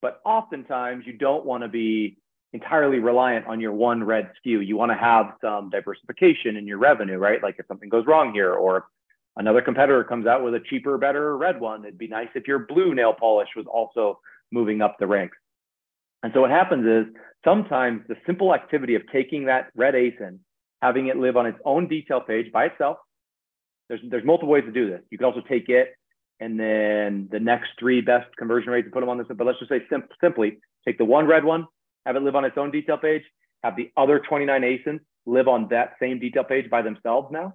But 0.01 0.20
oftentimes 0.26 1.06
you 1.08 1.14
don't 1.14 1.45
want 1.45 1.64
to 1.64 1.70
be 1.70 2.18
entirely 2.51 2.99
reliant 2.99 3.47
on 3.47 3.60
your 3.60 3.72
one 3.72 4.04
red 4.04 4.32
SKU. 4.45 4.66
You 4.66 4.78
want 4.78 4.91
to 4.91 4.97
have 4.97 5.34
some 5.41 5.70
diversification 5.70 6.58
in 6.58 6.68
your 6.68 6.78
revenue, 6.78 7.18
right? 7.18 7.41
Like 7.41 7.56
if 7.58 7.66
something 7.68 7.89
goes 7.89 8.06
wrong 8.06 8.34
here, 8.34 8.54
or 8.54 8.86
another 9.38 9.62
competitor 9.62 10.04
comes 10.04 10.28
out 10.28 10.43
with 10.43 10.54
a 10.54 10.60
cheaper, 10.60 10.97
better 10.97 11.36
red 11.38 11.60
one. 11.60 11.84
It'd 11.84 11.97
be 11.97 12.08
nice 12.08 12.28
if 12.36 12.47
your 12.47 12.60
blue 12.60 12.93
nail 12.93 13.14
polish 13.14 13.49
was 13.56 13.66
also 13.66 14.20
moving 14.51 14.82
up 14.82 14.97
the 14.99 15.08
ranks. 15.08 15.38
And 16.22 16.32
so 16.34 16.41
what 16.41 16.51
happens 16.51 16.86
is 16.86 17.14
sometimes 17.43 18.01
the 18.08 18.16
simple 18.26 18.54
activity 18.54 18.95
of 18.95 19.01
taking 19.12 19.45
that 19.45 19.70
red 19.76 19.93
ASIN, 19.95 20.39
having 20.82 21.08
it 21.08 21.18
live 21.18 21.38
on 21.38 21.45
its 21.45 21.58
own 21.66 21.88
detail 21.88 22.22
page 22.22 22.51
by 22.51 22.66
itself, 22.66 22.97
there's, 23.93 24.09
there's 24.09 24.25
multiple 24.25 24.49
ways 24.49 24.63
to 24.65 24.71
do 24.71 24.89
this. 24.89 25.01
You 25.11 25.17
can 25.17 25.25
also 25.25 25.41
take 25.47 25.69
it 25.69 25.95
and 26.39 26.59
then 26.59 27.29
the 27.31 27.39
next 27.39 27.69
three 27.79 28.01
best 28.01 28.35
conversion 28.37 28.71
rates 28.71 28.85
and 28.85 28.93
put 28.93 29.01
them 29.01 29.09
on 29.09 29.19
this. 29.19 29.27
But 29.29 29.45
let's 29.45 29.59
just 29.59 29.69
say 29.69 29.83
sim- 29.89 30.07
simply 30.19 30.57
take 30.85 30.97
the 30.97 31.05
one 31.05 31.27
red 31.27 31.43
one, 31.43 31.67
have 32.05 32.15
it 32.15 32.23
live 32.23 32.35
on 32.35 32.43
its 32.43 32.57
own 32.57 32.71
detail 32.71 32.97
page, 32.97 33.21
have 33.63 33.75
the 33.75 33.91
other 33.95 34.19
29 34.19 34.61
ASINs 34.61 34.99
live 35.25 35.47
on 35.47 35.67
that 35.69 35.93
same 36.01 36.19
detail 36.19 36.43
page 36.43 36.69
by 36.71 36.81
themselves 36.81 37.27
now. 37.31 37.53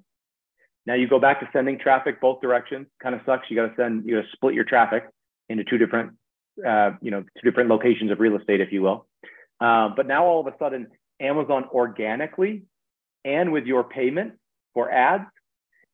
Now 0.86 0.94
you 0.94 1.08
go 1.08 1.18
back 1.18 1.40
to 1.40 1.48
sending 1.52 1.78
traffic 1.78 2.20
both 2.20 2.40
directions. 2.40 2.86
Kind 3.02 3.14
of 3.14 3.20
sucks. 3.26 3.50
You 3.50 3.56
got 3.56 3.66
to 3.66 3.74
send, 3.76 4.06
you 4.06 4.16
got 4.16 4.22
to 4.22 4.28
split 4.32 4.54
your 4.54 4.64
traffic 4.64 5.04
into 5.48 5.64
two 5.64 5.76
different, 5.76 6.12
uh, 6.66 6.92
you 7.02 7.10
know, 7.10 7.22
two 7.22 7.50
different 7.50 7.68
locations 7.68 8.12
of 8.12 8.20
real 8.20 8.36
estate, 8.36 8.60
if 8.60 8.72
you 8.72 8.80
will. 8.80 9.06
Uh, 9.60 9.90
but 9.94 10.06
now 10.06 10.24
all 10.24 10.40
of 10.40 10.46
a 10.46 10.56
sudden, 10.58 10.86
Amazon 11.20 11.64
organically 11.72 12.62
and 13.24 13.52
with 13.52 13.66
your 13.66 13.82
payment 13.82 14.34
for 14.72 14.90
ads 14.90 15.24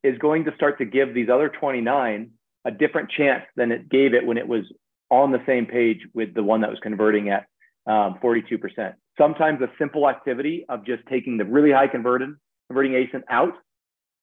is 0.05 0.17
going 0.19 0.45
to 0.45 0.55
start 0.55 0.77
to 0.77 0.85
give 0.85 1.13
these 1.13 1.29
other 1.29 1.49
29 1.49 2.31
a 2.65 2.71
different 2.71 3.09
chance 3.09 3.43
than 3.55 3.71
it 3.71 3.89
gave 3.89 4.13
it 4.13 4.25
when 4.25 4.37
it 4.37 4.47
was 4.47 4.63
on 5.09 5.31
the 5.31 5.41
same 5.45 5.65
page 5.65 5.99
with 6.13 6.33
the 6.33 6.43
one 6.43 6.61
that 6.61 6.69
was 6.69 6.79
converting 6.81 7.29
at 7.29 7.45
um, 7.87 8.17
42%. 8.23 8.93
Sometimes 9.17 9.61
a 9.61 9.67
simple 9.77 10.09
activity 10.09 10.65
of 10.67 10.85
just 10.85 11.03
taking 11.07 11.37
the 11.37 11.45
really 11.45 11.71
high 11.71 11.87
converted 11.87 12.29
converting 12.67 12.93
ASIN 12.93 13.21
out, 13.29 13.53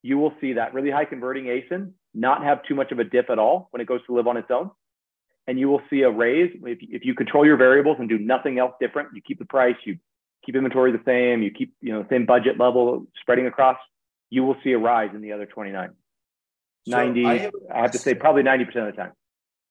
you 0.03 0.19
will 0.19 0.35
see 0.41 0.55
that 0.55 0.75
really 0.75 0.91
high 0.91 1.05
converting 1.05 1.45
ASIN 1.45 1.93
not 2.15 2.43
have 2.43 2.63
too 2.65 2.75
much 2.75 2.93
of 2.93 2.99
a 2.99 3.05
dip 3.05 3.31
at 3.31 3.39
all 3.39 3.69
when 3.71 3.81
it 3.81 3.87
goes 3.87 4.01
to 4.07 4.15
live 4.15 4.27
on 4.27 4.37
its 4.37 4.51
own. 4.51 4.71
And 5.47 5.59
you 5.59 5.69
will 5.69 5.81
see 5.91 6.03
a 6.03 6.11
raise 6.11 6.53
if, 6.63 6.79
if 6.83 7.05
you 7.05 7.15
control 7.15 7.45
your 7.47 7.57
variables 7.57 7.97
and 7.99 8.09
do 8.09 8.19
nothing 8.19 8.59
else 8.59 8.73
different. 8.81 9.09
You 9.15 9.23
keep 9.27 9.39
the 9.39 9.45
price, 9.45 9.77
you 9.85 9.99
keep 10.45 10.55
inventory 10.55 10.93
the 10.93 11.03
same, 11.05 11.43
you 11.43 11.51
keep 11.51 11.75
you 11.81 11.93
know 11.93 12.03
the 12.03 12.09
same 12.11 12.27
budget 12.27 12.59
level 12.59 13.07
spreading 13.21 13.47
across. 13.47 13.77
You 14.33 14.45
will 14.45 14.57
see 14.65 14.73
a 14.73 14.79
rise 14.79 15.11
in 15.15 15.21
the 15.21 15.33
other 15.33 15.45
29. 15.45 15.91
So 16.89 16.97
90, 16.97 17.27
I 17.27 17.37
have, 17.37 17.53
I 17.75 17.81
have 17.83 17.91
to 17.91 17.99
say 17.99 18.15
probably 18.15 18.43
90% 18.43 18.63
of 18.77 18.87
the 18.87 18.93
time. 18.93 19.13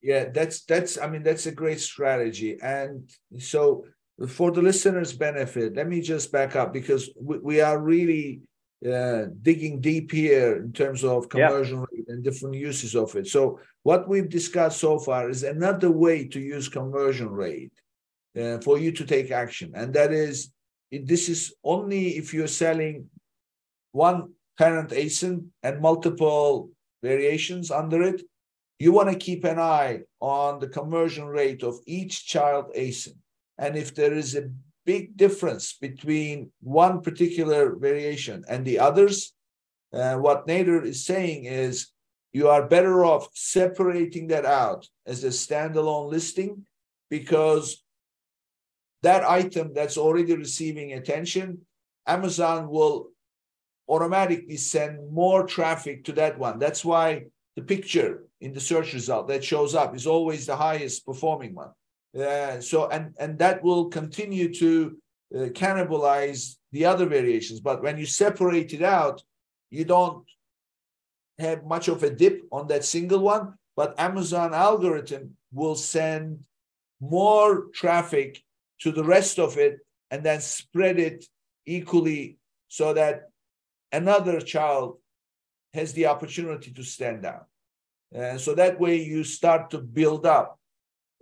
Yeah, 0.03 0.25
that's 0.31 0.65
that's 0.65 0.99
I 0.99 1.07
mean 1.07 1.23
that's 1.23 1.47
a 1.47 1.51
great 1.51 1.79
strategy. 1.79 2.59
And 2.61 3.09
so 3.39 3.85
for 4.27 4.51
the 4.51 4.61
listeners' 4.61 5.13
benefit, 5.13 5.75
let 5.75 5.87
me 5.87 5.99
just 5.99 6.31
back 6.31 6.55
up 6.55 6.73
because 6.73 7.09
we, 7.19 7.39
we 7.39 7.61
are 7.61 7.79
really 7.79 8.41
uh, 8.85 9.23
digging 9.41 9.81
deep 9.81 10.11
here 10.11 10.57
in 10.57 10.73
terms 10.73 11.03
of 11.03 11.27
conversion 11.27 11.79
yeah. 11.79 11.85
rate 11.91 12.09
and 12.09 12.23
different 12.23 12.55
uses 12.55 12.95
of 12.95 13.15
it. 13.15 13.25
So 13.27 13.59
what 13.81 14.07
we've 14.07 14.29
discussed 14.29 14.79
so 14.79 14.99
far 14.99 15.27
is 15.27 15.41
another 15.41 15.89
way 15.89 16.27
to 16.27 16.39
use 16.39 16.69
conversion 16.69 17.29
rate 17.31 17.73
uh, 18.39 18.59
for 18.59 18.77
you 18.77 18.91
to 18.91 19.05
take 19.05 19.31
action, 19.31 19.71
and 19.73 19.91
that 19.95 20.11
is 20.13 20.51
this 20.91 21.29
is 21.29 21.55
only 21.63 22.17
if 22.17 22.31
you're 22.31 22.59
selling 22.65 23.09
one 23.91 24.33
parent 24.57 24.89
ASIN 24.89 25.47
and 25.63 25.81
multiple 25.81 26.69
variations 27.01 27.71
under 27.71 28.01
it, 28.01 28.21
you 28.79 28.91
want 28.91 29.09
to 29.09 29.15
keep 29.15 29.43
an 29.43 29.59
eye 29.59 30.01
on 30.19 30.59
the 30.59 30.67
conversion 30.67 31.25
rate 31.25 31.63
of 31.63 31.79
each 31.85 32.25
child 32.25 32.65
ASIN. 32.75 33.15
And 33.57 33.75
if 33.75 33.93
there 33.93 34.13
is 34.13 34.35
a 34.35 34.49
big 34.85 35.15
difference 35.15 35.73
between 35.73 36.51
one 36.61 37.01
particular 37.01 37.75
variation 37.75 38.43
and 38.49 38.65
the 38.65 38.79
others, 38.79 39.33
uh, 39.93 40.15
what 40.15 40.47
Nater 40.47 40.83
is 40.83 41.05
saying 41.05 41.45
is 41.45 41.89
you 42.33 42.47
are 42.47 42.67
better 42.67 43.05
off 43.05 43.27
separating 43.33 44.27
that 44.27 44.45
out 44.45 44.87
as 45.05 45.23
a 45.23 45.27
standalone 45.27 46.09
listing 46.09 46.65
because 47.09 47.83
that 49.03 49.23
item 49.23 49.73
that's 49.73 49.97
already 49.97 50.35
receiving 50.35 50.93
attention, 50.93 51.59
Amazon 52.07 52.69
will 52.69 53.09
automatically 53.91 54.57
send 54.57 55.11
more 55.11 55.45
traffic 55.45 56.05
to 56.05 56.13
that 56.13 56.39
one. 56.39 56.57
That's 56.59 56.83
why 56.85 57.25
the 57.57 57.61
picture 57.61 58.23
in 58.39 58.53
the 58.53 58.59
search 58.59 58.93
result 58.93 59.27
that 59.27 59.43
shows 59.43 59.75
up 59.75 59.95
is 59.95 60.07
always 60.07 60.45
the 60.45 60.55
highest 60.55 61.05
performing 61.05 61.53
one. 61.53 61.71
Uh, 62.17 62.59
so 62.59 62.89
and 62.89 63.13
and 63.19 63.37
that 63.39 63.63
will 63.63 63.85
continue 63.99 64.53
to 64.53 64.97
uh, 65.35 65.39
cannibalize 65.61 66.55
the 66.71 66.85
other 66.85 67.05
variations. 67.05 67.59
But 67.59 67.83
when 67.83 67.97
you 67.97 68.05
separate 68.05 68.73
it 68.73 68.81
out, 68.81 69.21
you 69.69 69.85
don't 69.85 70.25
have 71.39 71.65
much 71.65 71.87
of 71.87 72.03
a 72.03 72.09
dip 72.09 72.43
on 72.51 72.67
that 72.67 72.85
single 72.85 73.19
one. 73.19 73.53
But 73.75 73.99
Amazon 73.99 74.53
algorithm 74.53 75.37
will 75.51 75.75
send 75.75 76.45
more 76.99 77.67
traffic 77.73 78.41
to 78.81 78.91
the 78.91 79.03
rest 79.03 79.39
of 79.39 79.57
it 79.57 79.79
and 80.11 80.23
then 80.23 80.41
spread 80.41 80.99
it 80.99 81.25
equally 81.65 82.37
so 82.67 82.93
that 82.93 83.30
another 83.91 84.39
child 84.41 84.97
has 85.73 85.93
the 85.93 86.07
opportunity 86.07 86.71
to 86.71 86.83
stand 86.83 87.25
out. 87.25 87.45
And 88.11 88.39
so 88.39 88.55
that 88.55 88.79
way 88.79 89.01
you 89.01 89.23
start 89.23 89.69
to 89.71 89.77
build 89.79 90.25
up 90.25 90.59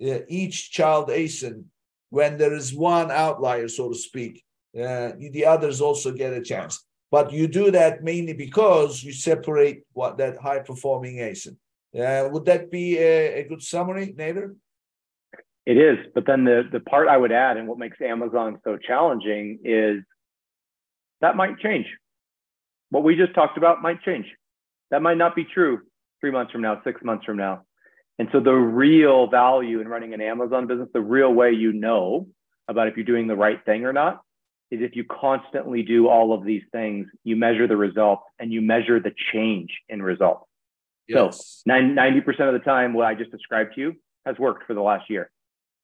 uh, 0.01 0.19
each 0.27 0.71
child 0.71 1.09
ASIN 1.09 1.65
when 2.09 2.37
there 2.37 2.53
is 2.53 2.73
one 2.73 3.11
outlier, 3.11 3.67
so 3.67 3.89
to 3.89 3.95
speak. 3.95 4.43
Uh, 4.75 5.11
the 5.31 5.45
others 5.45 5.81
also 5.81 6.11
get 6.11 6.33
a 6.33 6.41
chance. 6.41 6.85
But 7.11 7.31
you 7.31 7.47
do 7.47 7.71
that 7.71 8.03
mainly 8.03 8.33
because 8.33 9.03
you 9.03 9.13
separate 9.13 9.83
what 9.93 10.17
that 10.17 10.37
high 10.37 10.59
performing 10.59 11.17
ASIN. 11.17 11.57
Uh, 11.97 12.29
would 12.29 12.45
that 12.45 12.69
be 12.69 12.97
a, 12.97 13.41
a 13.41 13.47
good 13.47 13.63
summary, 13.63 14.13
Nater? 14.15 14.55
It 15.65 15.77
is, 15.77 15.97
but 16.15 16.25
then 16.25 16.45
the 16.45 16.63
the 16.71 16.79
part 16.79 17.07
I 17.07 17.17
would 17.17 17.31
add, 17.31 17.57
and 17.57 17.67
what 17.67 17.77
makes 17.77 18.01
Amazon 18.01 18.59
so 18.63 18.77
challenging 18.77 19.59
is 19.63 20.01
that 21.21 21.35
might 21.35 21.59
change 21.59 21.85
what 22.89 23.03
we 23.03 23.15
just 23.15 23.33
talked 23.33 23.57
about 23.57 23.81
might 23.81 24.01
change. 24.01 24.25
That 24.91 25.01
might 25.01 25.17
not 25.17 25.35
be 25.35 25.45
true 25.45 25.81
three 26.21 26.31
months 26.31 26.51
from 26.51 26.61
now, 26.61 26.81
six 26.83 27.01
months 27.03 27.25
from 27.25 27.37
now. 27.37 27.63
And 28.17 28.27
so 28.31 28.39
the 28.39 28.51
real 28.53 29.27
value 29.27 29.79
in 29.79 29.87
running 29.87 30.13
an 30.13 30.21
Amazon 30.21 30.67
business, 30.67 30.89
the 30.93 31.01
real 31.01 31.31
way 31.31 31.51
you 31.51 31.71
know 31.71 32.27
about 32.67 32.87
if 32.87 32.97
you're 32.97 33.05
doing 33.05 33.27
the 33.27 33.35
right 33.35 33.63
thing 33.65 33.85
or 33.85 33.93
not, 33.93 34.21
is 34.71 34.81
if 34.81 34.95
you 34.95 35.03
constantly 35.03 35.83
do 35.83 36.07
all 36.07 36.33
of 36.33 36.43
these 36.43 36.63
things, 36.71 37.07
you 37.23 37.35
measure 37.35 37.67
the 37.67 37.77
results 37.77 38.23
and 38.37 38.51
you 38.51 38.61
measure 38.61 38.99
the 38.99 39.11
change 39.31 39.69
in 39.87 40.01
results. 40.01 40.45
Yes. 41.07 41.63
So 41.65 41.71
90% 41.71 42.27
of 42.41 42.53
the 42.53 42.59
time, 42.59 42.93
what 42.93 43.07
I 43.07 43.15
just 43.15 43.31
described 43.31 43.75
to 43.75 43.81
you 43.81 43.95
has 44.25 44.37
worked 44.37 44.67
for 44.67 44.73
the 44.73 44.81
last 44.81 45.09
year. 45.09 45.31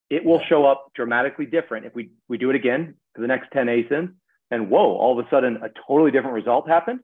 It 0.10 0.24
will 0.24 0.42
show 0.48 0.66
up 0.66 0.92
dramatically 0.94 1.48
different 1.48 1.88
if 1.88 1.96
we, 1.96 2.12
we 2.28 2.38
do 2.38 2.52
it 2.52 2.56
again 2.56 2.96
for 3.16 3.22
the 3.22 3.28
next 3.28 3.48
10 3.54 3.66
ASINs 3.68 4.14
and 4.52 4.70
whoa, 4.70 4.96
all 4.98 5.18
of 5.18 5.26
a 5.26 5.30
sudden 5.30 5.58
a 5.58 5.70
totally 5.88 6.12
different 6.12 6.36
result 6.36 6.68
happened, 6.68 7.00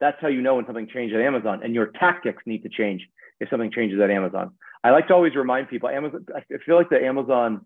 that's 0.00 0.16
how 0.20 0.28
you 0.28 0.42
know 0.42 0.56
when 0.56 0.66
something 0.66 0.88
changed 0.92 1.14
at 1.14 1.20
Amazon. 1.20 1.60
And 1.62 1.74
your 1.74 1.86
tactics 1.86 2.42
need 2.46 2.62
to 2.64 2.68
change 2.68 3.06
if 3.40 3.48
something 3.48 3.70
changes 3.70 4.00
at 4.00 4.10
Amazon. 4.10 4.52
I 4.84 4.90
like 4.90 5.08
to 5.08 5.14
always 5.14 5.36
remind 5.36 5.68
people, 5.68 5.88
Amazon, 5.88 6.26
I 6.34 6.42
feel 6.66 6.76
like 6.76 6.90
the 6.90 7.02
Amazon 7.02 7.64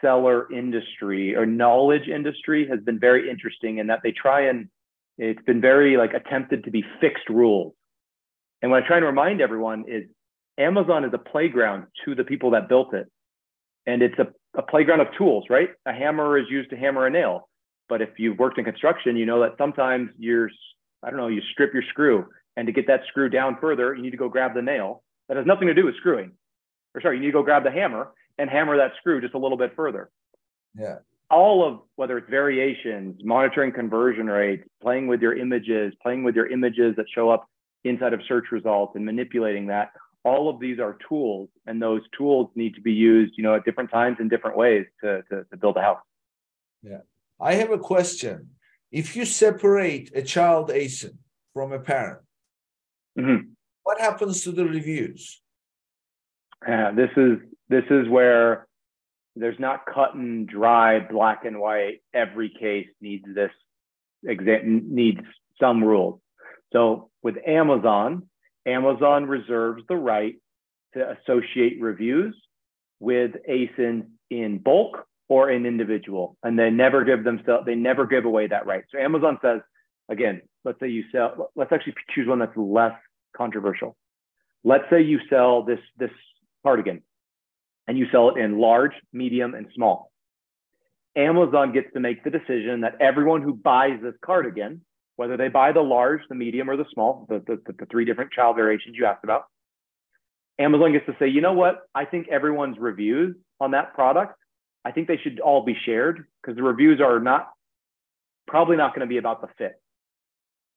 seller 0.00 0.50
industry 0.52 1.36
or 1.36 1.46
knowledge 1.46 2.08
industry 2.08 2.66
has 2.68 2.80
been 2.80 2.98
very 2.98 3.30
interesting 3.30 3.78
in 3.78 3.86
that 3.88 4.00
they 4.02 4.12
try 4.12 4.48
and 4.48 4.68
it's 5.18 5.42
been 5.42 5.60
very 5.60 5.96
like 5.96 6.14
attempted 6.14 6.64
to 6.64 6.70
be 6.70 6.82
fixed 7.00 7.28
rules. 7.28 7.74
And 8.62 8.70
what 8.70 8.82
I 8.82 8.86
try 8.86 8.96
and 8.96 9.06
remind 9.06 9.40
everyone 9.40 9.84
is 9.86 10.04
Amazon 10.58 11.04
is 11.04 11.10
a 11.12 11.18
playground 11.18 11.86
to 12.04 12.14
the 12.14 12.24
people 12.24 12.50
that 12.52 12.68
built 12.68 12.94
it. 12.94 13.06
And 13.86 14.02
it's 14.02 14.18
a, 14.18 14.28
a 14.58 14.62
playground 14.62 15.00
of 15.00 15.08
tools, 15.16 15.44
right? 15.50 15.70
A 15.86 15.92
hammer 15.92 16.38
is 16.38 16.46
used 16.50 16.70
to 16.70 16.76
hammer 16.76 17.06
a 17.06 17.10
nail. 17.10 17.48
But 17.90 18.00
if 18.00 18.10
you've 18.18 18.38
worked 18.38 18.56
in 18.56 18.64
construction, 18.64 19.16
you 19.16 19.26
know 19.26 19.40
that 19.40 19.56
sometimes 19.58 20.10
you're, 20.16 20.48
I 21.02 21.10
don't 21.10 21.18
know, 21.18 21.26
you 21.26 21.42
strip 21.52 21.74
your 21.74 21.82
screw. 21.90 22.24
And 22.56 22.66
to 22.66 22.72
get 22.72 22.86
that 22.86 23.00
screw 23.08 23.28
down 23.28 23.58
further, 23.60 23.94
you 23.94 24.02
need 24.02 24.12
to 24.12 24.16
go 24.16 24.28
grab 24.28 24.54
the 24.54 24.62
nail. 24.62 25.02
That 25.28 25.36
has 25.36 25.46
nothing 25.46 25.68
to 25.68 25.74
do 25.74 25.84
with 25.84 25.96
screwing. 25.96 26.32
Or 26.94 27.00
sorry, 27.00 27.16
you 27.16 27.20
need 27.20 27.28
to 27.28 27.32
go 27.32 27.42
grab 27.42 27.64
the 27.64 27.70
hammer 27.70 28.12
and 28.38 28.48
hammer 28.48 28.76
that 28.76 28.92
screw 28.98 29.20
just 29.20 29.34
a 29.34 29.38
little 29.38 29.58
bit 29.58 29.74
further. 29.76 30.10
Yeah. 30.78 30.98
All 31.30 31.66
of 31.66 31.80
whether 31.96 32.18
it's 32.18 32.30
variations, 32.30 33.20
monitoring 33.24 33.72
conversion 33.72 34.26
rates, 34.26 34.64
playing 34.82 35.06
with 35.06 35.20
your 35.20 35.36
images, 35.36 35.92
playing 36.02 36.24
with 36.24 36.34
your 36.34 36.46
images 36.46 36.94
that 36.96 37.06
show 37.14 37.28
up 37.28 37.46
inside 37.84 38.12
of 38.12 38.20
search 38.26 38.46
results 38.50 38.94
and 38.96 39.04
manipulating 39.04 39.66
that, 39.66 39.90
all 40.24 40.48
of 40.48 40.60
these 40.60 40.78
are 40.78 40.98
tools 41.08 41.48
and 41.66 41.80
those 41.80 42.02
tools 42.16 42.50
need 42.54 42.74
to 42.74 42.80
be 42.80 42.92
used, 42.92 43.34
you 43.36 43.42
know, 43.42 43.54
at 43.54 43.64
different 43.64 43.90
times 43.90 44.18
in 44.20 44.28
different 44.28 44.56
ways 44.56 44.84
to, 45.02 45.22
to, 45.30 45.44
to 45.44 45.56
build 45.56 45.76
a 45.76 45.80
house. 45.80 46.00
Yeah. 46.82 46.98
I 47.40 47.54
have 47.54 47.70
a 47.70 47.78
question. 47.78 48.50
If 48.92 49.16
you 49.16 49.24
separate 49.24 50.10
a 50.14 50.22
child 50.22 50.68
ASIN 50.70 51.16
from 51.54 51.72
a 51.72 51.78
parent, 51.78 52.20
mm-hmm. 53.18 53.48
what 53.82 54.00
happens 54.00 54.42
to 54.44 54.52
the 54.52 54.64
reviews? 54.64 55.40
Uh, 56.66 56.92
this 56.92 57.10
is 57.16 57.38
this 57.68 57.84
is 57.88 58.08
where 58.08 58.66
there's 59.36 59.58
not 59.58 59.86
cut 59.86 60.14
and 60.14 60.46
dry, 60.46 60.98
black 60.98 61.44
and 61.44 61.58
white. 61.58 62.02
Every 62.12 62.50
case 62.50 62.88
needs 63.00 63.24
this 63.34 63.52
exa- 64.28 64.64
needs 64.64 65.20
some 65.60 65.82
rules. 65.82 66.20
So 66.72 67.10
with 67.22 67.36
Amazon, 67.46 68.28
Amazon 68.66 69.26
reserves 69.26 69.82
the 69.88 69.96
right 69.96 70.34
to 70.94 71.16
associate 71.16 71.80
reviews 71.80 72.36
with 72.98 73.32
ASIN 73.48 74.08
in 74.30 74.58
bulk 74.58 75.06
or 75.30 75.48
an 75.48 75.64
individual, 75.64 76.36
and 76.42 76.58
they 76.58 76.70
never 76.70 77.04
give 77.04 77.22
themselves 77.24 77.64
they 77.64 77.76
never 77.76 78.04
give 78.04 78.26
away 78.26 78.48
that 78.48 78.66
right. 78.66 78.82
So 78.90 78.98
Amazon 78.98 79.38
says 79.40 79.60
again, 80.10 80.42
let's 80.64 80.78
say 80.80 80.88
you 80.88 81.04
sell. 81.12 81.50
Let's 81.54 81.72
actually 81.72 81.94
choose 82.14 82.28
one 82.28 82.40
that's 82.40 82.56
less 82.56 82.92
controversial. 83.34 83.96
Let's 84.64 84.84
say 84.90 85.02
you 85.02 85.20
sell 85.30 85.62
this 85.62 85.78
this 85.96 86.10
cardigan, 86.64 87.02
and 87.86 87.96
you 87.96 88.06
sell 88.12 88.28
it 88.30 88.38
in 88.38 88.58
large, 88.58 88.92
medium, 89.12 89.54
and 89.54 89.68
small. 89.74 90.10
Amazon 91.16 91.72
gets 91.72 91.92
to 91.94 92.00
make 92.00 92.22
the 92.24 92.30
decision 92.30 92.80
that 92.80 92.96
everyone 93.00 93.42
who 93.42 93.54
buys 93.54 94.00
this 94.02 94.14
cardigan, 94.24 94.84
whether 95.16 95.36
they 95.36 95.48
buy 95.48 95.72
the 95.72 95.80
large, 95.80 96.20
the 96.28 96.34
medium, 96.34 96.68
or 96.68 96.76
the 96.76 96.84
small, 96.92 97.26
the, 97.28 97.42
the, 97.46 97.58
the, 97.66 97.86
three 97.86 98.04
different 98.04 98.30
child 98.32 98.54
variations 98.54 98.96
you 98.96 99.06
asked 99.06 99.24
about, 99.24 99.44
Amazon 100.60 100.92
gets 100.92 101.06
to 101.06 101.16
say, 101.18 101.26
you 101.26 101.40
know 101.40 101.52
what? 101.52 101.80
I 101.96 102.04
think 102.04 102.28
everyone's 102.28 102.78
reviews 102.78 103.34
on 103.58 103.72
that 103.72 103.92
product 103.92 104.36
I 104.84 104.92
think 104.92 105.08
they 105.08 105.18
should 105.18 105.40
all 105.40 105.64
be 105.64 105.76
shared 105.84 106.26
because 106.40 106.56
the 106.56 106.62
reviews 106.62 107.00
are 107.00 107.20
not 107.20 107.50
probably 108.46 108.76
not 108.76 108.94
going 108.94 109.06
to 109.06 109.10
be 109.10 109.18
about 109.18 109.40
the 109.40 109.48
fit. 109.58 109.80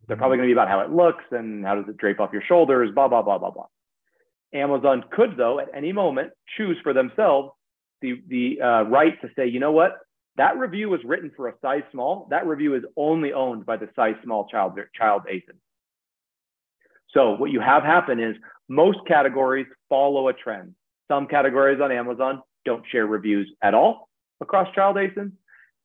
They're 0.07 0.17
probably 0.17 0.37
going 0.37 0.49
to 0.49 0.53
be 0.53 0.59
about 0.59 0.67
how 0.67 0.81
it 0.81 0.91
looks 0.91 1.23
and 1.31 1.65
how 1.65 1.75
does 1.75 1.85
it 1.87 1.97
drape 1.97 2.19
off 2.19 2.33
your 2.33 2.43
shoulders, 2.47 2.91
blah, 2.93 3.07
blah, 3.07 3.21
blah, 3.21 3.37
blah, 3.37 3.51
blah. 3.51 3.67
Amazon 4.53 5.03
could, 5.11 5.37
though, 5.37 5.59
at 5.59 5.69
any 5.73 5.93
moment 5.93 6.31
choose 6.57 6.77
for 6.83 6.93
themselves 6.93 7.51
the, 8.01 8.21
the 8.27 8.61
uh, 8.61 8.83
right 8.83 9.19
to 9.21 9.29
say, 9.35 9.47
you 9.47 9.59
know 9.59 9.71
what, 9.71 9.97
that 10.35 10.57
review 10.57 10.89
was 10.89 10.99
written 11.05 11.31
for 11.35 11.47
a 11.47 11.53
size 11.61 11.83
small. 11.91 12.27
That 12.29 12.45
review 12.45 12.75
is 12.75 12.83
only 12.97 13.33
owned 13.33 13.65
by 13.65 13.77
the 13.77 13.89
size 13.95 14.15
small 14.23 14.47
child, 14.47 14.77
child 14.93 15.23
ASIN. 15.31 15.57
So 17.11 17.35
what 17.35 17.51
you 17.51 17.61
have 17.61 17.83
happen 17.83 18.19
is 18.19 18.35
most 18.67 18.99
categories 19.07 19.67
follow 19.89 20.27
a 20.27 20.33
trend. 20.33 20.73
Some 21.07 21.27
categories 21.27 21.79
on 21.81 21.91
Amazon 21.91 22.41
don't 22.65 22.83
share 22.91 23.05
reviews 23.05 23.51
at 23.61 23.73
all 23.73 24.09
across 24.41 24.73
child 24.73 24.97
ASINs. 24.97 25.31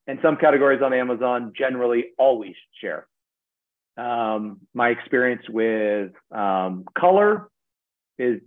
And 0.07 0.19
some 0.23 0.37
categories 0.37 0.81
on 0.83 0.93
Amazon 0.95 1.53
generally 1.57 2.07
always 2.19 2.55
share. 2.81 3.07
Um, 3.99 4.61
my 4.73 4.89
experience 4.89 5.43
with 5.49 6.13
um, 6.31 6.85
color 6.97 7.51
is 8.19 8.41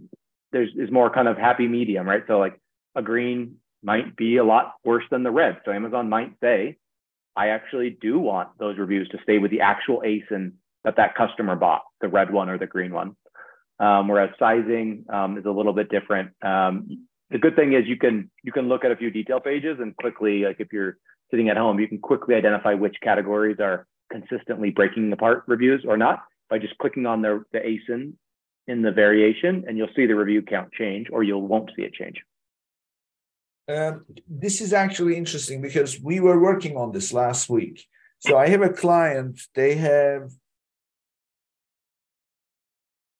there's 0.51 0.69
is 0.75 0.91
more 0.91 1.09
kind 1.09 1.27
of 1.27 1.37
happy 1.37 1.67
medium, 1.67 2.07
right? 2.07 2.23
So 2.27 2.39
like 2.39 2.59
a 2.95 3.01
green 3.01 3.57
might 3.83 4.15
be 4.15 4.37
a 4.37 4.43
lot 4.43 4.73
worse 4.83 5.03
than 5.11 5.23
the 5.23 5.31
red. 5.31 5.59
So 5.65 5.71
Amazon 5.71 6.09
might 6.09 6.33
say, 6.41 6.77
I 7.35 7.49
actually 7.49 7.97
do 8.01 8.19
want 8.19 8.49
those 8.59 8.77
reviews 8.77 9.07
to 9.09 9.19
stay 9.23 9.37
with 9.37 9.51
the 9.51 9.61
actual 9.61 10.01
ASIN 10.05 10.53
that 10.83 10.97
that 10.97 11.15
customer 11.15 11.55
bought, 11.55 11.83
the 12.01 12.07
red 12.07 12.31
one 12.31 12.49
or 12.49 12.57
the 12.57 12.67
green 12.67 12.93
one. 12.93 13.15
Um, 13.79 14.07
whereas 14.07 14.29
sizing 14.37 15.05
um, 15.09 15.37
is 15.37 15.45
a 15.45 15.51
little 15.51 15.73
bit 15.73 15.89
different. 15.89 16.31
Um, 16.43 17.07
the 17.31 17.37
good 17.37 17.55
thing 17.55 17.73
is 17.73 17.87
you 17.87 17.97
can 17.97 18.29
you 18.43 18.51
can 18.51 18.67
look 18.67 18.83
at 18.83 18.91
a 18.91 18.95
few 18.95 19.09
detail 19.09 19.39
pages 19.39 19.77
and 19.79 19.95
quickly 19.97 20.43
like 20.43 20.57
if 20.59 20.71
you're 20.71 20.97
sitting 21.31 21.49
at 21.49 21.57
home 21.57 21.79
you 21.79 21.87
can 21.87 21.97
quickly 21.97 22.35
identify 22.35 22.73
which 22.73 22.95
categories 23.01 23.57
are 23.59 23.87
consistently 24.11 24.69
breaking 24.69 25.11
apart 25.11 25.43
reviews 25.47 25.83
or 25.87 25.97
not 25.97 26.23
by 26.49 26.59
just 26.59 26.77
clicking 26.79 27.05
on 27.05 27.21
the, 27.21 27.43
the 27.53 27.59
asin 27.59 28.13
in 28.67 28.81
the 28.81 28.91
variation 28.91 29.63
and 29.67 29.77
you'll 29.77 29.95
see 29.95 30.05
the 30.05 30.15
review 30.15 30.41
count 30.41 30.71
change 30.73 31.07
or 31.11 31.23
you 31.23 31.37
won't 31.37 31.71
see 31.75 31.83
it 31.83 31.93
change. 31.93 32.21
Um, 33.69 34.05
this 34.27 34.59
is 34.59 34.73
actually 34.73 35.15
interesting 35.15 35.61
because 35.61 35.99
we 36.01 36.19
were 36.19 36.39
working 36.39 36.75
on 36.75 36.91
this 36.91 37.13
last 37.13 37.49
week. 37.49 37.85
So 38.19 38.37
i 38.37 38.47
have 38.49 38.61
a 38.61 38.69
client 38.69 39.39
they 39.55 39.75
have 39.75 40.29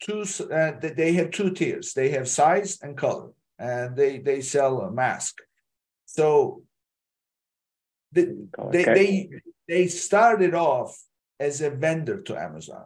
two 0.04 0.26
uh, 0.52 0.74
they 0.82 1.14
have 1.14 1.32
two 1.32 1.52
tiers. 1.52 1.94
They 1.94 2.10
have 2.10 2.28
size 2.28 2.80
and 2.82 2.98
color 2.98 3.30
and 3.62 3.96
they 3.96 4.18
they 4.18 4.42
sell 4.42 4.82
a 4.82 4.92
mask. 4.92 5.38
So 6.06 6.64
they, 8.12 8.28
okay. 8.60 8.84
they 8.84 9.30
they 9.68 9.88
started 9.88 10.54
off 10.56 10.98
as 11.40 11.62
a 11.62 11.70
vendor 11.70 12.22
to 12.24 12.38
Amazon, 12.38 12.86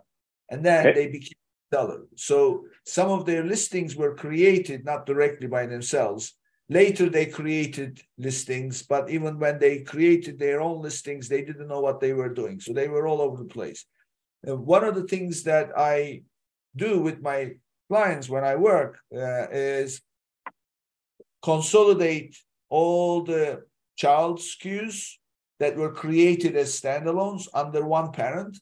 and 0.49 0.63
then 0.63 0.87
okay. 0.87 0.93
they 0.93 1.07
became 1.07 1.39
seller. 1.73 2.01
So 2.15 2.65
some 2.85 3.09
of 3.09 3.25
their 3.25 3.43
listings 3.43 3.95
were 3.95 4.15
created 4.15 4.85
not 4.85 5.05
directly 5.05 5.47
by 5.47 5.65
themselves. 5.65 6.33
Later, 6.67 7.09
they 7.09 7.27
created 7.27 8.01
listings, 8.17 8.81
but 8.83 9.09
even 9.09 9.39
when 9.39 9.59
they 9.59 9.83
created 9.83 10.39
their 10.39 10.61
own 10.61 10.81
listings, 10.81 11.27
they 11.27 11.43
didn't 11.43 11.67
know 11.67 11.79
what 11.81 11.99
they 11.99 12.13
were 12.13 12.33
doing. 12.33 12.59
So 12.59 12.73
they 12.73 12.87
were 12.87 13.07
all 13.07 13.21
over 13.21 13.37
the 13.37 13.53
place. 13.57 13.85
Uh, 14.47 14.57
one 14.57 14.83
of 14.83 14.95
the 14.95 15.07
things 15.07 15.43
that 15.43 15.69
I 15.77 16.23
do 16.75 16.99
with 16.99 17.21
my 17.21 17.53
clients 17.87 18.27
when 18.27 18.43
I 18.43 18.55
work 18.55 18.97
uh, 19.15 19.47
is 19.51 20.01
consolidate 21.45 22.35
all 22.69 23.23
the 23.23 23.61
child 23.95 24.39
SKUs 24.39 24.97
that 25.59 25.77
were 25.77 25.93
created 26.03 26.55
as 26.55 26.81
standalones 26.81 27.47
under 27.53 27.85
one 27.85 28.11
parent. 28.11 28.57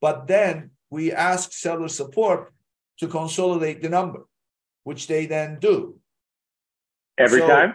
But 0.00 0.26
then 0.26 0.70
we 0.88 1.12
ask 1.12 1.52
seller 1.52 1.88
support 1.88 2.54
to 3.00 3.06
consolidate 3.06 3.82
the 3.82 3.90
number, 3.90 4.22
which 4.84 5.06
they 5.08 5.26
then 5.26 5.58
do. 5.60 6.00
Every 7.18 7.40
so, 7.40 7.46
time? 7.46 7.74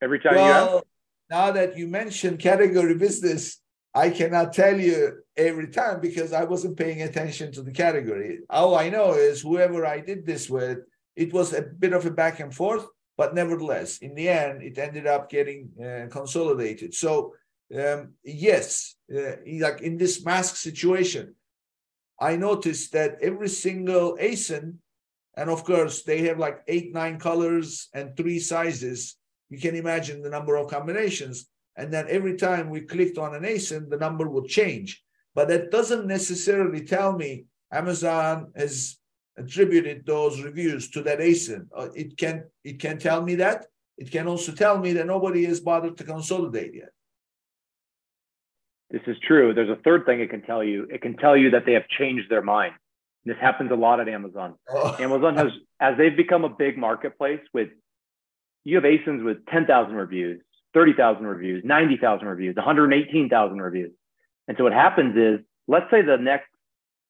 Every 0.00 0.20
time 0.20 0.34
well, 0.36 0.82
Now 1.28 1.50
that 1.52 1.76
you 1.76 1.86
mentioned 1.86 2.38
category 2.38 2.94
business, 2.94 3.60
I 3.94 4.08
cannot 4.08 4.54
tell 4.54 4.80
you 4.80 4.96
every 5.36 5.68
time 5.68 6.00
because 6.00 6.32
I 6.32 6.44
wasn't 6.44 6.78
paying 6.78 7.02
attention 7.02 7.52
to 7.52 7.62
the 7.62 7.72
category. 7.72 8.40
All 8.48 8.74
I 8.74 8.88
know 8.88 9.12
is 9.12 9.42
whoever 9.42 9.84
I 9.84 10.00
did 10.00 10.24
this 10.24 10.48
with, 10.48 10.78
it 11.14 11.30
was 11.32 11.52
a 11.52 11.62
bit 11.62 11.92
of 11.92 12.06
a 12.06 12.10
back 12.10 12.40
and 12.40 12.52
forth. 12.52 12.86
But 13.16 13.34
nevertheless, 13.34 13.98
in 13.98 14.14
the 14.14 14.28
end, 14.28 14.62
it 14.62 14.78
ended 14.78 15.06
up 15.06 15.30
getting 15.30 15.70
uh, 15.80 16.08
consolidated. 16.10 16.94
So 16.94 17.34
um, 17.72 18.14
yes, 18.24 18.96
uh, 19.14 19.36
like 19.60 19.80
in 19.80 19.96
this 19.96 20.24
mask 20.24 20.56
situation, 20.56 21.34
I 22.20 22.36
noticed 22.36 22.92
that 22.92 23.18
every 23.22 23.48
single 23.48 24.16
ASIN, 24.16 24.76
and 25.36 25.50
of 25.50 25.64
course 25.64 26.02
they 26.02 26.22
have 26.22 26.38
like 26.38 26.62
eight, 26.68 26.92
nine 26.92 27.18
colors 27.18 27.88
and 27.94 28.16
three 28.16 28.38
sizes. 28.38 29.16
You 29.48 29.58
can 29.58 29.74
imagine 29.74 30.22
the 30.22 30.30
number 30.30 30.56
of 30.56 30.70
combinations. 30.70 31.48
And 31.76 31.92
then 31.92 32.06
every 32.08 32.36
time 32.36 32.70
we 32.70 32.82
clicked 32.82 33.18
on 33.18 33.34
an 33.34 33.42
ASIN, 33.42 33.90
the 33.90 33.96
number 33.98 34.28
would 34.28 34.46
change. 34.46 35.02
But 35.34 35.48
that 35.48 35.72
doesn't 35.72 36.06
necessarily 36.06 36.84
tell 36.84 37.12
me 37.16 37.46
Amazon 37.72 38.52
has 38.54 38.96
attributed 39.36 40.06
those 40.06 40.42
reviews 40.42 40.90
to 40.90 41.02
that 41.02 41.18
ASIN. 41.18 41.66
Uh, 41.76 41.88
it 41.94 42.16
can 42.16 42.44
it 42.62 42.80
can 42.80 42.98
tell 42.98 43.22
me 43.22 43.36
that. 43.36 43.66
It 43.96 44.10
can 44.10 44.26
also 44.26 44.52
tell 44.52 44.78
me 44.78 44.92
that 44.94 45.06
nobody 45.06 45.44
has 45.44 45.60
bothered 45.60 45.96
to 45.98 46.04
consolidate 46.04 46.74
yet. 46.74 46.90
This 48.90 49.02
is 49.06 49.16
true. 49.26 49.54
There's 49.54 49.70
a 49.70 49.80
third 49.82 50.04
thing 50.06 50.20
it 50.20 50.30
can 50.30 50.42
tell 50.42 50.62
you. 50.62 50.86
It 50.90 51.02
can 51.02 51.16
tell 51.16 51.36
you 51.36 51.50
that 51.50 51.64
they 51.66 51.72
have 51.72 51.88
changed 51.88 52.30
their 52.30 52.42
mind. 52.42 52.74
This 53.24 53.36
happens 53.40 53.70
a 53.70 53.74
lot 53.74 54.00
at 54.00 54.08
Amazon. 54.08 54.54
Oh. 54.68 54.96
Amazon 55.00 55.36
has, 55.36 55.48
as 55.80 55.96
they've 55.96 56.16
become 56.16 56.44
a 56.44 56.48
big 56.48 56.76
marketplace 56.76 57.40
with, 57.52 57.68
you 58.64 58.76
have 58.76 58.84
ASINs 58.84 59.24
with 59.24 59.44
10,000 59.46 59.94
reviews, 59.94 60.40
30,000 60.74 61.26
reviews, 61.26 61.62
90,000 61.64 62.26
reviews, 62.26 62.56
118,000 62.56 63.60
reviews. 63.60 63.92
And 64.48 64.56
so 64.56 64.64
what 64.64 64.72
happens 64.72 65.16
is, 65.16 65.44
let's 65.66 65.90
say 65.90 66.02
the 66.02 66.16
next 66.16 66.48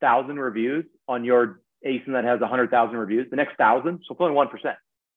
thousand 0.01 0.39
reviews 0.39 0.85
on 1.09 1.25
your 1.25 1.61
ASIN 1.87 2.13
that 2.13 2.25
has 2.25 2.41
100,000 2.41 2.97
reviews. 2.97 3.29
The 3.31 3.37
next 3.37 3.57
thousand, 3.57 4.01
so 4.07 4.13
it's 4.13 4.21
only 4.21 4.35
1%. 4.35 4.49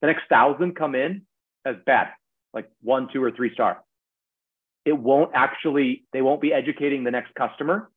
The 0.02 0.08
next 0.08 0.24
thousand 0.30 0.76
come 0.76 0.96
in 0.96 1.24
as 1.66 1.76
bad, 1.86 2.10
like 2.54 2.70
one, 2.82 3.08
two, 3.12 3.24
or 3.24 3.32
three 3.32 3.54
star. 3.54 3.84
It 4.86 4.98
won't 4.98 5.32
actually, 5.34 6.04
they 6.14 6.22
won't 6.22 6.42
be 6.42 6.54
educating 6.54 7.04
the 7.04 7.12
next 7.12 7.34
customer 7.36 7.90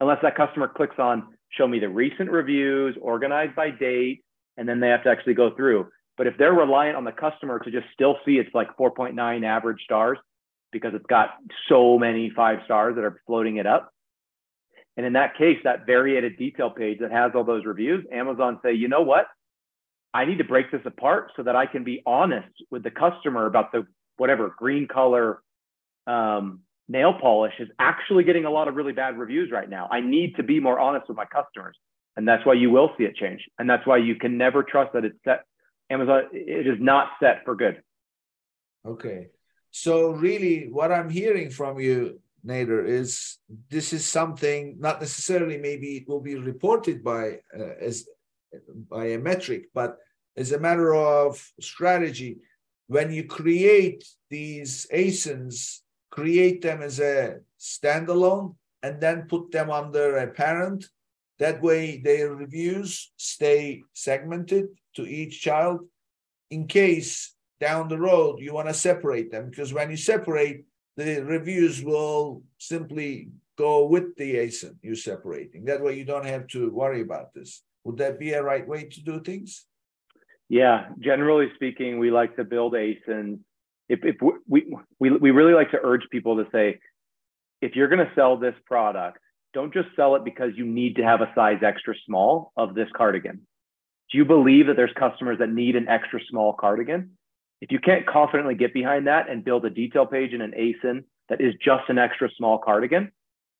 unless 0.00 0.18
that 0.22 0.36
customer 0.36 0.68
clicks 0.68 0.98
on 0.98 1.28
show 1.50 1.66
me 1.68 1.78
the 1.78 1.88
recent 1.88 2.30
reviews, 2.30 2.96
organized 3.00 3.54
by 3.54 3.70
date, 3.70 4.24
and 4.56 4.68
then 4.68 4.80
they 4.80 4.88
have 4.88 5.04
to 5.04 5.10
actually 5.10 5.34
go 5.34 5.54
through. 5.54 5.88
But 6.16 6.26
if 6.26 6.36
they're 6.38 6.52
reliant 6.52 6.96
on 6.96 7.04
the 7.04 7.12
customer 7.12 7.58
to 7.60 7.70
just 7.70 7.86
still 7.92 8.16
see 8.24 8.38
it's 8.38 8.54
like 8.54 8.68
4.9 8.76 9.44
average 9.44 9.82
stars 9.84 10.18
because 10.72 10.92
it's 10.94 11.06
got 11.06 11.30
so 11.68 11.98
many 11.98 12.30
five 12.34 12.58
stars 12.64 12.96
that 12.96 13.04
are 13.04 13.20
floating 13.26 13.56
it 13.56 13.66
up, 13.66 13.93
and 14.96 15.04
in 15.04 15.14
that 15.14 15.36
case, 15.36 15.58
that 15.64 15.86
variated 15.86 16.38
detail 16.38 16.70
page 16.70 16.98
that 17.00 17.10
has 17.10 17.32
all 17.34 17.44
those 17.44 17.64
reviews, 17.64 18.04
Amazon 18.12 18.60
say, 18.62 18.74
you 18.74 18.88
know 18.88 19.02
what? 19.02 19.26
I 20.12 20.24
need 20.24 20.38
to 20.38 20.44
break 20.44 20.70
this 20.70 20.82
apart 20.84 21.32
so 21.36 21.42
that 21.42 21.56
I 21.56 21.66
can 21.66 21.82
be 21.82 22.02
honest 22.06 22.52
with 22.70 22.84
the 22.84 22.90
customer 22.90 23.46
about 23.46 23.72
the 23.72 23.86
whatever 24.16 24.54
green 24.56 24.86
color 24.86 25.42
um, 26.06 26.60
nail 26.88 27.14
polish 27.20 27.54
is 27.58 27.68
actually 27.80 28.22
getting 28.22 28.44
a 28.44 28.50
lot 28.50 28.68
of 28.68 28.76
really 28.76 28.92
bad 28.92 29.18
reviews 29.18 29.50
right 29.50 29.68
now. 29.68 29.88
I 29.90 30.00
need 30.00 30.36
to 30.36 30.44
be 30.44 30.60
more 30.60 30.78
honest 30.78 31.08
with 31.08 31.16
my 31.16 31.24
customers. 31.24 31.76
And 32.16 32.28
that's 32.28 32.46
why 32.46 32.52
you 32.52 32.70
will 32.70 32.92
see 32.96 33.04
it 33.04 33.16
change. 33.16 33.40
And 33.58 33.68
that's 33.68 33.84
why 33.86 33.96
you 33.96 34.14
can 34.14 34.38
never 34.38 34.62
trust 34.62 34.92
that 34.92 35.04
it's 35.04 35.18
set. 35.24 35.44
Amazon, 35.90 36.24
it 36.32 36.66
is 36.68 36.78
not 36.78 37.08
set 37.20 37.44
for 37.44 37.56
good. 37.56 37.82
Okay. 38.86 39.28
So 39.72 40.10
really 40.10 40.68
what 40.70 40.92
I'm 40.92 41.10
hearing 41.10 41.50
from 41.50 41.80
you 41.80 42.20
Nater, 42.44 42.84
is 42.84 43.38
this 43.70 43.92
is 43.92 44.04
something 44.04 44.76
not 44.78 45.00
necessarily 45.00 45.58
maybe 45.58 45.96
it 45.96 46.08
will 46.08 46.20
be 46.20 46.36
reported 46.36 47.02
by 47.02 47.40
uh, 47.58 47.74
as 47.80 48.06
by 48.90 49.06
a 49.06 49.18
metric, 49.18 49.70
but 49.74 49.96
as 50.36 50.52
a 50.52 50.58
matter 50.58 50.94
of 50.94 51.42
strategy, 51.60 52.38
when 52.86 53.10
you 53.10 53.24
create 53.24 54.04
these 54.30 54.86
ASINs, 54.92 55.80
create 56.10 56.62
them 56.62 56.82
as 56.82 57.00
a 57.00 57.38
standalone 57.58 58.54
and 58.82 59.00
then 59.00 59.26
put 59.28 59.50
them 59.50 59.70
under 59.70 60.18
a 60.18 60.26
parent. 60.28 60.86
That 61.38 61.62
way, 61.62 61.98
their 61.98 62.34
reviews 62.34 63.12
stay 63.16 63.82
segmented 63.92 64.66
to 64.96 65.06
each 65.06 65.40
child 65.40 65.80
in 66.50 66.66
case 66.66 67.34
down 67.60 67.88
the 67.88 67.98
road 67.98 68.40
you 68.40 68.52
want 68.52 68.68
to 68.68 68.74
separate 68.74 69.30
them. 69.32 69.50
Because 69.50 69.72
when 69.72 69.90
you 69.90 69.96
separate, 69.96 70.64
the 70.96 71.24
reviews 71.24 71.82
will 71.82 72.42
simply 72.58 73.30
go 73.56 73.86
with 73.86 74.16
the 74.16 74.34
ASIN 74.36 74.76
you're 74.82 74.94
separating. 74.94 75.64
That 75.64 75.82
way, 75.82 75.96
you 75.96 76.04
don't 76.04 76.26
have 76.26 76.46
to 76.48 76.70
worry 76.70 77.00
about 77.00 77.34
this. 77.34 77.62
Would 77.84 77.98
that 77.98 78.18
be 78.18 78.32
a 78.32 78.42
right 78.42 78.66
way 78.66 78.84
to 78.84 79.00
do 79.02 79.20
things? 79.20 79.66
Yeah, 80.48 80.86
generally 80.98 81.50
speaking, 81.54 81.98
we 81.98 82.10
like 82.10 82.36
to 82.36 82.44
build 82.44 82.74
ASINs. 82.74 83.40
If, 83.88 84.00
if 84.04 84.16
we, 84.48 84.64
we, 84.98 85.10
we 85.10 85.30
really 85.30 85.52
like 85.52 85.70
to 85.72 85.80
urge 85.82 86.02
people 86.10 86.36
to 86.36 86.46
say, 86.52 86.80
if 87.60 87.76
you're 87.76 87.88
going 87.88 88.06
to 88.06 88.12
sell 88.14 88.36
this 88.36 88.54
product, 88.66 89.18
don't 89.52 89.72
just 89.72 89.88
sell 89.96 90.16
it 90.16 90.24
because 90.24 90.50
you 90.56 90.64
need 90.66 90.96
to 90.96 91.02
have 91.02 91.20
a 91.20 91.30
size 91.34 91.60
extra 91.62 91.94
small 92.06 92.52
of 92.56 92.74
this 92.74 92.88
cardigan. 92.96 93.46
Do 94.10 94.18
you 94.18 94.24
believe 94.24 94.66
that 94.66 94.76
there's 94.76 94.92
customers 94.98 95.38
that 95.38 95.50
need 95.50 95.76
an 95.76 95.88
extra 95.88 96.20
small 96.28 96.52
cardigan? 96.52 97.16
If 97.64 97.72
you 97.72 97.78
can't 97.78 98.06
confidently 98.06 98.54
get 98.54 98.74
behind 98.74 99.06
that 99.06 99.30
and 99.30 99.42
build 99.42 99.64
a 99.64 99.70
detail 99.70 100.04
page 100.04 100.34
in 100.34 100.42
an 100.42 100.52
ASIN 100.52 101.04
that 101.30 101.40
is 101.40 101.54
just 101.64 101.84
an 101.88 101.96
extra 101.96 102.28
small 102.36 102.58
cardigan, 102.58 103.10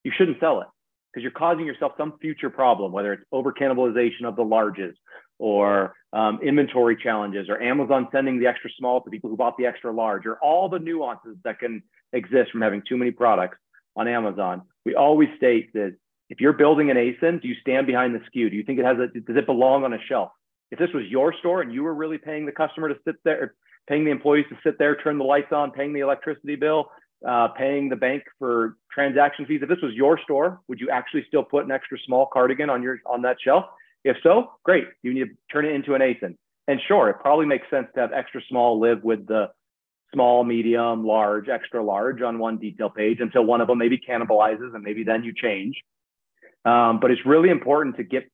you 0.03 0.13
shouldn't 0.15 0.39
sell 0.41 0.61
it 0.61 0.67
because 1.11 1.23
you're 1.23 1.33
causing 1.33 1.65
yourself 1.65 1.93
some 1.97 2.19
future 2.21 2.51
problem, 2.51 2.93
whether 2.93 3.15
it's 3.15 3.25
over 3.33 3.51
cannibalization 3.51 4.25
of 4.27 4.37
the 4.37 4.43
larges 4.43 4.93
or 5.39 5.95
um, 6.13 6.39
inventory 6.43 6.99
challenges 7.03 7.49
or 7.49 7.63
Amazon 7.63 8.07
sending 8.13 8.39
the 8.39 8.47
extra 8.47 8.69
small 8.79 9.01
to 9.01 9.09
people 9.09 9.31
who 9.31 9.39
bought 9.39 9.57
the 9.57 9.65
extra 9.65 9.91
large 9.91 10.27
or 10.27 10.37
all 10.43 10.69
the 10.69 10.79
nuances 10.79 11.39
that 11.43 11.59
can 11.59 11.83
exist 12.13 12.51
from 12.51 12.61
having 12.61 12.83
too 12.87 12.99
many 12.99 13.11
products 13.11 13.57
on 13.97 14.07
Amazon. 14.07 14.61
We 14.85 14.95
always 14.97 15.31
state 15.39 15.73
that 15.73 15.97
if 16.29 16.43
you're 16.43 16.53
building 16.53 16.91
an 16.91 16.99
ASIN, 16.99 17.41
do 17.41 17.49
you 17.49 17.55
stand 17.63 17.87
behind 17.87 18.15
the 18.15 18.19
SKU? 18.19 18.51
Do 18.51 18.57
you 18.57 18.65
think 18.65 18.81
it 18.81 18.85
has 18.85 18.99
a, 18.99 19.07
does 19.19 19.39
it 19.39 19.47
belong 19.47 19.85
on 19.85 19.95
a 19.95 19.99
shelf? 20.11 20.31
If 20.71 20.79
this 20.79 20.91
was 20.93 21.05
your 21.09 21.33
store 21.39 21.63
and 21.63 21.73
you 21.73 21.85
were 21.85 21.95
really 21.95 22.19
paying 22.19 22.45
the 22.45 22.53
customer 22.53 22.91
to 22.91 22.97
sit 23.07 23.17
there, 23.25 23.55
paying 23.89 24.05
the 24.05 24.11
employees 24.11 24.47
to 24.51 24.57
sit 24.65 24.79
there, 24.79 24.97
turn 24.97 25.19
the 25.19 25.25
lights 25.25 25.53
on, 25.53 25.71
paying 25.71 25.93
the 25.93 26.01
electricity 26.01 26.57
bill, 26.57 26.91
uh, 27.27 27.49
paying 27.49 27.89
the 27.89 27.97
bank 27.97 28.23
for 28.39 28.77
transaction 28.93 29.47
fees. 29.47 29.61
If 29.63 29.69
this 29.69 29.81
was 29.83 29.95
your 29.95 30.19
store, 30.23 30.61
would 30.69 30.81
you 30.81 30.91
actually 30.91 31.25
still 31.27 31.43
put 31.43 31.65
an 31.65 31.71
extra 31.71 31.99
small 32.07 32.27
cardigan 32.27 32.71
on 32.71 32.83
your 32.83 32.99
on 33.07 33.23
that 33.23 33.37
shelf? 33.43 33.65
If 34.05 34.17
so, 34.23 34.53
great. 34.65 34.85
You 35.03 35.15
need 35.15 35.25
to 35.25 35.31
turn 35.51 35.65
it 35.65 35.73
into 35.73 35.95
an 35.95 36.03
ASIN. 36.03 36.37
And 36.69 36.81
sure, 36.87 37.09
it 37.11 37.17
probably 37.21 37.47
makes 37.47 37.69
sense 37.71 37.89
to 37.95 38.01
have 38.01 38.13
extra 38.13 38.41
small 38.49 38.81
live 38.81 39.03
with 39.03 39.27
the 39.27 39.51
small, 40.13 40.45
medium, 40.45 41.05
large, 41.05 41.49
extra 41.49 41.83
large 41.83 42.23
on 42.23 42.39
one 42.39 42.59
detail 42.59 42.89
page 42.89 43.19
until 43.21 43.45
one 43.45 43.61
of 43.61 43.67
them 43.67 43.79
maybe 43.79 43.99
cannibalizes 43.99 44.75
and 44.75 44.83
maybe 44.83 45.03
then 45.05 45.25
you 45.25 45.33
change. 45.35 45.75
Um, 46.65 47.01
but 47.01 47.11
it's 47.11 47.27
really 47.27 47.51
important 47.51 47.97
to 47.97 48.05
get 48.05 48.31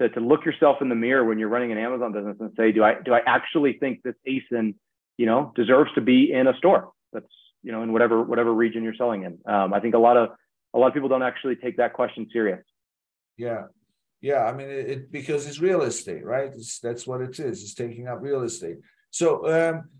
to, 0.00 0.08
to 0.08 0.20
look 0.20 0.44
yourself 0.44 0.78
in 0.80 0.88
the 0.88 0.94
mirror 0.94 1.24
when 1.24 1.38
you're 1.38 1.48
running 1.48 1.72
an 1.72 1.78
Amazon 1.78 2.12
business 2.12 2.36
and 2.40 2.50
say, 2.56 2.72
do 2.72 2.82
I 2.82 2.96
do 3.02 3.12
I 3.14 3.20
actually 3.26 3.74
think 3.74 4.02
this 4.02 4.14
ASIN, 4.28 4.74
you 5.20 5.26
know, 5.26 5.52
deserves 5.54 5.90
to 5.96 6.00
be 6.00 6.32
in 6.32 6.46
a 6.46 6.56
store 6.56 6.92
that's 7.12 7.34
you 7.62 7.72
know 7.72 7.82
in 7.82 7.92
whatever 7.92 8.22
whatever 8.22 8.52
region 8.54 8.82
you're 8.82 8.94
selling 8.94 9.24
in? 9.24 9.38
Um, 9.54 9.74
I 9.74 9.80
think 9.80 9.94
a 9.94 9.98
lot 9.98 10.16
of 10.16 10.30
a 10.72 10.78
lot 10.78 10.88
of 10.88 10.94
people 10.94 11.10
don't 11.10 11.22
actually 11.22 11.56
take 11.56 11.76
that 11.76 11.92
question 11.92 12.26
serious. 12.32 12.64
Yeah, 13.36 13.64
yeah. 14.22 14.44
I 14.44 14.52
mean, 14.54 14.70
it, 14.70 14.86
it 14.92 15.12
because 15.12 15.46
it's 15.46 15.60
real 15.60 15.82
estate, 15.82 16.24
right? 16.24 16.50
It's, 16.54 16.78
that's 16.80 17.06
what 17.06 17.20
it 17.20 17.38
is. 17.38 17.62
It's 17.62 17.74
taking 17.74 18.08
up 18.08 18.22
real 18.22 18.42
estate. 18.42 18.78
So 19.10 19.28
um, 19.56 19.90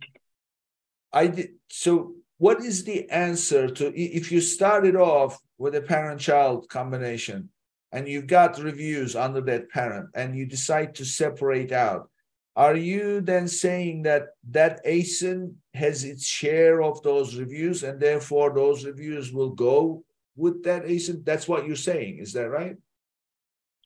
I 1.12 1.26
did. 1.26 1.50
So 1.68 2.14
what 2.38 2.64
is 2.64 2.84
the 2.84 3.10
answer 3.10 3.68
to 3.68 3.84
if 4.00 4.32
you 4.32 4.40
started 4.40 4.96
off 4.96 5.38
with 5.58 5.74
a 5.74 5.82
parent-child 5.82 6.70
combination? 6.70 7.50
and 7.92 8.06
you've 8.06 8.26
got 8.26 8.62
reviews 8.62 9.16
under 9.16 9.40
that 9.40 9.68
parent 9.68 10.10
and 10.14 10.36
you 10.36 10.46
decide 10.46 10.94
to 10.94 11.04
separate 11.04 11.72
out 11.72 12.09
are 12.56 12.76
you 12.76 13.20
then 13.20 13.46
saying 13.46 14.02
that 14.02 14.28
that 14.50 14.84
asin 14.84 15.54
has 15.74 16.04
its 16.04 16.26
share 16.26 16.82
of 16.82 17.02
those 17.02 17.36
reviews 17.36 17.82
and 17.82 18.00
therefore 18.00 18.52
those 18.52 18.84
reviews 18.84 19.32
will 19.32 19.50
go 19.50 20.02
with 20.36 20.62
that 20.64 20.84
asin 20.84 21.24
that's 21.24 21.48
what 21.48 21.66
you're 21.66 21.76
saying 21.76 22.18
is 22.18 22.32
that 22.32 22.50
right? 22.50 22.76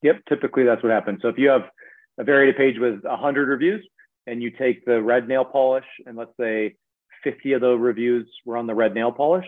Yep 0.03 0.21
typically 0.27 0.63
that's 0.63 0.83
what 0.83 0.91
happens. 0.91 1.19
So 1.21 1.29
if 1.29 1.37
you 1.37 1.49
have 1.49 1.69
a 2.17 2.23
varied 2.23 2.57
page 2.57 2.75
with 2.79 3.03
100 3.03 3.47
reviews 3.47 3.85
and 4.25 4.41
you 4.41 4.51
take 4.51 4.85
the 4.85 5.01
red 5.01 5.27
nail 5.27 5.45
polish 5.45 5.85
and 6.05 6.17
let's 6.17 6.35
say 6.39 6.75
50 7.23 7.53
of 7.53 7.61
those 7.61 7.79
reviews 7.79 8.27
were 8.45 8.57
on 8.57 8.67
the 8.67 8.75
red 8.75 8.93
nail 8.93 9.11
polish 9.11 9.45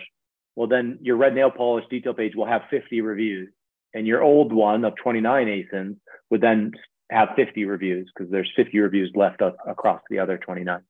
well 0.55 0.67
then 0.67 0.99
your 1.01 1.17
red 1.17 1.33
nail 1.33 1.49
polish 1.49 1.85
detail 1.89 2.13
page 2.13 2.35
will 2.35 2.45
have 2.45 2.61
50 2.69 3.01
reviews 3.01 3.49
and 3.93 4.05
your 4.05 4.21
old 4.21 4.53
one 4.53 4.85
of 4.85 4.93
29 5.01 5.47
ASINs 5.47 5.95
would 6.29 6.41
then 6.41 6.71
have 7.09 7.29
50 7.35 7.65
reviews 7.65 8.09
because 8.13 8.31
there's 8.31 8.51
50 8.55 8.79
reviews 8.79 9.11
left 9.15 9.41
up 9.41 9.57
across 9.67 10.01
the 10.09 10.19
other 10.19 10.37
29. 10.37 10.81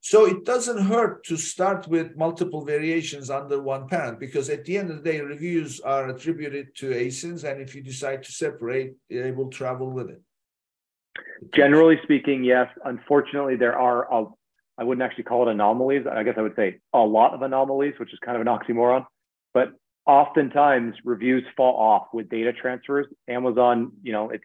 So 0.00 0.24
it 0.24 0.44
doesn't 0.44 0.86
hurt 0.86 1.24
to 1.24 1.36
start 1.36 1.88
with 1.88 2.16
multiple 2.16 2.64
variations 2.64 3.28
under 3.28 3.60
one 3.60 3.88
parent 3.88 4.20
because 4.20 4.48
at 4.48 4.64
the 4.64 4.78
end 4.78 4.90
of 4.90 5.02
the 5.02 5.10
day, 5.10 5.20
reviews 5.20 5.80
are 5.80 6.08
attributed 6.08 6.76
to 6.76 6.90
ASINs, 6.90 7.42
and 7.42 7.60
if 7.60 7.74
you 7.74 7.82
decide 7.82 8.22
to 8.22 8.30
separate, 8.30 8.94
they 9.10 9.32
will 9.32 9.48
travel 9.48 9.90
with 9.90 10.10
it. 10.10 10.22
Generally 11.52 11.98
speaking, 12.04 12.44
yes. 12.44 12.68
Unfortunately, 12.84 13.56
there 13.56 13.76
are 13.76 14.12
a, 14.12 14.26
I 14.78 14.84
wouldn't 14.84 15.02
actually 15.02 15.24
call 15.24 15.48
it 15.48 15.50
anomalies. 15.50 16.06
I 16.06 16.22
guess 16.22 16.34
I 16.38 16.42
would 16.42 16.54
say 16.54 16.78
a 16.92 16.98
lot 16.98 17.34
of 17.34 17.42
anomalies, 17.42 17.94
which 17.98 18.12
is 18.12 18.18
kind 18.24 18.36
of 18.36 18.46
an 18.46 18.46
oxymoron. 18.46 19.04
But 19.54 19.72
oftentimes 20.06 20.94
reviews 21.04 21.42
fall 21.56 21.74
off 21.76 22.08
with 22.12 22.28
data 22.28 22.52
transfers. 22.52 23.06
Amazon, 23.28 23.92
you 24.04 24.12
know, 24.12 24.30
it's 24.30 24.44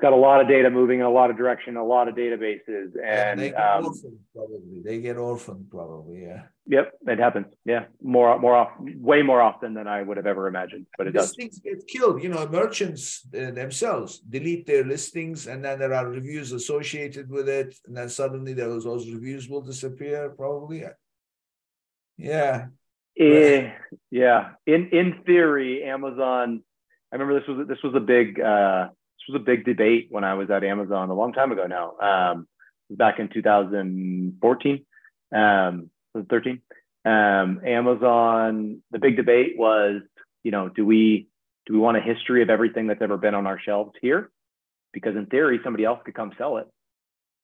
got 0.00 0.12
a 0.12 0.16
lot 0.16 0.40
of 0.40 0.48
data 0.48 0.70
moving 0.70 1.00
in 1.00 1.06
a 1.06 1.10
lot 1.10 1.30
of 1.30 1.36
direction, 1.36 1.76
a 1.76 1.84
lot 1.84 2.08
of 2.08 2.14
databases, 2.14 2.92
and 3.04 3.40
they 3.40 3.50
get 3.50 3.60
um, 3.60 3.86
orphaned 3.86 4.18
probably. 4.34 4.82
They 4.84 5.00
get 5.00 5.16
orphaned 5.16 5.70
probably, 5.70 6.22
yeah. 6.22 6.42
Yep, 6.66 6.92
it 7.06 7.18
happens. 7.18 7.46
Yeah, 7.64 7.84
more 8.02 8.38
more 8.38 8.56
often, 8.56 9.02
way 9.02 9.22
more 9.22 9.40
often 9.40 9.74
than 9.74 9.86
I 9.86 10.02
would 10.02 10.16
have 10.16 10.26
ever 10.26 10.46
imagined, 10.46 10.86
but 10.96 11.06
it 11.06 11.12
does. 11.12 11.34
Things 11.34 11.60
get 11.60 11.86
killed. 11.86 12.22
You 12.22 12.28
know, 12.28 12.46
merchants 12.48 13.26
uh, 13.34 13.50
themselves 13.50 14.20
delete 14.20 14.66
their 14.66 14.84
listings, 14.84 15.46
and 15.46 15.64
then 15.64 15.78
there 15.78 15.94
are 15.94 16.06
reviews 16.08 16.52
associated 16.52 17.28
with 17.30 17.48
it, 17.48 17.74
and 17.86 17.96
then 17.96 18.08
suddenly 18.08 18.52
those 18.52 18.84
those 18.84 19.10
reviews 19.10 19.48
will 19.48 19.62
disappear. 19.62 20.30
Probably, 20.30 20.84
yeah. 22.16 22.66
Eh, 23.18 23.70
yeah. 24.10 24.50
In 24.66 24.88
in 24.90 25.22
theory, 25.26 25.82
Amazon. 25.84 26.62
I 27.12 27.16
remember 27.16 27.40
this 27.40 27.48
was 27.48 27.66
this 27.66 27.82
was 27.82 27.94
a 27.94 28.00
big 28.00 28.40
uh, 28.40 28.88
was 29.30 29.40
a 29.40 29.44
big 29.44 29.64
debate 29.64 30.08
when 30.10 30.24
I 30.24 30.34
was 30.34 30.50
at 30.50 30.64
Amazon 30.64 31.10
a 31.10 31.14
long 31.14 31.32
time 31.32 31.52
ago 31.52 31.66
now. 31.66 31.96
Um, 31.98 32.48
back 32.90 33.18
in 33.18 33.28
2014, 33.28 34.86
um, 35.34 35.90
13. 36.28 36.60
Um, 37.04 37.60
Amazon. 37.64 38.82
The 38.90 38.98
big 38.98 39.16
debate 39.16 39.54
was, 39.56 40.02
you 40.42 40.50
know, 40.50 40.68
do 40.68 40.84
we 40.84 41.28
do 41.66 41.74
we 41.74 41.78
want 41.78 41.96
a 41.96 42.00
history 42.00 42.42
of 42.42 42.50
everything 42.50 42.86
that's 42.86 43.02
ever 43.02 43.16
been 43.16 43.34
on 43.34 43.46
our 43.46 43.58
shelves 43.60 43.92
here? 44.00 44.30
Because 44.92 45.16
in 45.16 45.26
theory, 45.26 45.60
somebody 45.62 45.84
else 45.84 46.00
could 46.04 46.14
come 46.14 46.32
sell 46.36 46.58
it. 46.58 46.68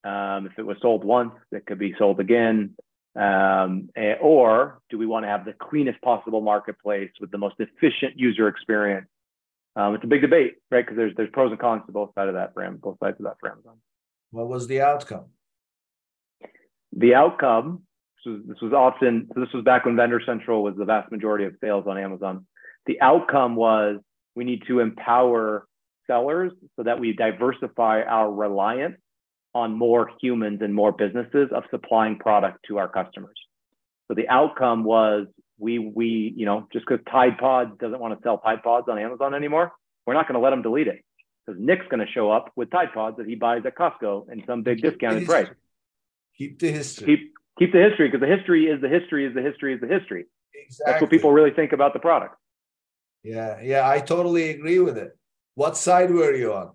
Um, 0.04 0.46
if 0.46 0.58
it 0.58 0.66
was 0.66 0.76
sold 0.80 1.04
once, 1.04 1.32
it 1.52 1.66
could 1.66 1.78
be 1.78 1.94
sold 1.98 2.20
again. 2.20 2.74
Um, 3.14 3.88
eh, 3.96 4.14
or 4.20 4.80
do 4.90 4.98
we 4.98 5.06
want 5.06 5.24
to 5.24 5.28
have 5.28 5.44
the 5.44 5.54
cleanest 5.54 6.00
possible 6.02 6.40
marketplace 6.40 7.10
with 7.20 7.30
the 7.30 7.38
most 7.38 7.54
efficient 7.58 8.18
user 8.18 8.48
experience? 8.48 9.08
Um, 9.76 9.94
it's 9.94 10.04
a 10.04 10.08
big 10.08 10.22
debate, 10.22 10.54
right? 10.70 10.84
Because 10.84 10.96
there's 10.96 11.12
there's 11.16 11.30
pros 11.32 11.50
and 11.50 11.60
cons 11.60 11.82
to 11.86 11.92
both 11.92 12.10
sides 12.14 12.28
of 12.28 12.34
that 12.34 12.54
for 12.54 12.68
both 12.70 12.96
sides 13.02 13.16
of 13.20 13.24
that 13.24 13.36
for 13.40 13.50
Amazon. 13.50 13.74
What 14.30 14.48
was 14.48 14.66
the 14.66 14.80
outcome? 14.80 15.26
The 16.96 17.14
outcome. 17.14 17.82
This 18.24 18.32
was, 18.32 18.42
this 18.48 18.60
was 18.62 18.72
often. 18.72 19.28
So 19.34 19.40
this 19.40 19.52
was 19.52 19.64
back 19.64 19.84
when 19.84 19.96
Vendor 19.96 20.20
Central 20.24 20.62
was 20.62 20.74
the 20.76 20.86
vast 20.86 21.12
majority 21.12 21.44
of 21.44 21.54
sales 21.60 21.84
on 21.86 21.98
Amazon. 21.98 22.46
The 22.86 23.00
outcome 23.00 23.54
was 23.54 23.98
we 24.34 24.44
need 24.44 24.62
to 24.66 24.80
empower 24.80 25.66
sellers 26.06 26.52
so 26.76 26.82
that 26.84 26.98
we 26.98 27.12
diversify 27.12 28.02
our 28.02 28.32
reliance 28.32 28.96
on 29.54 29.76
more 29.76 30.10
humans 30.20 30.60
and 30.62 30.74
more 30.74 30.92
businesses 30.92 31.48
of 31.54 31.64
supplying 31.70 32.18
product 32.18 32.58
to 32.68 32.78
our 32.78 32.88
customers. 32.88 33.36
So 34.08 34.14
the 34.14 34.28
outcome 34.28 34.84
was 34.84 35.26
we 35.58 35.78
we 35.78 36.32
you 36.36 36.46
know 36.46 36.66
just 36.72 36.86
because 36.86 37.04
Tide 37.10 37.38
Pod 37.38 37.78
doesn't 37.78 37.98
want 37.98 38.18
to 38.18 38.22
sell 38.22 38.38
Tide 38.38 38.62
Pods 38.62 38.88
on 38.88 38.98
Amazon 38.98 39.34
anymore, 39.34 39.72
we're 40.06 40.14
not 40.14 40.28
going 40.28 40.34
to 40.34 40.40
let 40.40 40.50
them 40.50 40.62
delete 40.62 40.88
it 40.88 41.04
because 41.46 41.60
Nick's 41.60 41.86
going 41.90 42.04
to 42.04 42.10
show 42.12 42.30
up 42.30 42.52
with 42.56 42.70
Tide 42.70 42.92
Pods 42.92 43.16
that 43.18 43.26
he 43.26 43.34
buys 43.34 43.62
at 43.66 43.76
Costco 43.76 44.30
in 44.30 44.44
some 44.46 44.62
big 44.62 44.82
discounted 44.82 45.26
price. 45.26 45.48
Keep 46.36 46.58
the 46.58 46.70
history. 46.70 47.06
Keep 47.06 47.32
keep 47.58 47.72
the 47.72 47.78
history 47.78 48.08
because 48.08 48.20
the 48.20 48.34
history 48.34 48.66
is 48.66 48.80
the 48.80 48.88
history 48.88 49.26
is 49.26 49.34
the 49.34 49.42
history 49.42 49.74
is 49.74 49.80
the 49.80 49.88
history. 49.88 50.26
Exactly. 50.54 50.92
That's 50.92 51.02
what 51.02 51.10
people 51.10 51.32
really 51.32 51.50
think 51.50 51.72
about 51.72 51.92
the 51.92 51.98
product. 51.98 52.36
Yeah, 53.22 53.60
yeah, 53.62 53.88
I 53.88 54.00
totally 54.00 54.50
agree 54.50 54.78
with 54.78 54.96
it. 54.98 55.16
What 55.54 55.76
side 55.76 56.10
were 56.10 56.34
you 56.34 56.52
on? 56.52 56.72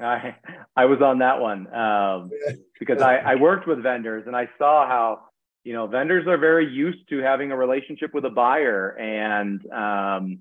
I 0.00 0.36
I 0.74 0.86
was 0.86 1.00
on 1.02 1.18
that 1.18 1.40
one 1.40 1.72
um, 1.74 2.30
because 2.78 3.02
I, 3.02 3.16
I 3.16 3.34
worked 3.36 3.66
with 3.66 3.82
vendors 3.82 4.24
and 4.26 4.36
I 4.36 4.48
saw 4.58 4.86
how 4.86 5.20
you 5.64 5.72
know 5.72 5.86
vendors 5.86 6.26
are 6.26 6.38
very 6.38 6.68
used 6.68 7.08
to 7.08 7.18
having 7.18 7.52
a 7.52 7.56
relationship 7.56 8.12
with 8.14 8.24
a 8.24 8.30
buyer 8.30 8.90
and 8.98 9.60
um, 9.72 10.38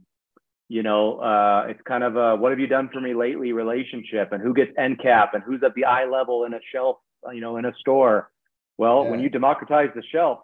you 0.67 0.83
know 0.83 1.19
uh, 1.19 1.65
it's 1.69 1.81
kind 1.87 2.03
of 2.03 2.15
a 2.15 2.35
what 2.35 2.51
have 2.51 2.59
you 2.59 2.67
done 2.67 2.89
for 2.91 3.01
me 3.01 3.13
lately 3.13 3.51
relationship 3.53 4.31
and 4.31 4.41
who 4.41 4.53
gets 4.53 4.71
end 4.77 4.99
cap 5.01 5.33
and 5.33 5.43
who's 5.43 5.61
at 5.63 5.73
the 5.75 5.85
eye 5.85 6.05
level 6.05 6.45
in 6.45 6.53
a 6.53 6.59
shelf 6.73 6.97
you 7.33 7.41
know 7.41 7.57
in 7.57 7.65
a 7.65 7.73
store. 7.79 8.31
Well, 8.77 9.03
yeah. 9.03 9.11
when 9.11 9.19
you 9.19 9.29
democratize 9.29 9.89
the 9.93 10.03
shelf, 10.11 10.39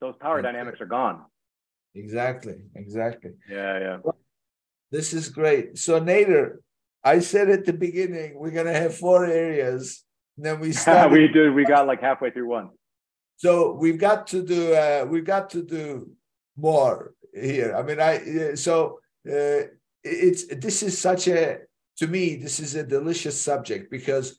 those 0.00 0.14
power 0.20 0.42
dynamics 0.42 0.80
are 0.80 0.86
gone. 0.86 1.22
Exactly. 1.94 2.56
Exactly. 2.74 3.32
Yeah. 3.48 3.78
Yeah. 3.78 4.12
This 4.90 5.14
is 5.14 5.28
great. 5.28 5.78
So 5.78 5.98
Nater, 5.98 6.60
I 7.02 7.20
said 7.20 7.48
at 7.48 7.64
the 7.64 7.72
beginning 7.72 8.38
we're 8.38 8.50
gonna 8.50 8.74
have 8.74 8.96
four 8.96 9.24
areas. 9.24 10.04
and 10.36 10.44
then 10.44 10.60
we 10.60 10.72
started. 10.82 11.12
we 11.12 11.28
did. 11.28 11.54
We 11.54 11.64
got 11.64 11.86
like 11.86 12.00
halfway 12.00 12.30
through 12.30 12.48
one. 12.48 12.70
So 13.42 13.72
we've 13.72 13.98
got 13.98 14.28
to 14.28 14.44
do. 14.44 14.72
Uh, 14.72 15.04
we've 15.10 15.24
got 15.24 15.50
to 15.50 15.64
do 15.64 16.12
more 16.56 17.12
here. 17.34 17.74
I 17.74 17.82
mean, 17.82 18.00
I 18.00 18.54
so 18.54 19.00
uh, 19.28 19.66
it's 20.04 20.46
this 20.46 20.84
is 20.84 20.96
such 20.96 21.26
a 21.26 21.58
to 21.96 22.06
me 22.06 22.36
this 22.36 22.60
is 22.60 22.76
a 22.76 22.84
delicious 22.84 23.40
subject 23.40 23.90
because 23.90 24.38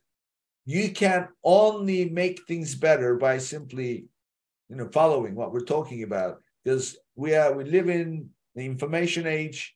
you 0.65 0.89
can 0.93 1.27
only 1.43 2.09
make 2.09 2.47
things 2.47 2.75
better 2.75 3.15
by 3.17 3.39
simply 3.39 4.05
you 4.69 4.77
know 4.77 4.87
following 4.93 5.35
what 5.35 5.51
we're 5.51 5.65
talking 5.75 6.03
about 6.03 6.39
because 6.63 6.95
we 7.17 7.35
are 7.35 7.51
we 7.51 7.65
live 7.65 7.89
in 7.89 8.29
the 8.55 8.65
information 8.65 9.27
age 9.27 9.75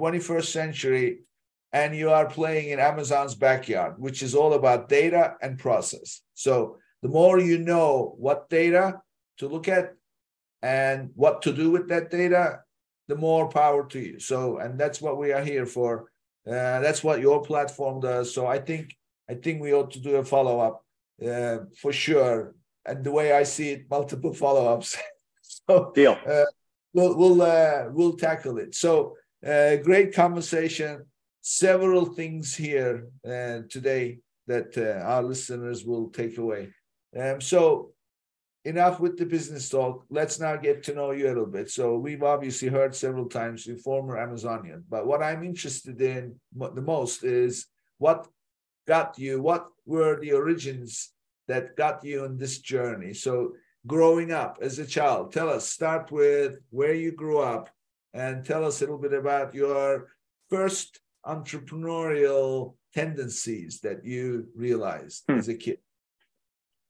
21st 0.00 0.46
century 0.46 1.18
and 1.72 1.94
you 1.94 2.10
are 2.10 2.26
playing 2.26 2.70
in 2.70 2.78
amazon's 2.78 3.34
backyard 3.34 3.94
which 3.98 4.22
is 4.22 4.34
all 4.34 4.54
about 4.54 4.88
data 4.88 5.34
and 5.42 5.58
process 5.58 6.22
so 6.34 6.76
the 7.02 7.08
more 7.08 7.40
you 7.40 7.58
know 7.58 8.14
what 8.18 8.48
data 8.48 9.00
to 9.38 9.48
look 9.48 9.68
at 9.68 9.94
and 10.62 11.10
what 11.14 11.42
to 11.42 11.52
do 11.52 11.70
with 11.70 11.88
that 11.88 12.10
data 12.10 12.60
the 13.08 13.16
more 13.16 13.48
power 13.48 13.86
to 13.86 13.98
you 13.98 14.18
so 14.18 14.58
and 14.58 14.78
that's 14.78 15.00
what 15.00 15.18
we 15.18 15.32
are 15.32 15.44
here 15.44 15.66
for 15.66 16.10
uh, 16.46 16.80
that's 16.80 17.04
what 17.04 17.20
your 17.20 17.42
platform 17.42 18.00
does 18.00 18.34
so 18.34 18.46
i 18.46 18.58
think 18.58 18.94
i 19.28 19.34
think 19.34 19.60
we 19.60 19.74
ought 19.74 19.90
to 19.90 20.00
do 20.00 20.16
a 20.16 20.24
follow-up 20.24 20.84
uh, 21.26 21.58
for 21.80 21.92
sure 21.92 22.54
and 22.86 23.04
the 23.04 23.12
way 23.12 23.32
i 23.32 23.42
see 23.42 23.70
it 23.70 23.86
multiple 23.90 24.32
follow-ups 24.32 24.96
so 25.42 25.92
deal 25.94 26.16
uh, 26.26 26.44
we'll 26.92 27.16
we'll 27.16 27.42
uh, 27.42 27.86
we'll 27.90 28.16
tackle 28.16 28.58
it. 28.58 28.74
So 28.74 29.16
uh, 29.46 29.76
great 29.76 30.14
conversation. 30.14 31.06
Several 31.40 32.06
things 32.06 32.54
here 32.54 33.08
uh, 33.26 33.66
today 33.68 34.18
that 34.46 34.76
uh, 34.78 35.04
our 35.04 35.22
listeners 35.22 35.84
will 35.84 36.10
take 36.10 36.38
away. 36.38 36.72
Um, 37.18 37.40
so 37.40 37.92
enough 38.64 39.00
with 39.00 39.18
the 39.18 39.26
business 39.26 39.68
talk. 39.68 40.04
Let's 40.08 40.38
now 40.38 40.56
get 40.56 40.82
to 40.84 40.94
know 40.94 41.10
you 41.10 41.26
a 41.26 41.28
little 41.28 41.46
bit. 41.46 41.70
So 41.70 41.96
we've 41.96 42.22
obviously 42.22 42.68
heard 42.68 42.94
several 42.94 43.28
times 43.28 43.66
you're 43.66 43.76
former 43.76 44.18
Amazonian, 44.18 44.84
but 44.88 45.06
what 45.06 45.22
I'm 45.22 45.42
interested 45.42 46.00
in 46.00 46.36
the 46.56 46.80
most 46.80 47.24
is 47.24 47.66
what 47.98 48.26
got 48.86 49.18
you. 49.18 49.42
What 49.42 49.66
were 49.84 50.18
the 50.20 50.32
origins 50.32 51.12
that 51.48 51.76
got 51.76 52.04
you 52.04 52.24
on 52.24 52.38
this 52.38 52.58
journey? 52.58 53.14
So 53.14 53.54
growing 53.86 54.32
up 54.32 54.58
as 54.60 54.78
a 54.78 54.86
child. 54.86 55.32
Tell 55.32 55.48
us, 55.48 55.68
start 55.68 56.10
with 56.12 56.58
where 56.70 56.94
you 56.94 57.12
grew 57.12 57.40
up 57.40 57.70
and 58.14 58.44
tell 58.44 58.64
us 58.64 58.80
a 58.80 58.84
little 58.84 58.98
bit 58.98 59.12
about 59.12 59.54
your 59.54 60.08
first 60.50 61.00
entrepreneurial 61.26 62.74
tendencies 62.94 63.80
that 63.80 64.04
you 64.04 64.46
realized 64.54 65.24
hmm. 65.28 65.38
as 65.38 65.48
a 65.48 65.54
kid. 65.54 65.78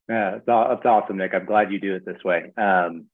Yeah, 0.09 0.38
that's 0.46 0.84
awesome, 0.84 1.18
Nick. 1.18 1.32
I'm 1.34 1.46
glad 1.46 1.72
you 1.72 1.80
do 1.80 1.94
it 1.94 2.05
this 2.05 2.22
way. 2.24 2.53
Um, 2.57 3.07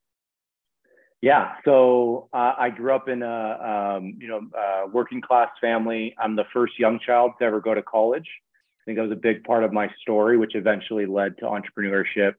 yeah, 1.21 1.55
so 1.65 2.29
uh, 2.33 2.55
I 2.59 2.71
grew 2.71 2.95
up 2.95 3.09
in 3.09 3.23
a 3.23 3.97
um, 3.99 4.15
you 4.21 4.29
know 4.29 4.41
uh, 4.57 4.87
working 4.93 5.21
class 5.21 5.49
family. 5.61 6.15
I'm 6.19 6.37
the 6.37 6.45
first 6.53 6.75
Youngchild 6.81 7.39
to 7.39 7.45
ever 7.45 7.61
go 7.61 7.75
to 7.75 7.83
college. 7.83 8.27
I 8.27 8.83
think 8.85 8.99
that 8.99 9.03
was 9.03 9.13
a 9.13 9.21
big 9.21 9.45
part 9.45 9.65
of 9.65 9.73
my 9.73 9.89
story, 10.01 10.39
which 10.39 10.55
eventually 10.55 11.07
led 11.07 11.37
to 11.39 11.45
entrepreneurship. 11.45 12.35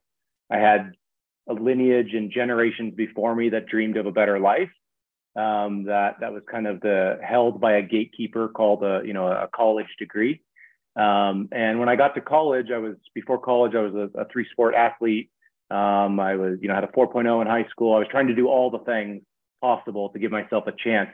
I 0.49 0.57
had 0.57 0.93
a 1.49 1.53
lineage 1.53 2.13
and 2.13 2.31
generations 2.31 2.93
before 2.95 3.35
me 3.35 3.49
that 3.49 3.67
dreamed 3.67 3.97
of 3.97 4.05
a 4.05 4.11
better 4.11 4.39
life. 4.39 4.69
Um, 5.35 5.83
that 5.85 6.15
that 6.21 6.31
was 6.33 6.41
kind 6.49 6.65
of 6.65 6.79
the 6.81 7.19
held 7.21 7.61
by 7.61 7.73
a 7.73 7.81
gatekeeper 7.81 8.47
called 8.47 8.83
a 8.83 9.01
you 9.05 9.13
know 9.13 9.27
a 9.27 9.49
college 9.53 9.93
degree. 9.99 10.41
Um, 10.95 11.49
and 11.51 11.79
when 11.79 11.89
I 11.89 11.95
got 11.95 12.15
to 12.15 12.21
college, 12.21 12.67
I 12.73 12.77
was 12.77 12.95
before 13.13 13.39
college 13.39 13.73
I 13.75 13.81
was 13.81 13.93
a, 13.93 14.21
a 14.21 14.25
three 14.31 14.47
sport 14.51 14.75
athlete. 14.75 15.29
Um, 15.71 16.19
I 16.19 16.35
was 16.35 16.57
you 16.61 16.67
know 16.67 16.75
had 16.75 16.83
a 16.83 16.87
4.0 16.87 17.41
in 17.41 17.47
high 17.47 17.67
school. 17.69 17.95
I 17.95 17.99
was 17.99 18.07
trying 18.09 18.27
to 18.27 18.35
do 18.35 18.47
all 18.47 18.71
the 18.71 18.79
things 18.79 19.21
possible 19.61 20.09
to 20.09 20.19
give 20.19 20.31
myself 20.31 20.65
a 20.67 20.71
chance 20.71 21.11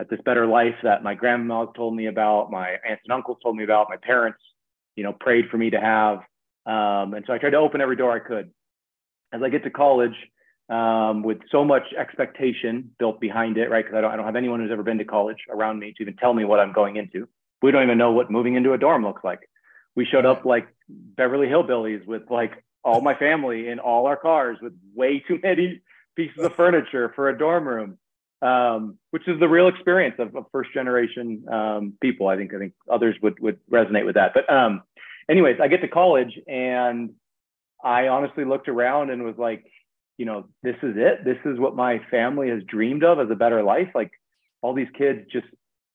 at 0.00 0.10
this 0.10 0.20
better 0.24 0.46
life 0.46 0.74
that 0.82 1.02
my 1.02 1.14
grandma 1.14 1.64
told 1.64 1.96
me 1.96 2.06
about, 2.06 2.50
my 2.50 2.76
aunts 2.86 3.02
and 3.04 3.12
uncles 3.12 3.38
told 3.42 3.56
me 3.56 3.64
about, 3.64 3.88
my 3.88 3.96
parents 3.96 4.38
you 4.94 5.04
know 5.04 5.12
prayed 5.12 5.46
for 5.50 5.56
me 5.56 5.70
to 5.70 5.80
have. 5.80 6.18
Um, 6.66 7.14
and 7.14 7.24
so 7.26 7.32
I 7.32 7.38
tried 7.38 7.50
to 7.50 7.58
open 7.58 7.80
every 7.80 7.96
door 7.96 8.12
I 8.12 8.18
could 8.18 8.50
as 9.32 9.42
I 9.42 9.48
get 9.48 9.64
to 9.64 9.70
college, 9.70 10.14
um, 10.68 11.22
with 11.22 11.38
so 11.50 11.64
much 11.64 11.82
expectation 11.96 12.90
built 12.98 13.20
behind 13.20 13.56
it, 13.56 13.70
right? 13.70 13.84
Because 13.84 13.98
I 13.98 14.00
don't, 14.00 14.12
I 14.12 14.16
don't 14.16 14.24
have 14.24 14.36
anyone 14.36 14.60
who's 14.60 14.72
ever 14.72 14.82
been 14.82 14.98
to 14.98 15.04
college 15.04 15.38
around 15.50 15.78
me 15.78 15.92
to 15.96 16.02
even 16.02 16.16
tell 16.16 16.34
me 16.34 16.44
what 16.44 16.58
I'm 16.58 16.72
going 16.72 16.96
into. 16.96 17.28
We 17.62 17.70
don't 17.70 17.82
even 17.82 17.98
know 17.98 18.12
what 18.12 18.30
moving 18.30 18.54
into 18.54 18.72
a 18.72 18.78
dorm 18.78 19.04
looks 19.04 19.24
like. 19.24 19.40
We 19.94 20.04
showed 20.04 20.26
up 20.26 20.44
like 20.44 20.68
Beverly 20.88 21.46
Hillbillies 21.46 22.06
with 22.06 22.30
like 22.30 22.64
all 22.84 23.00
my 23.00 23.14
family 23.14 23.68
in 23.68 23.78
all 23.78 24.06
our 24.06 24.16
cars 24.16 24.58
with 24.60 24.72
way 24.94 25.20
too 25.26 25.40
many 25.42 25.80
pieces 26.16 26.44
of 26.44 26.54
furniture 26.54 27.12
for 27.14 27.28
a 27.28 27.36
dorm 27.36 27.66
room, 27.66 27.98
um, 28.42 28.98
which 29.10 29.26
is 29.26 29.40
the 29.40 29.48
real 29.48 29.68
experience 29.68 30.16
of, 30.18 30.34
of 30.36 30.46
first 30.52 30.72
generation 30.72 31.44
um, 31.50 31.94
people. 32.00 32.28
I 32.28 32.36
think 32.36 32.54
I 32.54 32.58
think 32.58 32.74
others 32.90 33.16
would 33.22 33.38
would 33.40 33.58
resonate 33.70 34.06
with 34.06 34.14
that. 34.14 34.34
But 34.34 34.50
um, 34.52 34.82
anyways, 35.28 35.56
I 35.60 35.68
get 35.68 35.80
to 35.80 35.88
college 35.88 36.38
and 36.46 37.10
I 37.82 38.08
honestly 38.08 38.44
looked 38.44 38.68
around 38.68 39.10
and 39.10 39.24
was 39.24 39.36
like, 39.38 39.64
you 40.18 40.24
know, 40.24 40.48
this 40.62 40.76
is 40.82 40.94
it. 40.96 41.24
This 41.24 41.38
is 41.44 41.58
what 41.58 41.76
my 41.76 42.00
family 42.10 42.48
has 42.48 42.62
dreamed 42.64 43.04
of 43.04 43.20
as 43.20 43.30
a 43.30 43.34
better 43.34 43.62
life. 43.62 43.90
Like 43.94 44.12
all 44.62 44.74
these 44.74 44.88
kids 44.96 45.26
just 45.30 45.46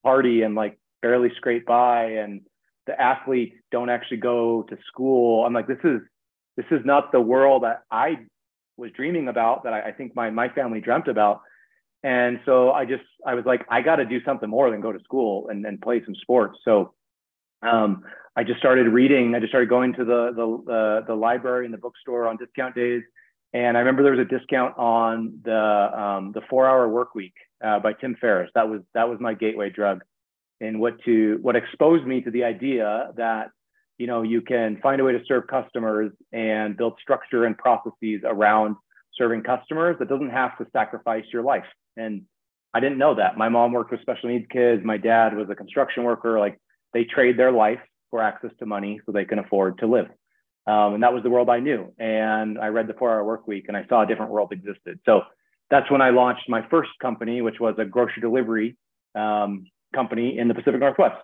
party 0.03 0.43
and 0.43 0.55
like 0.55 0.77
barely 1.01 1.31
scrape 1.35 1.65
by 1.65 2.03
and 2.05 2.41
the 2.87 2.99
athletes 2.99 3.55
don't 3.71 3.89
actually 3.89 4.17
go 4.17 4.63
to 4.63 4.77
school. 4.87 5.45
I'm 5.45 5.53
like, 5.53 5.67
this 5.67 5.83
is 5.83 6.01
this 6.57 6.65
is 6.71 6.81
not 6.85 7.11
the 7.11 7.21
world 7.21 7.63
that 7.63 7.83
I 7.89 8.19
was 8.77 8.91
dreaming 8.91 9.27
about, 9.27 9.63
that 9.63 9.73
I, 9.73 9.81
I 9.89 9.91
think 9.91 10.15
my 10.15 10.29
my 10.29 10.49
family 10.49 10.81
dreamt 10.81 11.07
about. 11.07 11.41
And 12.03 12.39
so 12.45 12.71
I 12.71 12.85
just 12.85 13.03
I 13.25 13.35
was 13.35 13.45
like, 13.45 13.65
I 13.69 13.81
got 13.81 13.97
to 13.97 14.05
do 14.05 14.23
something 14.23 14.49
more 14.49 14.71
than 14.71 14.81
go 14.81 14.91
to 14.91 14.99
school 15.03 15.49
and, 15.49 15.65
and 15.65 15.79
play 15.79 16.01
some 16.03 16.15
sports. 16.15 16.57
So 16.65 16.93
um, 17.61 18.03
I 18.35 18.43
just 18.43 18.59
started 18.59 18.87
reading. 18.87 19.35
I 19.35 19.39
just 19.39 19.51
started 19.51 19.69
going 19.69 19.93
to 19.93 20.05
the 20.05 20.31
the 20.35 20.73
uh, 20.73 21.05
the 21.05 21.15
library 21.15 21.65
and 21.65 21.73
the 21.73 21.77
bookstore 21.77 22.27
on 22.27 22.37
discount 22.37 22.75
days. 22.75 23.03
And 23.53 23.75
I 23.75 23.81
remember 23.81 24.01
there 24.01 24.13
was 24.13 24.21
a 24.21 24.37
discount 24.39 24.77
on 24.77 25.39
the 25.43 26.01
um, 26.01 26.31
the 26.31 26.41
Four 26.49 26.67
Hour 26.67 26.87
Work 26.87 27.13
Week 27.13 27.33
uh, 27.63 27.79
by 27.79 27.93
Tim 27.93 28.15
Ferriss. 28.19 28.49
That 28.55 28.69
was 28.69 28.81
that 28.93 29.09
was 29.09 29.19
my 29.19 29.33
gateway 29.33 29.69
drug, 29.69 30.03
and 30.61 30.79
what 30.79 31.01
to 31.03 31.39
what 31.41 31.55
exposed 31.55 32.05
me 32.05 32.21
to 32.21 32.31
the 32.31 32.43
idea 32.43 33.09
that 33.17 33.49
you 33.97 34.07
know 34.07 34.21
you 34.21 34.41
can 34.41 34.79
find 34.81 35.01
a 35.01 35.03
way 35.03 35.11
to 35.11 35.21
serve 35.27 35.47
customers 35.47 36.11
and 36.31 36.77
build 36.77 36.93
structure 37.01 37.43
and 37.45 37.57
processes 37.57 38.21
around 38.23 38.75
serving 39.17 39.43
customers 39.43 39.97
that 39.99 40.07
doesn't 40.07 40.29
have 40.29 40.57
to 40.57 40.65
sacrifice 40.71 41.25
your 41.33 41.43
life. 41.43 41.65
And 41.97 42.23
I 42.73 42.79
didn't 42.79 42.97
know 42.97 43.15
that. 43.15 43.37
My 43.37 43.49
mom 43.49 43.73
worked 43.73 43.91
with 43.91 44.01
special 44.01 44.29
needs 44.29 44.45
kids. 44.49 44.81
My 44.85 44.97
dad 44.97 45.35
was 45.35 45.49
a 45.49 45.55
construction 45.55 46.03
worker. 46.03 46.39
Like 46.39 46.57
they 46.93 47.03
trade 47.03 47.37
their 47.37 47.51
life 47.51 47.79
for 48.09 48.21
access 48.21 48.51
to 48.59 48.65
money 48.65 49.01
so 49.05 49.11
they 49.11 49.25
can 49.25 49.39
afford 49.39 49.79
to 49.79 49.87
live. 49.87 50.07
Um, 50.67 50.93
and 50.93 51.03
that 51.03 51.13
was 51.13 51.23
the 51.23 51.29
world 51.29 51.49
I 51.49 51.59
knew. 51.59 51.93
And 51.99 52.59
I 52.59 52.67
read 52.67 52.87
the 52.87 52.93
four 52.93 53.09
hour 53.09 53.23
work 53.25 53.47
week 53.47 53.65
and 53.67 53.75
I 53.75 53.85
saw 53.89 54.03
a 54.03 54.07
different 54.07 54.31
world 54.31 54.51
existed. 54.51 54.99
So 55.05 55.21
that's 55.69 55.89
when 55.89 56.01
I 56.01 56.11
launched 56.11 56.47
my 56.47 56.65
first 56.69 56.91
company, 57.01 57.41
which 57.41 57.59
was 57.59 57.75
a 57.77 57.85
grocery 57.85 58.21
delivery 58.21 58.77
um, 59.15 59.65
company 59.93 60.37
in 60.37 60.47
the 60.47 60.53
Pacific 60.53 60.79
Northwest. 60.79 61.21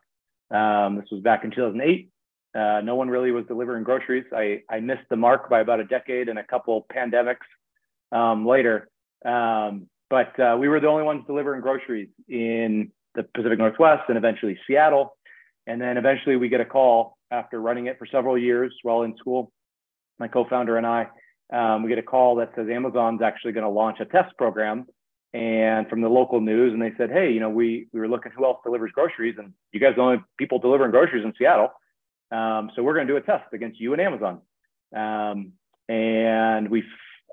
Um, 0.51 0.97
this 0.97 1.05
was 1.11 1.22
back 1.22 1.43
in 1.43 1.51
2008. 1.51 2.09
Uh, 2.55 2.82
no 2.82 2.95
one 2.95 3.09
really 3.09 3.32
was 3.32 3.45
delivering 3.45 3.84
groceries. 3.84 4.26
I, 4.34 4.61
I 4.70 4.80
missed 4.80 5.03
the 5.09 5.15
mark 5.15 5.49
by 5.49 5.59
about 5.59 5.80
a 5.80 5.86
decade 5.86 6.30
and 6.30 6.39
a 6.39 6.43
couple 6.43 6.86
pandemics 6.91 7.45
um, 8.11 8.47
later. 8.47 8.89
Um, 9.26 9.88
but 10.09 10.39
uh, 10.39 10.55
we 10.57 10.68
were 10.68 10.80
the 10.80 10.88
only 10.88 11.03
ones 11.03 11.24
delivering 11.28 11.61
groceries 11.61 12.09
in 12.30 12.91
the 13.15 13.24
Pacific 13.36 13.59
Northwest 13.59 14.03
and 14.07 14.18
eventually 14.18 14.57
Seattle. 14.65 15.18
And 15.65 15.82
then 15.82 15.97
eventually 15.97 16.38
we 16.38 16.49
get 16.49 16.61
a 16.61 16.65
call 16.65 17.18
after 17.30 17.59
running 17.59 17.88
it 17.88 17.99
for 17.99 18.05
several 18.05 18.38
years 18.38 18.74
while 18.84 19.01
in 19.03 19.18
school. 19.18 19.51
My 20.18 20.28
co-founder 20.28 20.78
and 20.78 20.88
I, 20.88 21.07
um, 21.53 21.84
we 21.84 21.89
get 21.89 21.97
a 21.99 22.03
call 22.03 22.36
that 22.38 22.51
says 22.55 22.68
Amazon's 22.72 23.22
actually 23.22 23.51
going 23.51 23.65
to 23.65 23.70
launch 23.70 23.99
a 23.99 24.05
test 24.05 24.36
program. 24.38 24.86
And 25.34 25.88
from 25.90 26.02
the 26.02 26.10
local 26.10 26.40
news, 26.40 26.74
and 26.74 26.82
they 26.82 26.94
said, 26.98 27.12
hey, 27.12 27.32
you 27.32 27.40
know, 27.40 27.50
we 27.50 27.88
we 27.92 28.00
were 28.00 28.08
looking 28.08 28.32
who 28.32 28.46
else 28.46 28.60
delivers 28.64 28.92
groceries, 28.92 29.36
and 29.38 29.54
you 29.72 29.80
guys 29.80 29.92
are 29.92 29.96
the 29.96 30.02
only 30.02 30.24
people 30.38 30.58
delivering 30.58 30.92
groceries 30.92 31.26
in 31.26 31.34
Seattle. 31.38 31.70
Um, 32.32 32.72
so 32.76 32.82
we're 32.84 32.94
going 32.94 33.08
to 33.08 33.14
do 33.14 33.18
a 33.18 33.22
test 33.22 33.54
against 33.54 33.80
you 33.80 33.94
and 33.94 34.02
Amazon. 34.02 34.42
Um, 34.96 35.54
and 35.90 36.70
we 36.70 36.84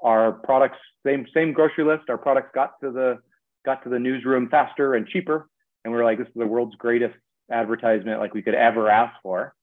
our 0.03 0.33
products 0.33 0.79
same 1.07 1.27
same 1.33 1.53
grocery 1.53 1.85
list. 1.85 2.05
Our 2.09 2.19
products 2.19 2.51
got 2.55 2.81
to 2.81 2.91
the 2.91 3.19
got 3.65 3.83
to 3.85 3.89
the 3.89 3.99
newsroom 3.99 4.49
faster 4.49 4.95
and 4.95 5.07
cheaper, 5.07 5.49
and 5.85 5.93
we 5.93 5.99
are 5.99 6.05
like, 6.05 6.19
this 6.19 6.29
is 6.29 6.35
the 6.35 6.47
world's 6.47 6.77
greatest 6.77 7.15
advertisement 7.51 8.21
like 8.21 8.35
we 8.35 8.43
could 8.43 8.55
ever 8.55 8.91
ask 8.91 9.15
for. 9.23 9.55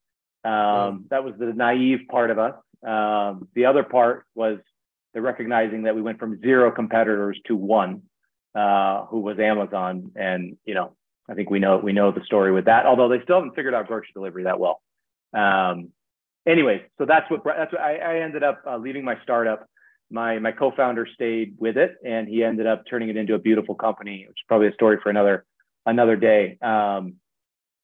Um, 0.43 1.05
that 1.09 1.23
was 1.23 1.33
the 1.37 1.53
naive 1.53 2.07
part 2.09 2.31
of 2.31 2.39
us. 2.39 2.55
Um, 2.85 3.47
the 3.53 3.65
other 3.65 3.83
part 3.83 4.25
was 4.33 4.57
the 5.13 5.21
recognizing 5.21 5.83
that 5.83 5.95
we 5.95 6.01
went 6.01 6.19
from 6.19 6.39
zero 6.41 6.71
competitors 6.71 7.39
to 7.45 7.55
one, 7.55 8.01
uh, 8.55 9.05
who 9.05 9.19
was 9.19 9.39
Amazon, 9.39 10.11
and 10.15 10.57
you 10.65 10.73
know, 10.73 10.95
I 11.29 11.33
think 11.33 11.49
we 11.49 11.59
know 11.59 11.77
we 11.77 11.93
know 11.93 12.11
the 12.11 12.23
story 12.25 12.51
with 12.51 12.65
that. 12.65 12.85
Although 12.85 13.09
they 13.09 13.21
still 13.23 13.37
haven't 13.37 13.55
figured 13.55 13.73
out 13.73 13.87
grocery 13.87 14.11
delivery 14.13 14.43
that 14.43 14.59
well. 14.59 14.81
Um, 15.33 15.89
anyways, 16.45 16.81
so 16.97 17.05
that's 17.05 17.29
what 17.29 17.43
that's 17.45 17.71
what 17.71 17.81
I, 17.81 17.97
I 17.97 18.15
ended 18.21 18.43
up 18.43 18.61
uh, 18.67 18.77
leaving 18.77 19.05
my 19.05 19.15
startup. 19.23 19.67
My 20.09 20.39
my 20.39 20.51
co-founder 20.51 21.07
stayed 21.13 21.55
with 21.57 21.77
it, 21.77 21.95
and 22.05 22.27
he 22.27 22.43
ended 22.43 22.67
up 22.67 22.83
turning 22.89 23.09
it 23.09 23.17
into 23.17 23.33
a 23.33 23.39
beautiful 23.39 23.75
company, 23.75 24.25
which 24.27 24.37
is 24.37 24.45
probably 24.47 24.67
a 24.67 24.73
story 24.73 24.97
for 25.01 25.09
another 25.09 25.45
another 25.85 26.15
day. 26.15 26.57
Um, 26.61 27.15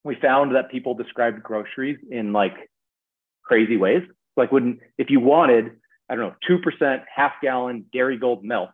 we 0.04 0.16
found 0.16 0.56
that 0.56 0.70
people 0.70 0.94
described 0.94 1.42
groceries 1.44 1.98
in 2.10 2.34
like 2.34 2.56
crazy 3.44 3.78
ways. 3.78 4.04
Like 4.36 4.52
when 4.52 4.80
if 4.98 5.10
you 5.10 5.20
wanted, 5.20 5.72
I 6.10 6.16
don't 6.16 6.26
know, 6.26 6.36
two 6.46 6.60
percent 6.60 7.04
half 7.14 7.34
gallon 7.42 7.86
Darigold 7.96 8.44
milk, 8.44 8.72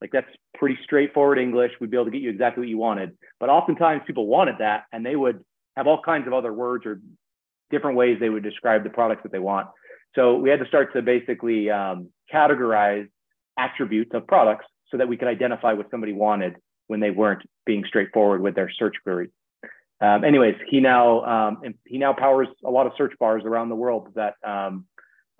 like 0.00 0.10
that's 0.12 0.28
pretty 0.60 0.78
straightforward 0.84 1.38
English. 1.38 1.72
We'd 1.80 1.90
be 1.90 1.96
able 1.96 2.04
to 2.04 2.10
get 2.10 2.20
you 2.20 2.30
exactly 2.30 2.60
what 2.60 2.68
you 2.68 2.78
wanted. 2.78 3.16
But 3.40 3.48
oftentimes 3.48 4.02
people 4.06 4.26
wanted 4.26 4.56
that, 4.58 4.84
and 4.92 5.04
they 5.04 5.16
would 5.16 5.42
have 5.76 5.86
all 5.86 6.00
kinds 6.02 6.26
of 6.26 6.34
other 6.34 6.52
words 6.52 6.84
or 6.84 7.00
different 7.70 7.96
ways 7.96 8.18
they 8.20 8.28
would 8.28 8.42
describe 8.42 8.84
the 8.84 8.90
products 8.90 9.22
that 9.22 9.32
they 9.32 9.38
want. 9.38 9.68
So 10.14 10.36
we 10.36 10.50
had 10.50 10.60
to 10.60 10.66
start 10.66 10.92
to 10.92 11.02
basically 11.02 11.70
um, 11.70 12.10
categorize 12.32 13.08
attributes 13.58 14.10
of 14.12 14.26
products 14.26 14.66
so 14.90 14.98
that 14.98 15.08
we 15.08 15.16
could 15.16 15.28
identify 15.28 15.72
what 15.72 15.90
somebody 15.90 16.12
wanted 16.12 16.56
when 16.88 17.00
they 17.00 17.10
weren't 17.10 17.42
being 17.64 17.84
straightforward 17.86 18.42
with 18.42 18.54
their 18.54 18.70
search 18.70 18.96
queries. 19.02 19.30
Um, 20.02 20.24
anyways, 20.24 20.56
he 20.68 20.80
now 20.80 21.24
um, 21.24 21.62
he 21.86 21.98
now 21.98 22.12
powers 22.12 22.48
a 22.64 22.70
lot 22.70 22.86
of 22.86 22.92
search 22.98 23.12
bars 23.18 23.44
around 23.44 23.68
the 23.68 23.76
world 23.76 24.08
that 24.14 24.34
um, 24.44 24.86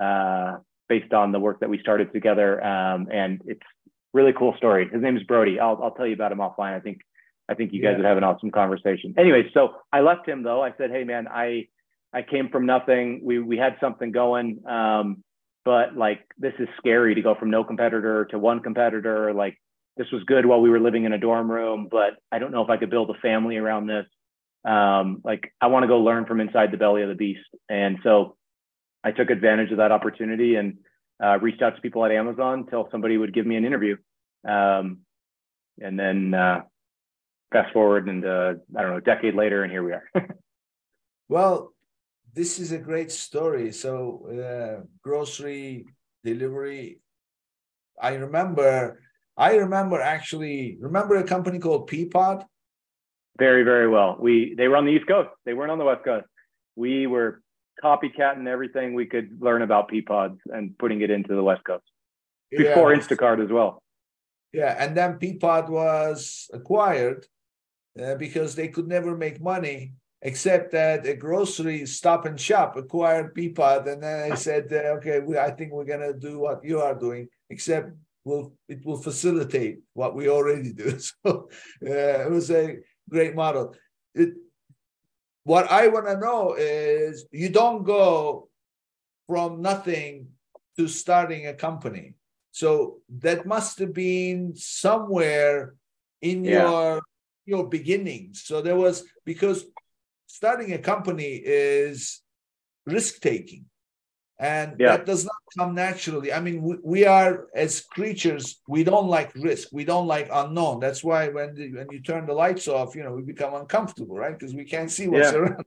uh, 0.02 0.58
based 0.88 1.12
on 1.12 1.32
the 1.32 1.40
work 1.40 1.60
that 1.60 1.68
we 1.68 1.78
started 1.78 2.12
together, 2.12 2.62
um, 2.64 3.08
and 3.12 3.42
it's 3.46 3.62
really 4.12 4.32
cool 4.32 4.54
story. 4.56 4.88
His 4.90 5.02
name 5.02 5.16
is 5.16 5.22
Brody. 5.24 5.60
I'll 5.60 5.78
I'll 5.82 5.92
tell 5.92 6.06
you 6.06 6.14
about 6.14 6.32
him 6.32 6.38
offline. 6.38 6.74
I 6.74 6.80
think 6.80 7.00
I 7.48 7.54
think 7.54 7.72
you 7.72 7.82
guys 7.82 7.92
yeah. 7.92 7.96
would 7.98 8.06
have 8.06 8.16
an 8.16 8.24
awesome 8.24 8.50
conversation. 8.50 9.14
Anyway, 9.18 9.50
so 9.52 9.74
I 9.92 10.00
left 10.00 10.26
him 10.28 10.42
though. 10.42 10.62
I 10.62 10.72
said, 10.78 10.90
hey 10.90 11.04
man, 11.04 11.26
I 11.28 11.68
I 12.12 12.22
came 12.22 12.48
from 12.48 12.66
nothing. 12.66 13.20
We 13.24 13.38
we 13.38 13.56
had 13.56 13.76
something 13.80 14.12
going, 14.12 14.66
um, 14.66 15.22
but 15.64 15.96
like 15.96 16.20
this 16.38 16.54
is 16.58 16.68
scary 16.78 17.14
to 17.14 17.22
go 17.22 17.34
from 17.34 17.50
no 17.50 17.64
competitor 17.64 18.26
to 18.26 18.38
one 18.38 18.60
competitor. 18.60 19.32
Like 19.32 19.58
this 19.96 20.10
was 20.12 20.22
good 20.24 20.46
while 20.46 20.60
we 20.60 20.70
were 20.70 20.80
living 20.80 21.04
in 21.04 21.12
a 21.12 21.18
dorm 21.18 21.50
room, 21.50 21.88
but 21.90 22.14
I 22.32 22.38
don't 22.38 22.52
know 22.52 22.62
if 22.62 22.70
I 22.70 22.76
could 22.76 22.90
build 22.90 23.10
a 23.10 23.20
family 23.20 23.56
around 23.56 23.86
this. 23.86 24.06
Um, 24.64 25.20
like 25.24 25.52
I 25.60 25.68
want 25.68 25.84
to 25.84 25.88
go 25.88 26.00
learn 26.00 26.26
from 26.26 26.40
inside 26.40 26.70
the 26.70 26.76
belly 26.76 27.02
of 27.02 27.08
the 27.08 27.14
beast. 27.14 27.48
And 27.68 27.98
so 28.02 28.36
I 29.02 29.12
took 29.12 29.30
advantage 29.30 29.70
of 29.70 29.78
that 29.78 29.92
opportunity 29.92 30.56
and 30.56 30.78
uh, 31.22 31.38
reached 31.38 31.62
out 31.62 31.76
to 31.76 31.82
people 31.82 32.04
at 32.04 32.12
Amazon 32.12 32.60
until 32.60 32.88
somebody 32.90 33.16
would 33.16 33.34
give 33.34 33.46
me 33.46 33.56
an 33.56 33.64
interview. 33.64 33.96
Um, 34.48 35.00
and 35.80 35.98
then 35.98 36.34
uh, 36.34 36.62
fast 37.52 37.72
forward 37.72 38.08
and 38.08 38.24
uh, 38.24 38.54
I 38.76 38.82
don't 38.82 38.90
know, 38.90 38.96
a 38.96 39.02
decade 39.02 39.34
later, 39.34 39.62
and 39.62 39.72
here 39.72 39.82
we 39.82 39.92
are. 39.92 40.08
well, 41.28 41.72
this 42.34 42.58
is 42.58 42.72
a 42.72 42.78
great 42.78 43.10
story. 43.10 43.72
So 43.72 44.26
uh, 44.28 44.84
grocery 45.02 45.86
delivery. 46.24 47.00
I 48.00 48.14
remember. 48.14 49.00
I 49.36 49.56
remember 49.56 50.00
actually. 50.00 50.78
Remember 50.80 51.16
a 51.16 51.24
company 51.24 51.58
called 51.58 51.90
Peapod. 51.90 52.44
Very, 53.38 53.62
very 53.62 53.88
well. 53.88 54.16
We 54.18 54.54
they 54.56 54.68
were 54.68 54.76
on 54.76 54.84
the 54.84 54.92
East 54.92 55.06
Coast. 55.06 55.30
They 55.44 55.54
weren't 55.54 55.70
on 55.70 55.78
the 55.78 55.84
West 55.84 56.04
Coast. 56.04 56.26
We 56.76 57.06
were 57.06 57.42
copycatting 57.82 58.46
everything 58.46 58.94
we 58.94 59.06
could 59.06 59.38
learn 59.40 59.62
about 59.62 59.90
Peapods 59.90 60.38
and 60.46 60.76
putting 60.78 61.00
it 61.00 61.10
into 61.10 61.34
the 61.34 61.42
West 61.42 61.64
Coast 61.64 61.84
before 62.50 62.92
yeah. 62.92 62.98
Instacart 62.98 63.42
as 63.42 63.50
well. 63.50 63.82
Yeah, 64.52 64.74
and 64.78 64.96
then 64.96 65.18
Peapod 65.18 65.68
was 65.68 66.48
acquired 66.52 67.26
uh, 68.00 68.16
because 68.16 68.54
they 68.54 68.68
could 68.68 68.88
never 68.88 69.16
make 69.16 69.40
money 69.40 69.94
except 70.22 70.72
that 70.72 71.06
a 71.06 71.14
grocery 71.14 71.86
stop 71.86 72.26
and 72.26 72.38
shop 72.38 72.76
acquired 72.76 73.34
Peapod, 73.34 73.86
and 73.86 74.02
then 74.02 74.30
they 74.30 74.36
said, 74.36 74.72
uh, 74.72 74.96
"Okay, 74.98 75.20
we, 75.20 75.38
I 75.38 75.50
think 75.50 75.72
we're 75.72 75.84
gonna 75.84 76.12
do 76.12 76.38
what 76.38 76.64
you 76.64 76.80
are 76.80 76.94
doing, 76.94 77.28
except 77.48 77.92
will 78.24 78.52
it 78.68 78.84
will 78.84 79.00
facilitate 79.00 79.78
what 79.94 80.14
we 80.14 80.28
already 80.28 80.72
do." 80.72 80.98
So 81.24 81.48
uh, 81.86 82.26
it 82.26 82.30
was 82.30 82.50
a 82.50 82.78
great 83.08 83.34
model. 83.34 83.74
It, 84.14 84.34
what 85.44 85.70
I 85.70 85.88
want 85.88 86.06
to 86.06 86.18
know 86.18 86.54
is 86.58 87.26
you 87.30 87.48
don't 87.48 87.84
go 87.84 88.48
from 89.26 89.62
nothing 89.62 90.28
to 90.76 90.88
starting 90.88 91.46
a 91.46 91.54
company. 91.54 92.14
So 92.52 92.98
that 93.20 93.46
must 93.46 93.78
have 93.78 93.94
been 93.94 94.54
somewhere 94.56 95.74
in 96.20 96.44
yeah. 96.44 96.68
your 96.68 97.02
your 97.46 97.68
beginnings. 97.68 98.42
So 98.42 98.60
there 98.60 98.76
was 98.76 99.04
because 99.24 99.64
starting 100.26 100.72
a 100.72 100.78
company 100.78 101.40
is 101.42 102.20
risk 102.86 103.20
taking 103.20 103.69
and 104.40 104.76
yeah. 104.78 104.96
that 104.96 105.04
does 105.06 105.24
not 105.24 105.36
come 105.56 105.74
naturally. 105.74 106.32
I 106.32 106.40
mean 106.40 106.62
we, 106.62 106.76
we, 106.82 107.06
are 107.06 107.48
as 107.54 107.82
creatures 107.82 108.60
we 108.66 108.82
don't 108.82 109.08
like 109.08 109.34
risk. 109.34 109.68
We 109.70 109.84
don't 109.84 110.06
like 110.06 110.28
unknown. 110.32 110.80
That's 110.80 111.04
why 111.04 111.28
when 111.28 111.54
the, 111.54 111.72
when 111.74 111.86
you 111.90 112.00
turn 112.00 112.26
the 112.26 112.32
lights 112.32 112.66
off 112.66 112.96
you 112.96 113.04
know 113.04 113.12
we 113.12 113.22
become 113.22 113.54
uncomfortable 113.54 114.16
right? 114.16 114.36
Because 114.36 114.54
we 114.54 114.64
can't 114.64 114.90
see 114.90 115.06
what's 115.08 115.32
yeah. 115.32 115.38
around. 115.38 115.64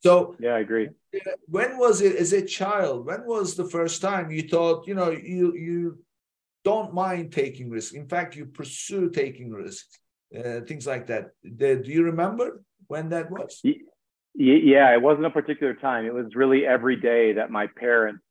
So 0.00 0.36
yeah 0.38 0.54
i 0.54 0.60
agree. 0.60 0.90
when 1.46 1.76
was 1.76 2.02
it 2.02 2.14
as 2.14 2.32
a 2.32 2.44
child 2.44 3.06
when 3.06 3.26
was 3.26 3.56
the 3.56 3.68
first 3.68 4.00
time 4.00 4.30
you 4.30 4.42
thought 4.42 4.86
you 4.86 4.94
know 4.94 5.10
you 5.10 5.56
you 5.56 5.98
don't 6.64 6.92
mind 6.92 7.32
taking 7.32 7.70
risks? 7.70 7.94
In 7.94 8.08
fact 8.08 8.36
you 8.36 8.46
pursue 8.46 9.10
taking 9.10 9.50
risks 9.50 9.98
uh, 10.36 10.60
things 10.60 10.86
like 10.86 11.06
that. 11.06 11.30
Do 11.42 11.82
you 11.84 12.04
remember 12.04 12.62
when 12.86 13.08
that 13.10 13.30
was 13.30 13.62
yeah, 14.38 14.94
it 14.94 15.02
wasn't 15.02 15.26
a 15.26 15.30
particular 15.30 15.74
time. 15.74 16.06
It 16.06 16.14
was 16.14 16.26
really 16.34 16.64
every 16.64 16.96
day 16.96 17.32
that 17.34 17.50
my 17.50 17.66
parents, 17.66 18.22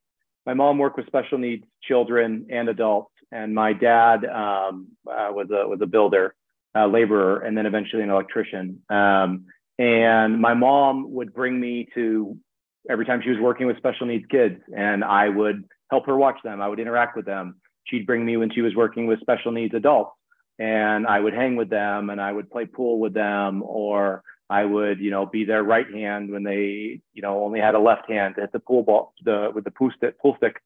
my 0.45 0.53
mom 0.53 0.77
worked 0.77 0.97
with 0.97 1.05
special 1.07 1.37
needs 1.37 1.65
children 1.83 2.47
and 2.49 2.69
adults, 2.69 3.11
and 3.31 3.53
my 3.53 3.73
dad 3.73 4.23
um, 4.25 4.87
uh, 5.05 5.29
was 5.31 5.47
a 5.51 5.67
was 5.67 5.79
a 5.81 5.85
builder, 5.85 6.33
a 6.73 6.87
laborer, 6.87 7.39
and 7.39 7.57
then 7.57 7.65
eventually 7.65 8.03
an 8.03 8.09
electrician. 8.09 8.81
Um, 8.89 9.45
and 9.77 10.39
my 10.39 10.53
mom 10.53 11.11
would 11.11 11.33
bring 11.33 11.59
me 11.59 11.89
to 11.93 12.37
every 12.89 13.05
time 13.05 13.21
she 13.21 13.29
was 13.29 13.39
working 13.39 13.67
with 13.67 13.77
special 13.77 14.07
needs 14.07 14.25
kids, 14.31 14.61
and 14.75 15.03
I 15.03 15.27
would 15.27 15.65
help 15.91 16.05
her 16.05 16.15
watch 16.15 16.37
them. 16.41 16.61
I 16.61 16.69
would 16.69 16.79
interact 16.79 17.17
with 17.17 17.25
them. 17.25 17.57
She'd 17.83 18.07
bring 18.07 18.25
me 18.25 18.37
when 18.37 18.51
she 18.51 18.61
was 18.61 18.75
working 18.75 19.07
with 19.07 19.19
special 19.19 19.51
needs 19.51 19.73
adults, 19.73 20.11
and 20.57 21.05
I 21.05 21.19
would 21.19 21.33
hang 21.33 21.57
with 21.57 21.69
them, 21.69 22.09
and 22.09 22.21
I 22.21 22.31
would 22.31 22.49
play 22.49 22.65
pool 22.65 22.97
with 22.97 23.13
them, 23.13 23.61
or 23.61 24.23
I 24.49 24.63
would, 24.63 24.99
you 24.99 25.11
know, 25.11 25.25
be 25.25 25.43
their 25.43 25.63
right 25.63 25.89
hand 25.93 26.31
when 26.31 26.43
they, 26.43 27.01
you 27.13 27.21
know, 27.21 27.43
only 27.43 27.59
had 27.59 27.75
a 27.75 27.79
left 27.79 28.09
hand 28.09 28.35
to 28.35 28.41
hit 28.41 28.53
the 28.53 28.59
pool 28.59 28.83
ball, 28.83 29.13
the 29.23 29.51
with 29.53 29.65
the 29.65 29.71
pool 29.71 29.91
stick, 29.95 30.19
pool 30.19 30.35
stick. 30.37 30.61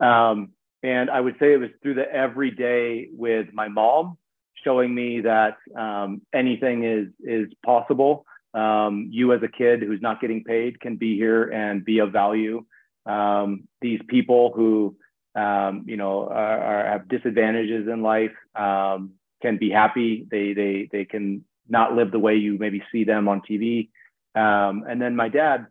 Um, 0.00 0.50
and 0.82 1.10
I 1.10 1.20
would 1.20 1.36
say 1.38 1.52
it 1.52 1.58
was 1.58 1.70
through 1.82 1.94
the 1.94 2.10
everyday 2.10 3.08
with 3.12 3.48
my 3.52 3.68
mom 3.68 4.18
showing 4.64 4.94
me 4.94 5.20
that 5.20 5.56
um, 5.76 6.22
anything 6.34 6.84
is 6.84 7.08
is 7.20 7.52
possible. 7.64 8.24
Um, 8.54 9.08
you 9.10 9.34
as 9.34 9.42
a 9.42 9.48
kid 9.48 9.82
who's 9.82 10.00
not 10.00 10.20
getting 10.20 10.42
paid 10.42 10.80
can 10.80 10.96
be 10.96 11.16
here 11.16 11.50
and 11.50 11.84
be 11.84 11.98
of 11.98 12.12
value. 12.12 12.64
Um, 13.04 13.68
these 13.82 14.00
people 14.08 14.52
who, 14.56 14.96
um, 15.34 15.84
you 15.86 15.98
know, 15.98 16.26
are, 16.28 16.62
are, 16.62 16.86
have 16.86 17.08
disadvantages 17.08 17.86
in 17.86 18.02
life 18.02 18.32
um, 18.54 19.12
can 19.42 19.58
be 19.58 19.70
happy. 19.70 20.26
They 20.30 20.54
they 20.54 20.88
they 20.90 21.04
can 21.04 21.44
not 21.68 21.94
live 21.94 22.10
the 22.10 22.18
way 22.18 22.36
you 22.36 22.58
maybe 22.58 22.82
see 22.92 23.04
them 23.04 23.28
on 23.28 23.42
TV. 23.48 23.88
Um, 24.34 24.84
and 24.88 25.00
then 25.00 25.16
my 25.16 25.28
dad, 25.28 25.66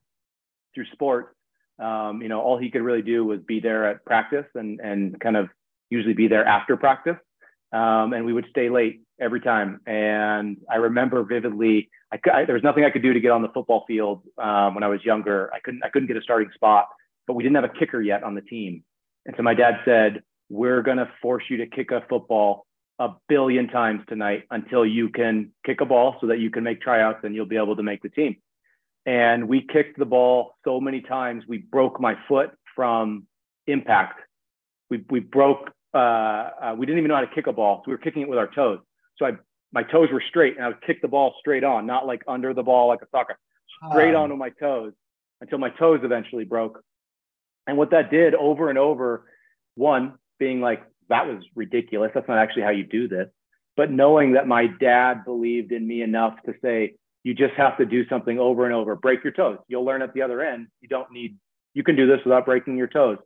through 0.74 0.86
sports, 0.93 1.30
um, 1.80 2.22
you 2.22 2.30
know, 2.30 2.41
all 2.41 2.58
he 2.58 2.72
could 2.72 2.82
really 2.82 3.02
do 3.02 3.26
was 3.26 3.39
be 3.41 3.60
there 3.60 3.89
at 3.89 4.06
practice 4.06 4.46
and 4.56 4.80
and 4.80 5.20
kind 5.20 5.38
of 5.38 5.50
usually 5.89 6.14
be 6.14 6.28
there 6.28 6.46
after 6.46 6.78
practice. 6.78 7.18
Um, 7.74 8.14
and 8.14 8.26
we 8.26 8.34
would 8.34 8.46
stay 8.50 8.70
late 8.70 9.02
every 9.20 9.41
time. 9.41 9.82
And 9.86 10.58
I 10.72 10.78
remember 10.78 11.24
vividly, 11.24 11.89
I, 12.14 12.20
I, 12.32 12.46
there 12.46 12.56
was 12.56 12.64
nothing 12.64 12.86
I 12.86 12.89
could 12.89 13.02
do 13.02 13.14
to 13.14 13.20
get 13.20 13.32
on 13.32 13.41
the 13.41 13.50
football 13.50 13.84
field 13.88 14.22
um, 14.38 14.76
when 14.76 14.84
I 14.84 14.88
was 14.88 15.04
younger. 15.04 15.52
I 15.54 15.60
couldn't 15.60 15.84
I 15.84 15.89
couldn't 15.89 16.08
get 16.08 16.18
a 16.18 16.22
starting 16.22 16.50
spot, 16.54 16.88
but 17.28 17.34
we 17.34 17.43
didn't 17.43 17.56
have 17.56 17.66
a 17.66 17.80
kicker 17.80 18.02
yet 18.02 18.24
on 18.24 18.36
the 18.36 18.41
team. 18.41 18.84
And 19.26 19.36
so 19.36 19.43
my 19.43 19.54
dad 19.54 19.80
said, 19.84 20.24
"We're 20.50 20.82
going 20.82 20.98
to 20.98 21.10
force 21.22 21.43
you 21.50 21.58
to 21.58 21.68
kick 21.68 21.91
a 21.91 22.02
football 22.10 22.64
a 23.00 23.10
billion 23.28 23.68
times 23.68 24.02
tonight 24.08 24.43
until 24.52 24.86
you 24.86 25.10
can 25.10 25.52
kick 25.66 25.82
a 25.82 25.86
ball 25.86 26.16
so 26.22 26.28
that 26.28 26.39
you 26.39 26.50
can 26.50 26.64
make 26.64 26.82
tryouts 26.82 27.20
and 27.24 27.36
you'll 27.36 27.46
be 27.46 27.58
able 27.58 27.76
to 27.76 27.84
make 27.84 28.02
the 28.02 28.10
team. 28.10 28.38
and 29.06 29.48
we 29.48 29.62
kicked 29.62 29.98
the 30.00 30.06
ball 30.06 30.56
so 30.64 30.80
many 30.80 31.02
times 31.02 31.43
we 31.48 31.58
broke 31.60 32.00
my 32.00 32.16
foot 32.28 32.52
from 32.76 33.28
impact. 33.68 34.20
We 34.89 35.04
we 35.10 35.20
broke. 35.20 35.72
Uh, 35.93 35.98
uh, 35.98 36.76
we 36.78 36.86
didn't 36.86 37.00
even 37.00 37.10
know 37.10 37.16
how 37.16 37.22
to 37.22 37.34
kick 37.34 37.48
a 37.48 37.54
ball, 37.54 37.78
so 37.78 37.84
we 37.88 37.93
were 37.93 38.00
kicking 38.00 38.22
it 38.24 38.28
with 38.30 38.38
our 38.38 38.50
toes. 38.54 38.80
So 39.18 39.26
I 39.26 39.32
my 39.72 39.84
toes 39.84 40.10
were 40.12 40.24
straight, 40.28 40.56
and 40.56 40.66
I 40.66 40.70
would 40.70 40.82
kick 40.82 41.02
the 41.02 41.08
ball 41.08 41.36
straight 41.39 41.64
on, 41.64 41.86
not 41.86 42.06
like 42.06 42.22
under 42.28 42.54
the 42.54 42.64
ball 42.64 42.88
like 42.88 43.02
a 43.02 43.08
soccer, 43.12 43.38
straight 43.91 44.16
um. 44.16 44.24
onto 44.24 44.36
my 44.36 44.50
toes 44.60 44.93
until 45.41 45.58
my 45.58 45.70
toes 45.70 46.00
eventually 46.04 46.46
broke. 46.46 46.82
And 47.68 47.78
what 47.78 47.91
that 47.91 48.12
did 48.12 48.36
over 48.36 48.70
and 48.70 48.78
over, 48.78 49.26
one 49.76 50.14
being 50.39 50.62
like 50.62 50.84
that 51.10 51.28
was 51.28 51.43
ridiculous. 51.56 52.12
That's 52.14 52.28
not 52.28 52.38
actually 52.38 52.64
how 52.64 52.72
you 52.72 52.86
do 52.86 53.08
this. 53.08 53.28
But 53.78 53.91
knowing 53.91 54.34
that 54.34 54.47
my 54.47 54.68
dad 54.68 55.26
believed 55.26 55.72
in 55.72 55.86
me 55.86 56.01
enough 56.01 56.36
to 56.45 56.53
say, 56.62 56.95
you 57.24 57.34
just 57.34 57.53
have 57.56 57.78
to 57.78 57.86
do 57.86 58.08
something 58.08 58.39
over 58.39 58.66
and 58.66 58.74
over, 58.74 58.95
break 58.95 59.24
your 59.24 59.34
toes. 59.34 59.58
You'll 59.68 59.84
learn 59.84 60.01
at 60.01 60.14
the 60.14 60.22
other 60.22 60.41
end. 60.41 60.68
You 60.82 60.88
don't 60.88 61.12
need, 61.12 61.38
you 61.74 61.84
can 61.84 61.95
do 61.95 62.08
this 62.08 62.20
without 62.24 62.45
breaking 62.45 62.78
your 62.78 62.88
toes. 62.88 63.18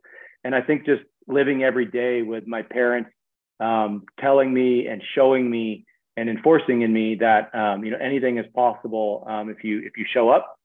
And 0.42 0.54
I 0.54 0.62
think 0.62 0.86
just 0.86 1.02
living 1.28 1.62
every 1.62 1.86
day 1.86 2.22
with 2.22 2.46
my 2.46 2.62
parents 2.62 3.10
um, 3.60 4.04
telling 4.18 4.52
me 4.52 4.86
and 4.86 5.02
showing 5.14 5.48
me 5.48 5.84
and 6.16 6.28
enforcing 6.28 6.82
in 6.82 6.92
me 6.92 7.16
that 7.16 7.54
um, 7.54 7.84
you 7.84 7.90
know 7.90 7.98
anything 7.98 8.38
is 8.38 8.46
possible 8.54 9.24
um, 9.28 9.48
if 9.48 9.62
you 9.62 9.80
if 9.84 9.96
you 9.96 10.04
show 10.12 10.30
up. 10.30 10.56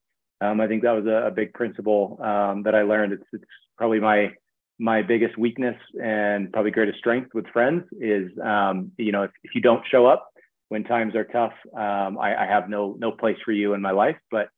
Um, 0.42 0.60
I 0.60 0.68
think 0.68 0.84
that 0.84 0.92
was 0.92 1.06
a, 1.06 1.28
a 1.28 1.32
big 1.32 1.54
principle 1.54 2.20
um, 2.22 2.64
that 2.64 2.76
I 2.76 2.82
learned. 2.82 3.14
It's, 3.14 3.24
it's 3.32 3.46
probably 3.78 4.00
my 4.00 4.34
my 4.80 5.02
biggest 5.02 5.38
weakness 5.38 5.78
and 6.02 6.52
probably 6.52 6.72
greatest 6.72 7.00
strength 7.00 7.34
with 7.34 7.48
friends 7.48 7.84
is 8.00 8.30
um, 8.44 8.92
you 8.98 9.12
know 9.12 9.24
if, 9.24 9.32
if 9.44 9.56
you 9.56 9.62
don't 9.62 9.84
show 9.90 10.06
up 10.06 10.30
when 10.70 10.84
times 10.84 11.16
are 11.16 11.24
tough 11.24 11.54
um, 11.74 12.18
I, 12.18 12.36
I, 12.44 12.46
have 12.48 12.70
no 12.70 12.96
no 12.98 13.12
place 13.12 13.38
for 13.46 13.52
you 13.52 13.74
in 13.74 13.82
my 13.82 13.92
life. 13.92 14.18
But 14.30 14.50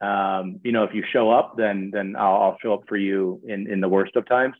um, 0.00 0.60
you 0.62 0.72
know 0.72 0.84
if 0.84 0.94
you 0.94 1.02
show 1.12 1.30
up 1.30 1.56
then 1.56 1.90
then 1.92 2.14
I'll, 2.16 2.42
I'll, 2.42 2.56
show 2.62 2.74
up 2.74 2.82
for 2.88 2.96
you 2.96 3.40
in 3.46 3.70
in 3.70 3.80
the 3.80 3.88
worst 3.88 4.16
of 4.16 4.26
times. 4.28 4.54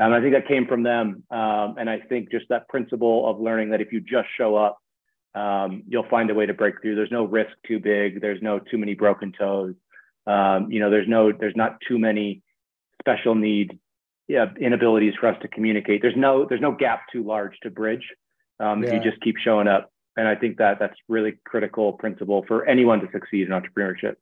And 0.00 0.14
I 0.14 0.20
think 0.20 0.34
that 0.34 0.46
came 0.46 0.66
from 0.66 0.82
them 0.82 1.24
um, 1.30 1.76
and 1.78 1.88
I 1.88 2.00
think 2.00 2.30
just 2.30 2.46
that 2.50 2.68
principle 2.68 3.28
of 3.28 3.40
learning 3.40 3.70
that 3.70 3.80
if 3.80 3.92
you 3.92 4.00
just 4.00 4.28
show 4.36 4.56
up 4.56 4.78
um, 5.34 5.82
you'll 5.88 6.08
find 6.08 6.30
a 6.30 6.34
way 6.34 6.46
to 6.46 6.54
break 6.54 6.80
through. 6.80 6.94
There's 6.96 7.10
no 7.10 7.24
risk 7.24 7.50
too 7.66 7.78
big. 7.78 8.20
There's 8.20 8.42
no 8.42 8.58
too 8.58 8.78
many 8.78 8.94
broken 8.94 9.32
toes. 9.32 9.74
Um, 10.26 10.70
you 10.70 10.80
know 10.80 10.90
there's 10.90 11.08
no 11.08 11.32
there's 11.32 11.56
not 11.56 11.78
too 11.88 11.98
many 11.98 12.42
special 13.00 13.34
need 13.34 13.78
yeah, 14.28 14.46
inabilities 14.60 15.14
for 15.18 15.26
us 15.26 15.36
to 15.42 15.48
communicate. 15.48 16.02
There's 16.02 16.16
no 16.16 16.44
there's 16.46 16.60
no 16.60 16.72
gap 16.72 17.02
too 17.10 17.24
large 17.24 17.58
to 17.62 17.70
bridge 17.70 18.06
um, 18.60 18.82
yeah. 18.82 18.88
if 18.88 18.94
you 18.94 19.10
just 19.10 19.22
keep 19.22 19.36
showing 19.38 19.66
up. 19.66 19.90
And 20.16 20.28
I 20.28 20.34
think 20.34 20.58
that 20.58 20.78
that's 20.78 20.96
really 21.08 21.38
critical 21.44 21.94
principle 21.94 22.44
for 22.46 22.66
anyone 22.66 23.00
to 23.00 23.08
succeed 23.10 23.48
in 23.48 23.52
entrepreneurship. 23.52 24.16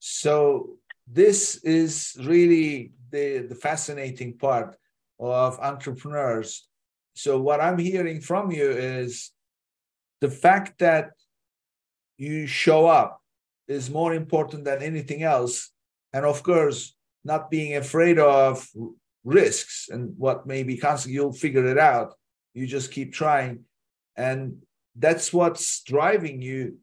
So 0.00 0.76
this 1.06 1.56
is 1.64 2.16
really 2.20 2.92
the 3.10 3.38
the 3.38 3.54
fascinating 3.54 4.36
part 4.36 4.76
of 5.18 5.58
entrepreneurs. 5.60 6.68
So 7.14 7.40
what 7.40 7.60
I'm 7.60 7.78
hearing 7.78 8.20
from 8.20 8.50
you 8.50 8.68
is 8.68 9.30
the 10.20 10.30
fact 10.30 10.78
that 10.80 11.10
you 12.18 12.46
show 12.46 12.86
up 12.86 13.22
is 13.66 13.88
more 13.88 14.12
important 14.12 14.64
than 14.64 14.82
anything 14.82 15.22
else. 15.22 15.70
And 16.12 16.26
of 16.26 16.42
course, 16.42 16.94
not 17.24 17.50
being 17.50 17.76
afraid 17.76 18.18
of 18.18 18.68
risks 19.24 19.88
and 19.90 20.14
what 20.18 20.46
may 20.46 20.62
be 20.62 20.76
constant, 20.76 21.14
you'll 21.14 21.32
figure 21.32 21.66
it 21.66 21.78
out. 21.78 22.14
You 22.52 22.66
just 22.66 22.92
keep 22.92 23.12
trying. 23.12 23.64
And 24.16 24.62
that's 24.96 25.32
what's 25.32 25.82
driving 25.82 26.40
you 26.40 26.78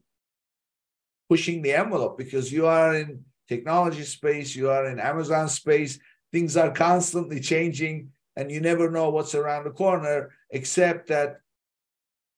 pushing 1.28 1.62
the 1.62 1.72
envelope 1.72 2.18
because 2.18 2.52
you 2.52 2.66
are 2.66 2.94
in 2.94 3.24
technology 3.48 4.02
space, 4.02 4.54
you 4.54 4.68
are 4.70 4.86
in 4.86 4.98
Amazon 4.98 5.48
space, 5.48 5.98
things 6.30 6.56
are 6.56 6.70
constantly 6.70 7.40
changing, 7.40 8.10
and 8.36 8.50
you 8.50 8.60
never 8.60 8.90
know 8.90 9.10
what's 9.10 9.34
around 9.34 9.64
the 9.64 9.70
corner, 9.70 10.30
except 10.50 11.08
that 11.08 11.36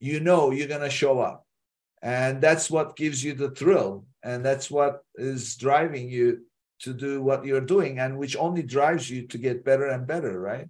you 0.00 0.20
know 0.20 0.50
you're 0.50 0.68
going 0.68 0.80
to 0.80 0.90
show 0.90 1.18
up. 1.20 1.46
And 2.02 2.42
that's 2.42 2.70
what 2.70 2.96
gives 2.96 3.24
you 3.24 3.32
the 3.34 3.50
thrill. 3.50 4.04
And 4.22 4.44
that's 4.44 4.70
what 4.70 5.04
is 5.14 5.56
driving 5.56 6.08
you 6.08 6.42
to 6.80 6.92
do 6.92 7.22
what 7.22 7.44
you're 7.44 7.60
doing 7.60 7.98
and 7.98 8.18
which 8.18 8.36
only 8.36 8.62
drives 8.62 9.10
you 9.10 9.26
to 9.26 9.38
get 9.38 9.64
better 9.64 9.86
and 9.86 10.06
better 10.06 10.40
right? 10.40 10.68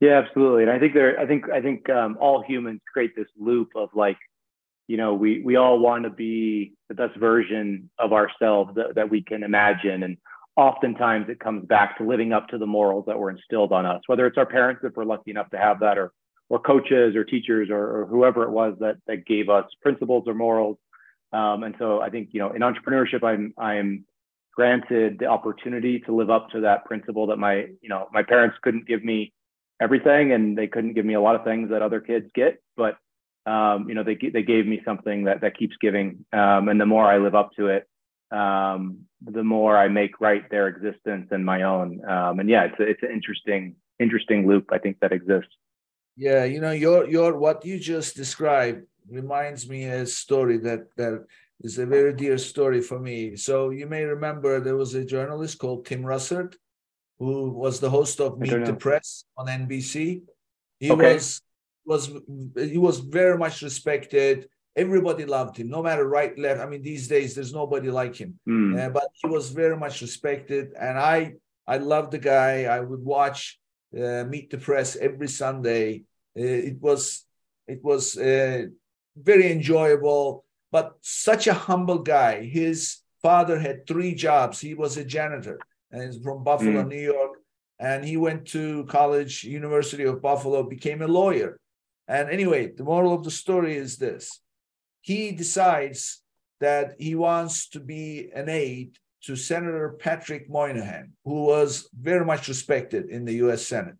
Yeah 0.00 0.22
absolutely. 0.24 0.62
And 0.62 0.70
i 0.70 0.78
think 0.78 0.94
there 0.94 1.18
i 1.18 1.26
think 1.26 1.50
i 1.50 1.60
think 1.60 1.88
um, 1.90 2.16
all 2.20 2.42
humans 2.42 2.80
create 2.92 3.14
this 3.16 3.28
loop 3.38 3.70
of 3.74 3.90
like 3.94 4.18
you 4.86 4.96
know 4.96 5.14
we 5.14 5.42
we 5.42 5.56
all 5.56 5.78
want 5.78 6.04
to 6.04 6.10
be 6.10 6.74
the 6.88 6.94
best 6.94 7.16
version 7.18 7.90
of 7.98 8.12
ourselves 8.12 8.74
that, 8.76 8.94
that 8.94 9.10
we 9.10 9.22
can 9.22 9.42
imagine. 9.42 10.02
And 10.02 10.16
oftentimes 10.56 11.28
it 11.28 11.38
comes 11.38 11.66
back 11.66 11.98
to 11.98 12.04
living 12.04 12.32
up 12.32 12.48
to 12.48 12.58
the 12.58 12.66
morals 12.66 13.04
that 13.06 13.18
were 13.18 13.30
instilled 13.30 13.70
on 13.70 13.86
us 13.86 14.02
whether 14.06 14.26
it's 14.26 14.38
our 14.38 14.46
parents 14.46 14.82
if 14.82 14.96
we're 14.96 15.04
lucky 15.04 15.30
enough 15.30 15.48
to 15.50 15.58
have 15.58 15.80
that 15.80 15.96
or 15.98 16.12
or 16.48 16.58
coaches 16.58 17.14
or 17.14 17.24
teachers 17.24 17.68
or, 17.70 18.00
or 18.00 18.06
whoever 18.06 18.42
it 18.42 18.50
was 18.50 18.74
that 18.80 18.96
that 19.06 19.26
gave 19.26 19.48
us 19.50 19.66
principles 19.82 20.24
or 20.26 20.34
morals. 20.34 20.78
Um, 21.32 21.62
and 21.62 21.74
so 21.78 22.00
i 22.00 22.08
think 22.08 22.30
you 22.32 22.40
know 22.40 22.50
in 22.52 22.62
entrepreneurship 22.62 23.22
i'm 23.22 23.52
i'm 23.58 24.06
granted 24.58 25.20
the 25.20 25.26
opportunity 25.26 26.00
to 26.00 26.12
live 26.12 26.30
up 26.30 26.50
to 26.50 26.62
that 26.62 26.84
principle 26.84 27.28
that 27.28 27.36
my 27.36 27.54
you 27.80 27.88
know 27.88 28.08
my 28.12 28.24
parents 28.24 28.56
couldn't 28.60 28.88
give 28.88 29.04
me 29.04 29.32
everything 29.80 30.32
and 30.32 30.58
they 30.58 30.66
couldn't 30.66 30.94
give 30.94 31.06
me 31.06 31.14
a 31.14 31.20
lot 31.20 31.36
of 31.36 31.44
things 31.44 31.70
that 31.70 31.80
other 31.80 32.00
kids 32.00 32.26
get 32.34 32.60
but 32.76 32.96
um, 33.46 33.88
you 33.88 33.94
know 33.94 34.02
they, 34.02 34.16
they 34.16 34.42
gave 34.42 34.66
me 34.66 34.82
something 34.84 35.22
that 35.26 35.42
that 35.42 35.56
keeps 35.56 35.76
giving 35.80 36.24
um, 36.32 36.68
and 36.68 36.80
the 36.80 36.86
more 36.94 37.04
i 37.04 37.18
live 37.18 37.36
up 37.36 37.50
to 37.52 37.68
it 37.68 37.88
um, 38.32 38.80
the 39.24 39.44
more 39.44 39.78
i 39.78 39.86
make 39.86 40.20
right 40.20 40.50
their 40.50 40.66
existence 40.66 41.28
and 41.30 41.46
my 41.46 41.62
own. 41.62 41.88
Um, 42.04 42.40
and 42.40 42.50
yeah 42.50 42.64
it's 42.64 42.80
a, 42.80 42.82
it's 42.82 43.02
an 43.04 43.12
interesting 43.12 43.76
interesting 44.00 44.48
loop 44.48 44.66
i 44.72 44.78
think 44.78 44.98
that 45.02 45.12
exists. 45.12 45.54
Yeah 46.16 46.42
you 46.42 46.60
know 46.60 46.72
your 46.72 47.08
your 47.08 47.38
what 47.38 47.64
you 47.64 47.78
just 47.78 48.16
described 48.16 48.84
reminds 49.08 49.68
me 49.68 49.84
a 49.84 50.04
story 50.04 50.58
that 50.66 50.82
that 50.96 51.24
is 51.60 51.78
a 51.78 51.86
very 51.86 52.12
dear 52.12 52.38
story 52.38 52.80
for 52.80 52.98
me. 52.98 53.36
So 53.36 53.70
you 53.70 53.86
may 53.86 54.04
remember 54.04 54.60
there 54.60 54.76
was 54.76 54.94
a 54.94 55.04
journalist 55.04 55.58
called 55.58 55.86
Tim 55.86 56.02
Russert 56.02 56.54
who 57.18 57.50
was 57.50 57.80
the 57.80 57.90
host 57.90 58.20
of 58.20 58.38
Meet 58.38 58.64
the 58.64 58.74
Press 58.74 59.24
on 59.36 59.46
NBC. 59.46 60.22
He 60.78 60.90
okay. 60.90 61.14
was 61.14 61.42
was 61.84 62.10
he 62.56 62.78
was 62.78 63.00
very 63.00 63.36
much 63.36 63.62
respected. 63.62 64.48
Everybody 64.76 65.24
loved 65.24 65.56
him, 65.56 65.68
no 65.68 65.82
matter 65.82 66.06
right, 66.06 66.38
left. 66.38 66.60
I 66.60 66.66
mean, 66.66 66.82
these 66.82 67.08
days 67.08 67.34
there's 67.34 67.52
nobody 67.52 67.90
like 67.90 68.14
him, 68.14 68.38
mm. 68.48 68.78
uh, 68.78 68.90
but 68.90 69.08
he 69.14 69.26
was 69.26 69.50
very 69.50 69.76
much 69.76 70.00
respected, 70.00 70.72
and 70.78 70.96
I 70.98 71.34
I 71.66 71.78
loved 71.78 72.12
the 72.12 72.18
guy. 72.18 72.64
I 72.64 72.78
would 72.80 73.02
watch 73.02 73.58
uh, 73.96 74.24
Meet 74.24 74.50
the 74.50 74.58
Press 74.58 74.94
every 74.94 75.28
Sunday. 75.28 76.04
Uh, 76.38 76.42
it 76.70 76.80
was 76.80 77.26
it 77.66 77.82
was 77.82 78.16
uh, 78.16 78.66
very 79.16 79.50
enjoyable 79.50 80.44
but 80.70 80.96
such 81.00 81.46
a 81.46 81.54
humble 81.54 81.98
guy. 81.98 82.44
His 82.44 82.98
father 83.22 83.58
had 83.58 83.86
three 83.86 84.14
jobs. 84.14 84.60
He 84.60 84.74
was 84.74 84.96
a 84.96 85.04
janitor 85.04 85.58
and 85.90 86.02
he's 86.02 86.22
from 86.22 86.44
Buffalo, 86.44 86.84
mm. 86.84 86.88
New 86.88 87.00
York. 87.00 87.38
And 87.78 88.04
he 88.04 88.16
went 88.16 88.46
to 88.48 88.84
college, 88.86 89.44
University 89.44 90.04
of 90.04 90.20
Buffalo, 90.20 90.62
became 90.62 91.00
a 91.00 91.06
lawyer. 91.06 91.58
And 92.08 92.28
anyway, 92.28 92.72
the 92.76 92.84
moral 92.84 93.14
of 93.14 93.22
the 93.24 93.30
story 93.30 93.76
is 93.76 93.96
this 93.96 94.40
he 95.00 95.32
decides 95.32 96.22
that 96.60 96.96
he 96.98 97.14
wants 97.14 97.68
to 97.70 97.80
be 97.80 98.30
an 98.34 98.48
aide 98.48 98.96
to 99.22 99.36
Senator 99.36 99.96
Patrick 99.98 100.50
Moynihan, 100.50 101.12
who 101.24 101.44
was 101.44 101.88
very 101.98 102.24
much 102.24 102.48
respected 102.48 103.08
in 103.10 103.24
the 103.24 103.34
US 103.34 103.66
Senate. 103.66 103.96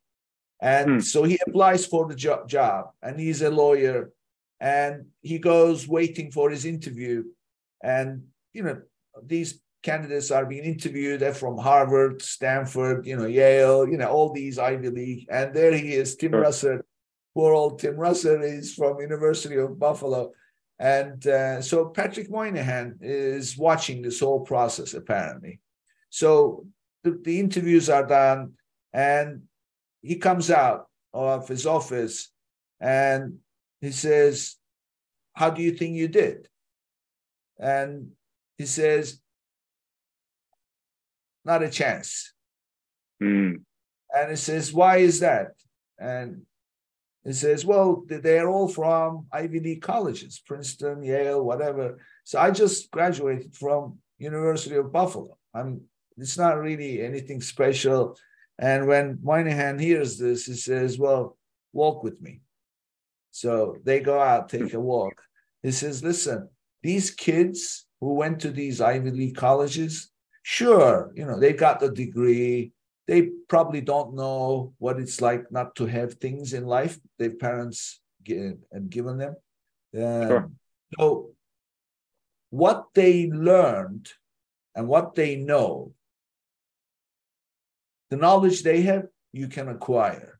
And 0.61 0.89
mm. 0.91 1.03
so 1.03 1.23
he 1.23 1.39
applies 1.47 1.87
for 1.87 2.07
the 2.09 2.17
jo- 2.17 2.45
job, 2.47 2.91
and 3.03 3.19
he's 3.19 3.43
a 3.43 3.51
lawyer 3.51 4.11
and 4.61 5.07
he 5.21 5.39
goes 5.39 5.87
waiting 5.87 6.31
for 6.31 6.51
his 6.51 6.65
interview. 6.65 7.25
And 7.83 8.25
you 8.53 8.63
know 8.63 8.81
these 9.25 9.61
candidates 9.83 10.31
are 10.31 10.47
being 10.47 10.65
interviewed. 10.65 11.21
They're 11.21 11.35
from 11.35 11.57
harvard 11.59 12.21
stanford 12.23 13.07
you 13.07 13.17
know 13.17 13.27
yale 13.27 13.89
you 13.89 13.97
know 13.97 14.09
all 14.09 14.33
these 14.33 14.59
ivy 14.59 14.91
league. 14.91 15.27
And 15.31 15.55
there 15.55 15.73
he 15.73 15.95
is 15.95 16.17
tim 16.17 16.33
sure. 16.33 16.45
russert 16.45 16.83
poor 17.35 17.53
old 17.55 17.79
tim 17.79 17.97
russert 17.97 18.43
is 18.43 18.75
from 18.75 19.01
university 19.01 19.57
of 19.57 19.79
buffalo. 19.79 20.33
And 20.81 21.27
uh, 21.27 21.61
so 21.61 21.87
patrick 21.87 22.31
moynihan 22.31 22.99
is 23.01 23.57
watching 23.57 24.03
this 24.03 24.21
whole 24.21 24.41
process 24.41 24.95
apparently. 24.95 25.61
So 26.11 26.67
the, 27.05 27.21
the 27.23 27.39
interviews 27.39 27.89
are 27.89 28.07
done 28.07 28.55
and 28.93 29.43
he 30.03 30.17
comes 30.17 30.51
out 30.51 30.87
of 31.13 31.49
his 31.49 31.67
office 31.67 32.31
and 32.81 33.39
he 33.81 33.91
says, 33.91 34.57
How 35.35 35.51
do 35.51 35.63
you 35.63 35.73
think 35.73 35.97
you 35.97 36.09
did? 36.09 36.49
And 37.59 38.13
he 38.57 38.67
says, 38.67 39.21
Not 41.45 41.63
a 41.63 41.71
chance. 41.71 42.33
Mm. 43.23 43.63
And 44.15 44.31
he 44.31 44.37
says, 44.37 44.73
Why 44.73 44.99
is 44.99 45.21
that? 45.21 45.53
And 45.99 46.43
he 47.25 47.33
says, 47.33 47.65
Well, 47.65 48.05
they're 48.07 48.49
all 48.49 48.69
from 48.69 49.27
Ivy 49.33 49.61
League 49.61 49.83
colleges, 49.83 50.41
Princeton, 50.45 51.03
Yale, 51.03 51.45
whatever. 51.45 51.99
So 52.25 52.39
I 52.39 52.51
just 52.51 52.91
graduated 52.91 53.55
from 53.55 53.99
University 54.19 54.77
of 54.77 54.93
Buffalo. 54.93 55.37
I'm. 55.55 55.83
It's 56.21 56.37
not 56.37 56.59
really 56.59 57.01
anything 57.01 57.41
special. 57.41 58.19
And 58.59 58.89
when 58.89 59.21
Moynihan 59.23 59.79
hears 59.79 60.19
this, 60.19 60.47
he 60.47 60.55
says, 60.55 60.99
"Well, 60.99 61.37
walk 61.73 62.03
with 62.03 62.21
me." 62.21 62.41
So 63.31 63.77
they 63.85 64.01
go 64.01 64.21
out, 64.21 64.49
take 64.49 64.75
a 64.75 64.81
walk. 64.81 65.23
He 65.63 65.71
says, 65.71 66.03
"Listen, 66.03 66.49
these 66.83 67.11
kids 67.11 67.87
who 68.01 68.15
went 68.15 68.41
to 68.41 68.51
these 68.51 68.81
Ivy 68.81 69.11
League 69.11 69.37
colleges, 69.37 70.11
sure, 70.43 71.13
you 71.15 71.27
know, 71.27 71.39
they 71.39 71.53
got 71.53 71.81
the 71.81 71.91
degree, 71.91 72.73
they 73.07 73.31
probably 73.49 73.81
don't 73.81 74.15
know 74.15 74.75
what 74.79 75.01
it's 75.01 75.21
like 75.21 75.51
not 75.51 75.75
to 75.77 75.87
have 75.87 76.15
things 76.15 76.53
in 76.53 76.67
life 76.67 76.99
their 77.19 77.31
parents 77.31 78.01
have 78.29 78.91
given 78.91 79.17
them. 79.17 79.35
Um, 79.97 80.29
sure. 80.29 80.51
So, 80.99 81.31
what 82.51 82.87
they 82.95 83.29
learned 83.31 84.11
and 84.75 84.87
what 84.87 85.15
they 85.15 85.37
know, 85.37 85.93
the 88.11 88.17
knowledge 88.17 88.63
they 88.63 88.83
have, 88.83 89.07
you 89.33 89.49
can 89.49 89.69
acquire. 89.69 90.38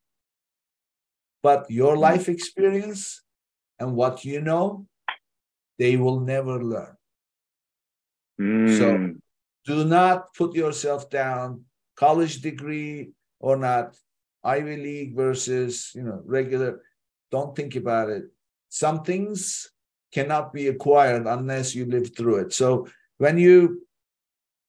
But 1.43 1.71
your 1.71 1.93
mm-hmm. 1.93 2.03
life 2.03 2.29
experience 2.29 3.23
and 3.79 3.95
what 3.95 4.25
you 4.25 4.41
know, 4.41 4.87
they 5.79 5.97
will 5.97 6.21
never 6.21 6.63
learn. 6.63 6.97
Mm. 8.41 8.79
So, 8.79 9.15
do 9.67 9.85
not 9.85 10.35
put 10.35 10.55
yourself 10.55 11.11
down 11.11 11.65
college 11.99 12.41
degree 12.41 13.11
or 13.41 13.57
not, 13.57 13.97
Ivy 14.45 14.77
League 14.77 15.17
versus 15.17 15.91
you 15.95 16.03
know 16.03 16.23
regular. 16.25 16.81
Don't 17.31 17.55
think 17.55 17.77
about 17.77 18.09
it. 18.09 18.25
Some 18.69 19.03
things 19.03 19.69
cannot 20.13 20.53
be 20.53 20.69
acquired 20.69 21.27
unless 21.27 21.75
you 21.75 21.85
live 21.85 22.17
through 22.17 22.37
it. 22.37 22.53
So 22.53 22.89
when 23.19 23.37
you 23.37 23.87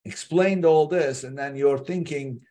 explained 0.04 0.66
all 0.66 0.88
this, 0.88 1.24
and 1.24 1.38
then 1.38 1.56
you're 1.56 1.78
thinking, 1.78 2.42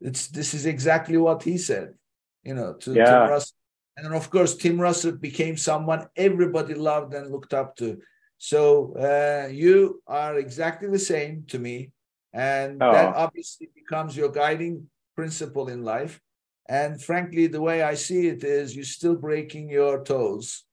it's 0.00 0.26
this 0.28 0.52
is 0.52 0.66
exactly 0.66 1.16
what 1.16 1.42
he 1.42 1.56
said, 1.56 1.94
you 2.42 2.54
know, 2.54 2.74
to 2.74 2.92
yeah. 2.92 3.04
Tim 3.04 3.30
Russell. 3.30 3.56
And 3.96 4.06
then 4.06 4.12
of 4.12 4.28
course, 4.30 4.56
Tim 4.56 4.80
Russell 4.80 5.12
became 5.12 5.56
someone 5.56 6.08
everybody 6.16 6.74
loved 6.74 7.14
and 7.14 7.30
looked 7.30 7.54
up 7.54 7.76
to. 7.76 8.00
So 8.38 8.94
uh, 8.96 9.48
you 9.48 10.02
are 10.06 10.38
exactly 10.38 10.88
the 10.88 10.98
same 10.98 11.44
to 11.48 11.58
me. 11.58 11.90
And 12.32 12.82
oh. 12.82 12.92
that 12.92 13.14
obviously 13.14 13.70
becomes 13.74 14.16
your 14.16 14.30
guiding 14.30 14.88
principle 15.14 15.68
in 15.68 15.84
life. 15.84 16.20
And 16.68 17.00
frankly, 17.00 17.46
the 17.46 17.60
way 17.60 17.82
I 17.82 17.94
see 17.94 18.26
it 18.28 18.42
is 18.42 18.74
you're 18.74 18.84
still 18.84 19.14
breaking 19.14 19.70
your 19.70 20.02
toes, 20.02 20.64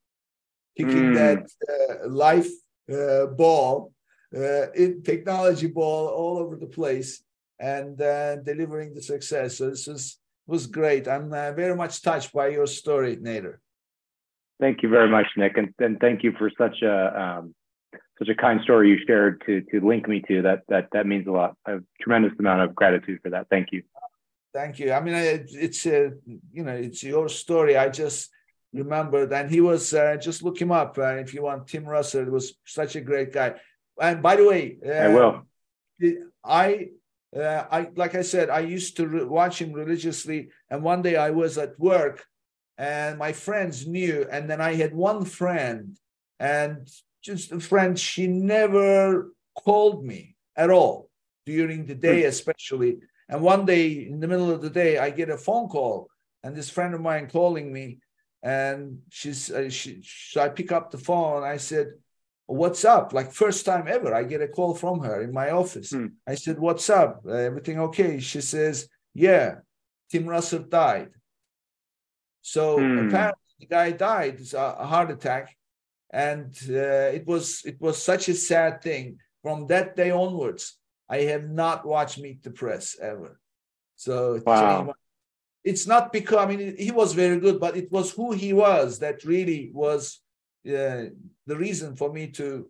kicking 0.76 1.14
mm. 1.14 1.16
that 1.16 1.44
uh, 1.70 2.10
life 2.10 2.50
uh, 2.92 3.28
ball, 3.28 3.94
uh, 4.36 4.72
in 4.72 5.04
technology 5.04 5.68
ball 5.68 6.08
all 6.08 6.38
over 6.38 6.56
the 6.56 6.66
place 6.66 7.22
and 7.60 8.02
uh, 8.02 8.38
delivering 8.38 8.94
the 8.94 9.02
success. 9.02 9.58
So 9.58 9.70
this 9.70 9.88
was, 9.88 10.18
was 10.48 10.68
great. 10.68 11.08
I'm 11.08 11.32
uh, 11.34 11.52
very 11.54 11.76
much 11.76 12.02
touched 12.02 12.34
by 12.34 12.48
your 12.50 12.68
story, 12.68 13.18
Nater. 13.20 13.60
Thank 14.60 14.84
you 14.84 14.90
very 14.90 15.10
much, 15.10 15.28
Nick. 15.38 15.58
And, 15.58 15.74
and 15.80 16.00
thank 16.00 16.24
you 16.24 16.34
for 16.38 16.52
such 16.58 16.82
a, 16.84 17.22
um, 17.22 17.56
such 18.20 18.30
a 18.30 18.36
kind 18.36 18.62
story 18.62 18.90
you 18.90 19.00
shared 19.08 19.42
to 19.48 19.62
to 19.72 19.86
link 19.86 20.08
me 20.08 20.22
to. 20.28 20.44
That 20.44 20.62
that 20.70 20.90
that 20.92 21.08
means 21.08 21.26
a 21.28 21.32
lot. 21.32 21.56
I 21.66 21.72
have 21.72 21.80
a 21.80 22.04
tremendous 22.04 22.34
amount 22.38 22.62
of 22.62 22.76
gratitude 22.76 23.20
for 23.24 23.32
that. 23.32 23.48
Thank 23.50 23.70
you. 23.72 23.82
Thank 24.54 24.80
you. 24.80 24.92
I 24.92 25.00
mean, 25.00 25.16
it's 25.16 25.86
a 25.86 26.08
uh, 26.08 26.10
you 26.52 26.64
know 26.64 26.74
it's 26.74 27.02
your 27.04 27.30
story. 27.30 27.78
I 27.78 27.90
just 27.90 28.30
remembered, 28.74 29.34
and 29.34 29.50
he 29.50 29.62
was 29.62 29.94
uh, 29.94 30.18
just 30.18 30.44
look 30.44 30.62
him 30.62 30.72
up 30.72 30.98
uh, 30.98 31.16
if 31.16 31.34
you 31.34 31.42
want. 31.42 31.68
Tim 31.68 31.86
Russell 31.86 32.26
was 32.26 32.54
such 32.66 32.96
a 32.96 33.02
great 33.02 33.34
guy. 33.34 33.56
And 34.00 34.22
by 34.22 34.36
the 34.36 34.48
way, 34.48 34.78
uh, 34.86 34.92
I 34.92 35.08
will. 35.08 35.42
I 36.44 36.90
uh, 37.36 37.66
I 37.72 37.90
like 37.96 38.16
I 38.16 38.24
said, 38.24 38.50
I 38.50 38.60
used 38.60 38.98
to 38.98 39.08
re- 39.08 39.24
watch 39.24 39.62
him 39.62 39.72
religiously, 39.74 40.50
and 40.70 40.84
one 40.84 41.02
day 41.02 41.16
I 41.16 41.30
was 41.32 41.58
at 41.58 41.80
work, 41.80 42.26
and 42.78 43.18
my 43.18 43.32
friends 43.32 43.88
knew, 43.88 44.28
and 44.30 44.50
then 44.50 44.60
I 44.60 44.74
had 44.76 44.94
one 44.94 45.24
friend, 45.26 45.98
and 46.40 46.88
just 47.22 47.52
a 47.52 47.60
friend, 47.60 47.98
she 47.98 48.28
never 48.28 49.32
called 49.56 50.04
me 50.04 50.36
at 50.56 50.70
all 50.70 51.10
during 51.46 51.86
the 51.86 51.96
day, 51.96 52.22
hmm. 52.22 52.28
especially. 52.28 52.98
And 53.30 53.42
one 53.42 53.66
day 53.66 54.08
in 54.08 54.20
the 54.20 54.28
middle 54.28 54.52
of 54.52 54.62
the 54.62 54.70
day, 54.70 54.98
I 54.98 55.10
get 55.10 55.30
a 55.30 55.38
phone 55.38 55.70
call, 55.70 56.10
and 56.44 56.56
this 56.56 56.70
friend 56.70 56.94
of 56.94 57.02
mine 57.02 57.30
calling 57.30 57.72
me, 57.72 58.00
and 58.44 59.00
she's 59.10 59.50
uh, 59.50 59.70
she, 59.70 60.02
so 60.04 60.42
I 60.42 60.50
pick 60.50 60.72
up 60.72 60.92
the 60.92 60.98
phone. 60.98 61.44
I 61.44 61.58
said, 61.58 61.94
"What's 62.52 62.86
up?" 62.86 63.14
Like 63.14 63.32
first 63.32 63.66
time 63.66 63.88
ever, 63.88 64.14
I 64.14 64.24
get 64.24 64.42
a 64.42 64.48
call 64.48 64.74
from 64.76 65.00
her 65.02 65.22
in 65.22 65.32
my 65.32 65.52
office. 65.52 65.92
Hmm. 65.92 66.08
I 66.28 66.36
said, 66.36 66.60
"What's 66.60 66.90
up? 66.90 67.24
Uh, 67.26 67.32
everything 67.32 67.80
okay?" 67.80 68.20
She 68.20 68.42
says, 68.42 68.88
"Yeah, 69.14 69.56
Tim 70.10 70.26
Russell 70.26 70.64
died." 70.64 71.12
So 72.42 72.78
hmm. 72.78 73.08
apparently, 73.08 73.56
the 73.60 73.68
guy 73.68 73.92
died. 73.92 74.36
It's 74.40 74.54
a, 74.54 74.76
a 74.80 74.86
heart 74.86 75.12
attack 75.12 75.56
and 76.12 76.54
uh, 76.70 77.10
it 77.16 77.26
was 77.26 77.64
it 77.66 77.80
was 77.80 78.02
such 78.02 78.30
a 78.30 78.36
sad 78.36 78.82
thing. 78.82 79.18
From 79.42 79.66
that 79.68 79.96
day 79.96 80.12
onwards, 80.12 80.78
I 81.10 81.22
have 81.22 81.50
not 81.50 81.86
watched 81.86 82.20
Meet 82.20 82.44
the 82.44 82.52
Press 82.52 82.96
ever. 83.02 83.40
So 83.96 84.40
wow. 84.46 84.94
it's 85.64 85.88
not 85.88 86.14
because 86.14 86.38
I 86.38 86.46
mean 86.46 86.76
he 86.78 86.92
was 86.92 87.14
very 87.14 87.40
good, 87.40 87.60
but 87.60 87.76
it 87.76 87.92
was 87.92 88.12
who 88.12 88.34
he 88.34 88.54
was 88.54 89.00
that 89.00 89.24
really 89.24 89.72
was 89.74 90.22
uh, 90.68 91.10
the 91.48 91.58
reason 91.58 91.96
for 91.96 92.12
me 92.12 92.28
to 92.28 92.70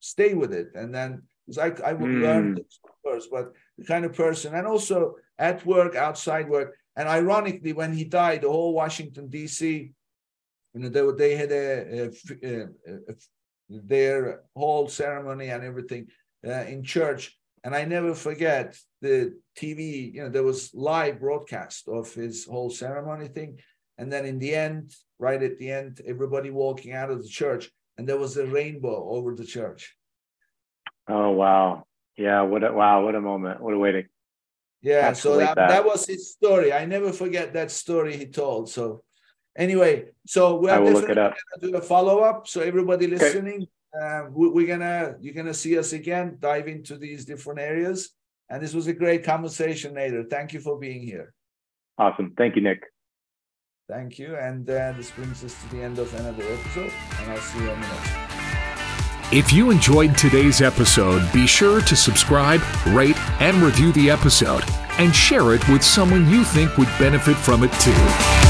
stay 0.00 0.34
with 0.34 0.52
it. 0.52 0.68
And 0.74 0.94
then 0.94 1.22
I, 1.60 1.72
I 1.84 1.92
would 1.92 2.10
mm. 2.10 2.22
learn 2.22 2.58
first, 3.04 3.30
but 3.30 3.52
the 3.78 3.84
kind 3.84 4.04
of 4.04 4.14
person, 4.14 4.54
and 4.54 4.66
also 4.66 5.16
at 5.38 5.64
work, 5.66 5.94
outside 5.96 6.48
work. 6.48 6.76
And 6.96 7.08
ironically, 7.08 7.72
when 7.72 7.92
he 7.92 8.04
died, 8.04 8.42
the 8.42 8.50
whole 8.50 8.74
Washington 8.74 9.28
D.C 9.28 9.92
you 10.74 10.80
know, 10.80 10.88
they, 10.88 11.28
they 11.28 11.36
had 11.36 11.52
a, 11.52 12.10
a, 12.42 12.62
a, 13.08 13.14
their 13.68 14.42
whole 14.56 14.88
ceremony 14.88 15.48
and 15.48 15.62
everything 15.62 16.08
uh, 16.46 16.64
in 16.64 16.82
church. 16.82 17.36
And 17.64 17.74
I 17.74 17.84
never 17.84 18.14
forget 18.14 18.76
the 19.00 19.38
TV, 19.56 20.14
you 20.14 20.22
know, 20.22 20.28
there 20.28 20.42
was 20.42 20.74
live 20.74 21.20
broadcast 21.20 21.88
of 21.88 22.12
his 22.12 22.44
whole 22.44 22.70
ceremony 22.70 23.28
thing. 23.28 23.60
And 23.98 24.12
then 24.12 24.24
in 24.24 24.38
the 24.38 24.54
end, 24.54 24.92
right 25.22 25.42
at 25.42 25.58
the 25.58 25.70
end, 25.70 26.00
everybody 26.06 26.50
walking 26.50 26.92
out 26.92 27.10
of 27.10 27.22
the 27.22 27.28
church, 27.28 27.70
and 27.96 28.08
there 28.08 28.18
was 28.18 28.36
a 28.36 28.46
rainbow 28.46 29.08
over 29.10 29.34
the 29.34 29.44
church. 29.44 29.96
Oh 31.08 31.30
wow. 31.30 31.84
Yeah, 32.16 32.42
what 32.42 32.64
a 32.64 32.72
wow, 32.72 33.04
what 33.04 33.14
a 33.14 33.20
moment. 33.20 33.62
What 33.62 33.74
a 33.74 33.78
way 33.78 33.92
to 33.92 34.02
Yeah, 34.82 35.12
so 35.12 35.36
that, 35.38 35.56
that. 35.56 35.68
that 35.68 35.84
was 35.84 36.06
his 36.06 36.32
story. 36.32 36.72
I 36.72 36.84
never 36.84 37.12
forget 37.12 37.54
that 37.54 37.70
story 37.70 38.16
he 38.16 38.26
told. 38.26 38.68
So 38.68 39.02
Anyway, 39.56 40.06
so 40.26 40.56
we 40.56 40.70
are 40.70 40.82
definitely 40.82 41.14
gonna 41.14 41.34
do 41.60 41.76
a 41.76 41.80
follow 41.82 42.20
up. 42.20 42.48
So 42.48 42.62
everybody 42.62 43.06
listening, 43.06 43.66
okay. 43.94 44.06
uh, 44.06 44.30
we, 44.30 44.64
are 44.64 44.66
gonna 44.66 45.16
you're 45.20 45.34
gonna 45.34 45.52
see 45.52 45.76
us 45.78 45.92
again, 45.92 46.38
dive 46.40 46.68
into 46.68 46.96
these 46.96 47.24
different 47.24 47.60
areas. 47.60 48.10
And 48.48 48.62
this 48.62 48.74
was 48.74 48.86
a 48.86 48.92
great 48.92 49.24
conversation, 49.24 49.94
Nater. 49.94 50.24
Thank 50.24 50.52
you 50.52 50.60
for 50.60 50.78
being 50.78 51.02
here. 51.02 51.34
Awesome. 51.98 52.34
Thank 52.36 52.56
you, 52.56 52.62
Nick. 52.62 52.82
Thank 53.88 54.18
you. 54.18 54.36
And 54.36 54.68
uh, 54.68 54.92
this 54.92 55.10
brings 55.10 55.44
us 55.44 55.60
to 55.62 55.70
the 55.70 55.82
end 55.82 55.98
of 55.98 56.12
another 56.14 56.44
episode. 56.44 56.92
And 57.20 57.30
I'll 57.32 57.38
see 57.38 57.58
you 57.58 57.70
on 57.70 57.80
the 57.80 57.86
next 57.86 58.12
one. 58.12 58.32
If 59.32 59.50
you 59.50 59.70
enjoyed 59.70 60.16
today's 60.18 60.60
episode, 60.60 61.30
be 61.32 61.46
sure 61.46 61.80
to 61.80 61.96
subscribe, 61.96 62.60
rate, 62.88 63.16
and 63.40 63.56
review 63.62 63.90
the 63.92 64.10
episode, 64.10 64.62
and 64.98 65.14
share 65.14 65.54
it 65.54 65.66
with 65.70 65.82
someone 65.82 66.28
you 66.28 66.44
think 66.44 66.76
would 66.76 66.88
benefit 66.98 67.36
from 67.36 67.64
it 67.64 67.72
too. 67.80 68.41